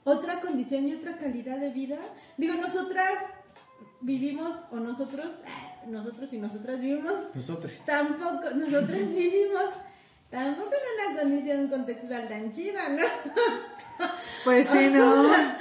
otra 0.03 0.39
condición 0.39 0.87
y 0.87 0.93
otra 0.95 1.17
calidad 1.17 1.57
de 1.57 1.69
vida. 1.71 1.97
Digo, 2.37 2.53
nosotras 2.55 3.13
vivimos, 4.01 4.55
o 4.71 4.77
nosotros, 4.77 5.27
ah, 5.45 5.81
nosotros 5.87 6.31
y 6.31 6.37
nosotras 6.37 6.79
vivimos, 6.79 7.15
Nosotros. 7.35 7.73
tampoco, 7.85 8.51
nosotras 8.51 9.09
vivimos 9.13 9.71
tampoco 10.29 10.71
en 10.71 11.09
una 11.09 11.19
condición 11.19 11.67
contextual 11.67 12.27
tan 12.29 12.53
chida, 12.53 12.87
¿no? 12.89 13.05
Pues 14.43 14.67
sí, 14.67 14.89
¿no? 14.91 15.21
O 15.29 15.33
sea, 15.33 15.57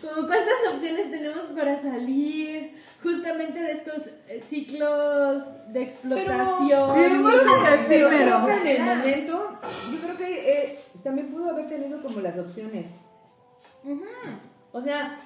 como 0.00 0.26
cuántas 0.26 0.74
opciones 0.74 1.10
tenemos 1.10 1.42
para 1.56 1.80
salir 1.80 2.74
justamente 3.02 3.60
de 3.60 3.72
estos 3.72 4.06
eh, 4.28 4.42
ciclos 4.48 5.42
de 5.72 5.82
explotación. 5.82 6.94
vivimos 6.94 7.34
en 7.34 7.72
el 7.72 7.86
Pero 7.86 8.08
en 8.48 8.66
el 8.66 8.82
momento, 8.82 9.58
yo 9.92 10.00
creo 10.00 10.16
que 10.16 10.52
eh, 10.52 10.78
también 11.02 11.28
pudo 11.28 11.50
haber 11.50 11.68
tenido 11.68 12.00
como 12.00 12.20
las 12.20 12.38
opciones. 12.38 12.86
O 14.72 14.80
sea, 14.80 15.18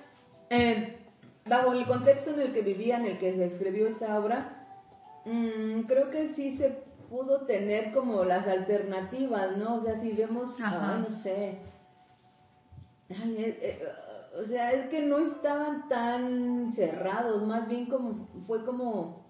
eh, 0.51 0.99
bajo 1.47 1.73
el 1.73 1.85
contexto 1.87 2.31
en 2.31 2.41
el 2.41 2.53
que 2.53 2.63
vivía, 2.63 2.97
en 2.97 3.07
el 3.07 3.19
que 3.19 3.35
se 3.35 3.45
escribió 3.47 3.87
esta 3.87 4.19
obra, 4.19 4.67
mm, 5.25 5.83
creo 5.83 6.11
que 6.11 6.29
sí 6.29 6.57
se 6.57 6.71
pudo 7.09 7.47
tener 7.47 7.93
como 7.93 8.25
las 8.25 8.47
alternativas, 8.47 9.57
¿no? 9.57 9.77
O 9.77 9.81
sea, 9.81 9.97
si 10.01 10.13
vemos, 10.13 10.57
ay, 10.63 11.05
no 11.07 11.11
sé. 11.11 11.59
Ay, 13.11 13.37
eh, 13.39 13.59
eh, 13.63 13.89
o 14.41 14.45
sea, 14.45 14.73
es 14.73 14.89
que 14.89 15.03
no 15.03 15.19
estaban 15.19 15.89
tan 15.89 16.73
cerrados, 16.75 17.47
más 17.47 17.69
bien 17.69 17.87
como 17.87 18.29
fue 18.47 18.65
como 18.65 19.25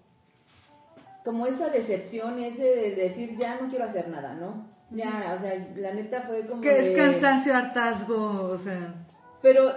como 1.23 1.45
esa 1.45 1.69
decepción, 1.69 2.39
ese 2.39 2.63
de 2.63 2.95
decir 2.95 3.37
ya 3.37 3.59
no 3.61 3.69
quiero 3.69 3.83
hacer 3.85 4.07
nada, 4.07 4.33
¿no? 4.35 4.65
Ya, 4.91 5.35
o 5.37 5.41
sea, 5.41 5.67
la 5.75 5.93
neta 5.93 6.21
fue 6.21 6.45
como 6.47 6.61
Que 6.61 6.79
es 6.79 6.85
de- 6.87 6.95
cansancio, 6.95 7.53
hartazgo, 7.53 8.49
o 8.51 8.57
sea. 8.57 8.93
pero 9.41 9.73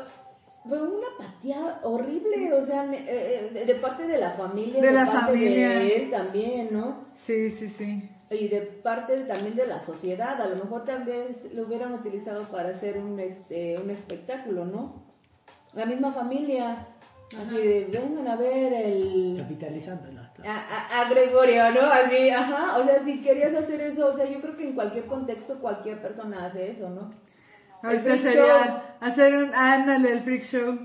fue 0.65 0.81
una 0.81 1.07
apatía 1.19 1.81
horrible, 1.83 2.53
o 2.53 2.65
sea, 2.65 2.85
eh, 2.95 3.51
de, 3.53 3.65
de 3.65 3.75
parte 3.77 4.07
de 4.07 4.19
la 4.19 4.31
familia, 4.31 4.81
De 4.81 4.87
de, 4.87 4.93
la 4.93 5.07
parte 5.07 5.21
familia. 5.33 5.69
de 5.71 5.97
él 5.97 6.11
también, 6.11 6.69
¿no? 6.71 7.05
Sí, 7.27 7.51
sí, 7.51 7.69
sí. 7.69 8.09
Y 8.31 8.47
de 8.49 8.61
parte 8.61 9.17
también 9.25 9.57
de 9.57 9.67
la 9.67 9.81
sociedad, 9.81 10.41
a 10.41 10.47
lo 10.47 10.55
mejor 10.57 10.85
también 10.85 11.37
lo 11.53 11.65
hubieran 11.67 11.93
utilizado 11.95 12.45
para 12.45 12.69
hacer 12.69 12.97
un 12.99 13.19
este 13.19 13.77
un 13.79 13.91
espectáculo, 13.91 14.65
¿no? 14.65 15.03
La 15.73 15.85
misma 15.85 16.13
familia, 16.13 16.87
así 17.37 17.57
de 17.57 17.89
vengan 17.91 18.29
a 18.29 18.37
ver 18.37 18.73
el 18.73 19.35
Capitalizándolo. 19.37 20.21
a, 20.21 20.57
a- 20.59 21.01
a 21.01 21.09
Gregorio, 21.11 21.73
¿no? 21.73 21.81
Así, 21.83 22.31
ajá, 22.31 22.79
o 22.79 22.85
sea, 22.85 23.03
si 23.03 23.21
querías 23.21 23.53
hacer 23.55 23.81
eso, 23.81 24.07
o 24.09 24.17
sea, 24.17 24.25
yo 24.31 24.41
creo 24.41 24.57
que 24.57 24.65
en 24.69 24.75
cualquier 24.75 25.07
contexto 25.07 25.59
cualquier 25.61 26.01
persona 26.01 26.47
hace 26.47 26.71
eso, 26.71 26.89
¿no? 26.89 27.09
Ahorita 27.83 28.11
sería 28.19 28.97
hacer 29.01 29.35
un, 29.37 29.55
ándale, 29.55 30.13
el 30.13 30.21
freak 30.21 30.43
show. 30.45 30.79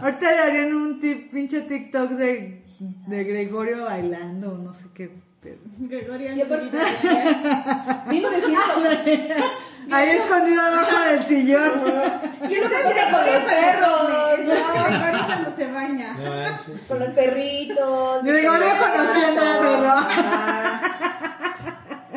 Ahorita 0.00 0.32
le 0.32 0.38
harían 0.38 0.74
un 0.74 0.98
tip, 0.98 1.30
pinche 1.30 1.60
TikTok 1.62 2.10
de, 2.12 2.64
de 3.06 3.24
Gregorio 3.24 3.84
bailando, 3.84 4.56
no 4.58 4.72
sé 4.72 4.86
qué. 4.94 5.10
Pedo. 5.42 5.58
Gregorio 5.78 6.30
en 6.30 6.38
Y 6.38 6.44
su 6.44 6.54
aparte- 6.54 6.70
vida. 6.70 8.04
1900, 8.06 9.44
Ahí 9.90 10.10
escondido 10.10 10.62
abajo 10.62 11.00
del 11.10 11.22
sillón. 11.24 11.72
Y 12.48 12.56
luego 12.56 12.74
Mira, 12.88 13.10
con 13.10 13.26
los 13.26 13.44
perros, 13.44 14.02
¿no? 14.46 15.26
Cuando 15.26 15.56
se 15.56 15.66
baña. 15.72 16.12
No 16.14 16.30
con 16.88 16.98
los 17.00 17.10
perritos. 17.10 18.22
Gregorio 18.24 18.66
conociendo 18.80 19.42
al 19.42 19.58
perro. 19.62 19.94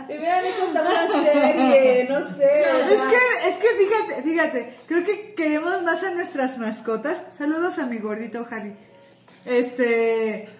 Hubieran 0.08 0.46
hecho 0.46 0.66
una 0.72 1.08
serie, 1.24 2.08
no 2.10 2.20
sé. 2.36 2.62
Es 2.94 3.02
que, 3.02 3.50
es 3.50 3.56
que 3.58 3.68
fíjate, 3.78 4.22
fíjate, 4.24 4.80
creo 4.88 5.04
que 5.06 5.34
queremos 5.36 5.82
más 5.84 6.04
a 6.04 6.12
nuestras 6.12 6.58
mascotas. 6.58 7.18
Saludos 7.38 7.78
a 7.80 7.86
mi 7.86 7.98
gordito 8.00 8.48
Harry. 8.52 8.76
Este. 9.46 10.50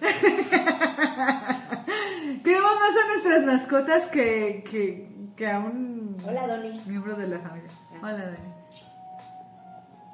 queremos 2.44 2.70
más 2.80 2.90
a 2.90 3.06
nuestras 3.12 3.44
mascotas 3.44 4.04
que, 4.12 4.64
que, 4.70 5.08
que 5.36 5.50
a 5.50 5.58
un 5.58 6.16
Hola, 6.26 6.46
Donny. 6.46 6.80
miembro 6.86 7.14
de 7.16 7.26
la 7.28 7.38
familia. 7.40 7.70
Hola, 8.02 8.12
Dani. 8.26 8.54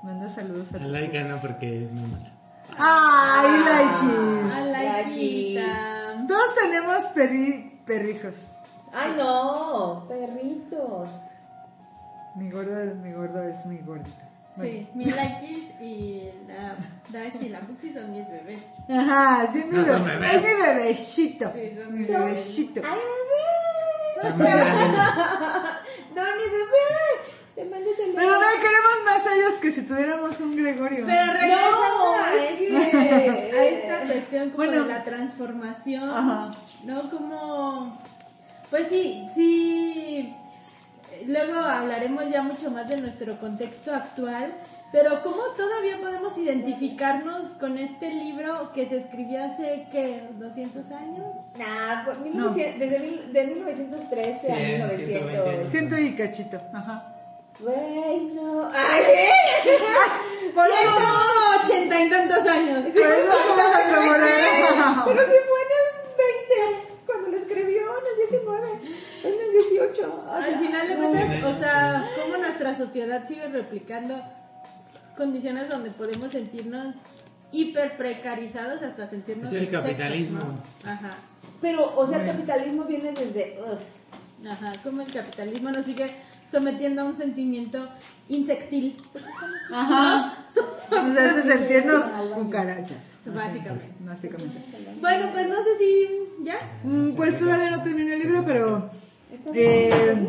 Manda 0.02 0.34
saludos 0.34 0.68
a 0.72 0.76
A 0.76 0.80
Laika 0.80 1.22
no 1.24 1.36
porque 1.40 1.84
es 1.84 1.92
muy 1.92 2.10
mala. 2.10 2.32
¡Ay, 2.78 3.46
A 3.46 4.60
Laikis! 4.60 4.72
la 4.72 5.02
hijita. 5.02 6.24
Todos 6.26 6.54
tenemos 6.54 7.04
perri, 7.06 7.80
perrijos. 7.86 8.34
Ay, 8.92 9.14
no, 9.16 10.04
perritos. 10.08 11.08
Mi 12.36 12.50
gordo, 12.50 12.80
es- 12.80 12.96
mi 12.96 13.12
gordo 13.12 13.42
es 13.42 13.64
mi 13.66 13.78
gordito. 13.78 14.24
Sí, 14.60 14.86
mi 14.94 15.06
Laikis 15.06 15.64
y 15.80 16.28
la 16.46 16.76
Dash 17.08 17.42
y 17.42 17.48
la 17.48 17.60
Puxi 17.60 17.92
son 17.92 18.12
mis 18.12 18.28
bebés. 18.28 18.62
Ajá, 18.88 19.48
sí, 19.52 19.64
mi 19.64 19.76
No 19.78 19.84
son 19.86 20.04
bebé- 20.04 20.18
bebés. 20.20 20.34
Es 20.34 20.42
mi 20.42 20.62
bebecito. 20.62 21.52
Sí, 21.54 21.72
son 21.76 21.92
mi 21.92 21.98
mis 22.00 22.08
bebecito. 22.08 22.80
Ay, 22.84 22.98
bebé. 22.98 24.44
Grande. 24.44 24.44
Donny, 26.14 26.44
bebé. 26.52 26.88
Te 27.54 27.64
mando 27.66 27.90
saludos. 27.96 28.14
Pero 28.16 28.32
no, 28.32 28.46
queremos 28.62 29.04
más 29.04 29.26
a 29.26 29.34
ellos 29.36 29.54
que 29.60 29.72
si 29.72 29.82
tuviéramos 29.82 30.40
un 30.40 30.56
Gregorio. 30.56 31.04
Pero 31.06 31.32
No, 31.32 32.14
a, 32.14 32.34
es 32.34 32.50
este- 32.52 32.66
que- 32.90 32.96
a 33.58 33.64
esta 33.64 34.06
cuestión 34.06 34.50
como 34.50 34.56
Bueno. 34.66 34.82
de 34.84 34.88
la 34.88 35.04
transformación, 35.04 36.10
Ajá. 36.10 36.50
¿no? 36.84 37.10
Como, 37.10 37.98
pues 38.70 38.88
sí, 38.88 39.26
sí, 39.34 40.34
luego 41.26 41.58
hablaremos 41.60 42.24
ya 42.30 42.42
mucho 42.42 42.70
más 42.70 42.88
de 42.88 42.96
nuestro 43.00 43.38
contexto 43.38 43.92
actual, 43.94 44.52
Pero 44.92 45.22
¿cómo 45.22 45.42
todavía 45.56 45.96
podemos 46.02 46.36
identificarnos 46.36 47.48
con 47.58 47.78
este 47.78 48.10
libro 48.10 48.72
que 48.74 48.84
se 48.86 48.98
escribió 48.98 49.42
hace, 49.42 49.86
¿qué? 49.90 50.28
¿200 50.38 50.90
años? 50.92 51.24
Nah, 51.56 52.04
pues, 52.04 52.18
No. 52.18 52.50
1900 52.50 52.78
desde 52.78 52.98
mil- 52.98 53.32
de 53.32 53.44
1913 53.46 54.52
a 54.52 54.56
Cien, 54.56 54.72
1900. 54.82 55.70
Ciento 55.70 55.96
y 55.98 56.14
cachito. 56.14 56.58
Ajá. 56.74 57.08
Güey, 57.58 58.24
no. 58.34 58.68
Ay, 58.74 59.02
Por 60.54 60.66
eso, 60.68 61.64
ochenta 61.64 62.00
y 62.04 62.10
tantos 62.10 62.46
años. 62.46 62.84
Por 62.84 62.90
eso 62.90 63.32
si 65.32 65.38
fue 65.48 65.60
en 65.62 65.70
el 65.78 65.88
20, 66.18 66.92
cuando 67.06 67.28
lo 67.30 67.36
escribió, 67.38 67.82
en 67.98 68.06
el 68.10 68.16
19, 68.28 68.68
en 69.24 69.32
el 69.40 69.50
18. 70.12 70.28
o 70.28 70.32
Al 70.32 70.58
final 70.58 70.88
de 70.88 70.94
cuentas, 70.96 71.44
o 71.44 71.58
sea, 71.58 72.06
cómo 72.20 72.36
nuestra 72.38 72.76
sociedad 72.78 73.26
sigue 73.28 73.46
replicando 73.48 74.22
condiciones 75.16 75.68
donde 75.68 75.90
podemos 75.90 76.30
sentirnos 76.32 76.96
hiper 77.52 77.96
precarizados 77.96 78.82
hasta 78.82 79.06
sentirnos 79.08 79.52
Es 79.52 79.60
el 79.62 79.70
capitalismo. 79.70 80.40
¿no? 80.40 80.90
Ajá. 80.90 81.16
Pero, 81.60 81.94
o 81.96 82.06
sea, 82.06 82.20
el 82.20 82.26
capitalismo 82.26 82.84
viene 82.84 83.12
desde. 83.12 83.58
ugh. 83.60 84.48
Ajá, 84.50 84.72
como 84.82 85.02
el 85.02 85.12
capitalismo 85.12 85.70
nos 85.70 85.84
sigue 85.84 86.06
sometiendo 86.50 87.02
a 87.02 87.04
un 87.04 87.16
sentimiento 87.16 87.88
insectil, 88.28 88.96
Ajá. 89.72 90.38
Nos 90.90 91.16
hace 91.16 91.42
sentirnos 91.56 92.04
cucarachas. 92.34 92.98
básicamente. 93.26 93.94
Básicamente. 94.00 94.60
Bueno, 95.00 95.30
pues 95.32 95.48
no 95.48 95.56
sé 95.62 95.78
si 95.78 96.08
ya. 96.44 96.56
Mm, 96.82 97.12
Pues 97.12 97.38
todavía 97.38 97.70
no 97.70 97.82
terminé 97.82 98.14
el 98.14 98.20
libro, 98.20 98.44
pero 98.44 98.90
eh, 99.54 100.28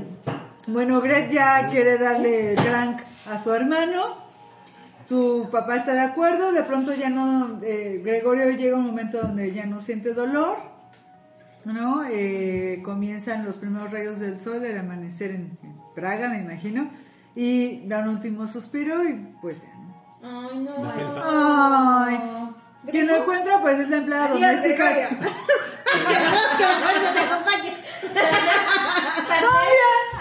bueno, 0.67 1.01
Greg 1.01 1.30
ya 1.30 1.69
quiere 1.69 1.97
darle 1.97 2.55
crank 2.55 3.01
a 3.30 3.39
su 3.39 3.53
hermano. 3.53 4.17
Su 5.05 5.49
papá 5.51 5.77
está 5.77 5.93
de 5.93 6.01
acuerdo. 6.01 6.51
De 6.51 6.63
pronto 6.63 6.93
ya 6.93 7.09
no, 7.09 7.59
eh, 7.61 8.01
Gregorio 8.03 8.51
llega 8.51 8.77
un 8.77 8.85
momento 8.85 9.21
donde 9.21 9.53
ya 9.53 9.65
no 9.65 9.81
siente 9.81 10.13
dolor. 10.13 10.57
¿No? 11.65 12.03
Eh, 12.09 12.81
comienzan 12.84 13.45
los 13.45 13.55
primeros 13.55 13.89
rayos 13.89 14.19
del 14.19 14.39
sol, 14.39 14.65
el 14.65 14.77
amanecer 14.77 15.31
en, 15.31 15.57
en 15.63 15.75
Praga, 15.95 16.30
me 16.30 16.39
imagino. 16.39 16.89
Y 17.35 17.88
da 17.88 17.99
un 17.99 18.09
último 18.09 18.47
suspiro 18.47 19.07
y 19.07 19.13
pues 19.41 19.61
ya. 19.61 19.73
¿no? 19.75 20.49
Ay, 20.49 20.59
no. 20.59 20.73
Ay. 21.23 22.62
Quien 22.91 23.07
lo 23.07 23.15
encuentra, 23.18 23.60
pues 23.61 23.80
es 23.80 23.89
la 23.89 23.97
empleada 23.97 24.26
Adiós, 24.26 24.39
doméstica. 24.41 24.89
Gregorio. 24.93 25.34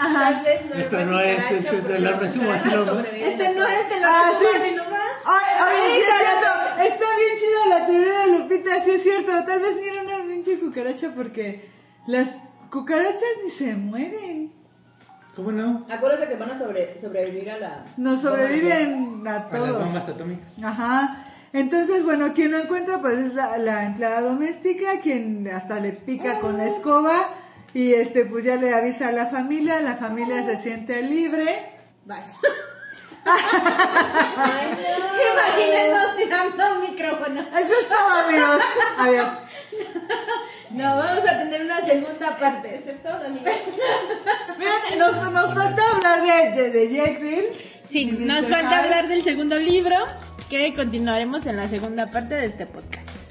Tal 0.02 0.42
vez 0.44 0.66
no 0.68 0.74
Esto 0.74 0.96
era 0.96 1.04
no 1.06 1.20
es, 1.20 1.38
cucaracha, 1.38 1.58
es 1.58 1.64
que 1.66 1.82
lo 1.82 1.98
las 1.98 2.18
resumo 2.20 2.50
así, 2.52 2.68
¿no? 2.68 3.00
Este 3.00 3.44
a 3.44 3.54
no 3.54 3.66
es 3.66 3.88
de 3.88 3.94
que 3.94 4.00
es 4.00 4.06
cierto. 6.18 6.46
Está 6.82 7.04
bien 7.16 7.38
chida 7.38 7.66
la 7.78 7.86
teoría 7.86 8.18
de 8.20 8.26
Lupita, 8.38 8.84
sí 8.84 8.90
es 8.90 9.02
cierto. 9.02 9.44
Tal 9.44 9.60
vez 9.60 9.76
ni 9.76 9.88
era 9.88 10.02
una 10.02 10.24
pinche 10.28 10.58
cucaracha 10.58 11.10
porque 11.14 11.68
las 12.06 12.28
cucarachas 12.70 13.22
ni 13.44 13.50
se 13.50 13.74
mueren. 13.74 14.52
¿Cómo 15.36 15.52
no? 15.52 15.86
Acuérdate 15.90 16.28
que 16.28 16.34
van 16.36 16.50
a 16.50 16.58
sobre, 16.58 17.00
sobrevivir 17.00 17.50
a 17.50 17.58
la. 17.58 17.84
No 17.96 18.16
sobreviven 18.16 19.26
a 19.26 19.48
Para 19.48 19.60
las 19.60 19.68
todos. 19.72 19.84
bombas 19.84 20.08
atómicas. 20.08 20.58
Ajá. 20.62 21.24
Entonces, 21.52 22.04
bueno, 22.04 22.32
quien 22.32 22.52
lo 22.52 22.58
encuentra 22.58 23.00
pues 23.00 23.18
es 23.18 23.34
la, 23.34 23.58
la 23.58 23.84
empleada 23.84 24.22
doméstica, 24.22 25.00
quien 25.00 25.48
hasta 25.48 25.80
le 25.80 25.92
pica 25.92 26.40
con 26.40 26.56
la 26.56 26.66
escoba 26.66 27.28
y 27.74 27.94
este 27.94 28.24
pues 28.24 28.44
ya 28.44 28.56
le 28.56 28.74
avisa 28.74 29.08
a 29.08 29.12
la 29.12 29.26
familia, 29.26 29.80
la 29.80 29.96
familia 29.96 30.44
se 30.44 30.58
siente 30.58 31.02
libre. 31.02 31.72
Bye. 32.04 32.24
Imagínennos 35.32 36.16
tirando 36.16 36.74
un 36.74 36.80
micrófono. 36.90 37.40
Eso 37.40 37.72
es 37.80 37.88
todo, 37.88 38.10
amigos. 38.26 38.62
Adiós. 38.98 39.28
No, 40.70 40.96
vamos 40.96 41.28
a 41.28 41.38
tener 41.38 41.66
una 41.66 41.84
segunda 41.84 42.38
parte. 42.38 42.74
Eso 42.76 42.92
es 42.92 43.02
todo, 43.02 43.26
amigos. 43.26 43.44
Fíjate, 44.58 44.96
nos, 44.96 45.30
nos 45.30 45.54
falta 45.54 45.82
hablar 45.90 46.22
de, 46.22 46.62
de, 46.62 46.70
de 46.70 46.88
Jekyll. 46.88 47.71
Sí, 47.88 48.06
nos 48.06 48.42
Mr. 48.42 48.50
falta 48.50 48.78
hablar 48.82 49.08
del 49.08 49.24
segundo 49.24 49.58
libro 49.58 49.96
que 50.48 50.74
continuaremos 50.74 51.46
en 51.46 51.56
la 51.56 51.68
segunda 51.68 52.10
parte 52.10 52.34
de 52.34 52.46
este 52.46 52.66
podcast. 52.66 53.21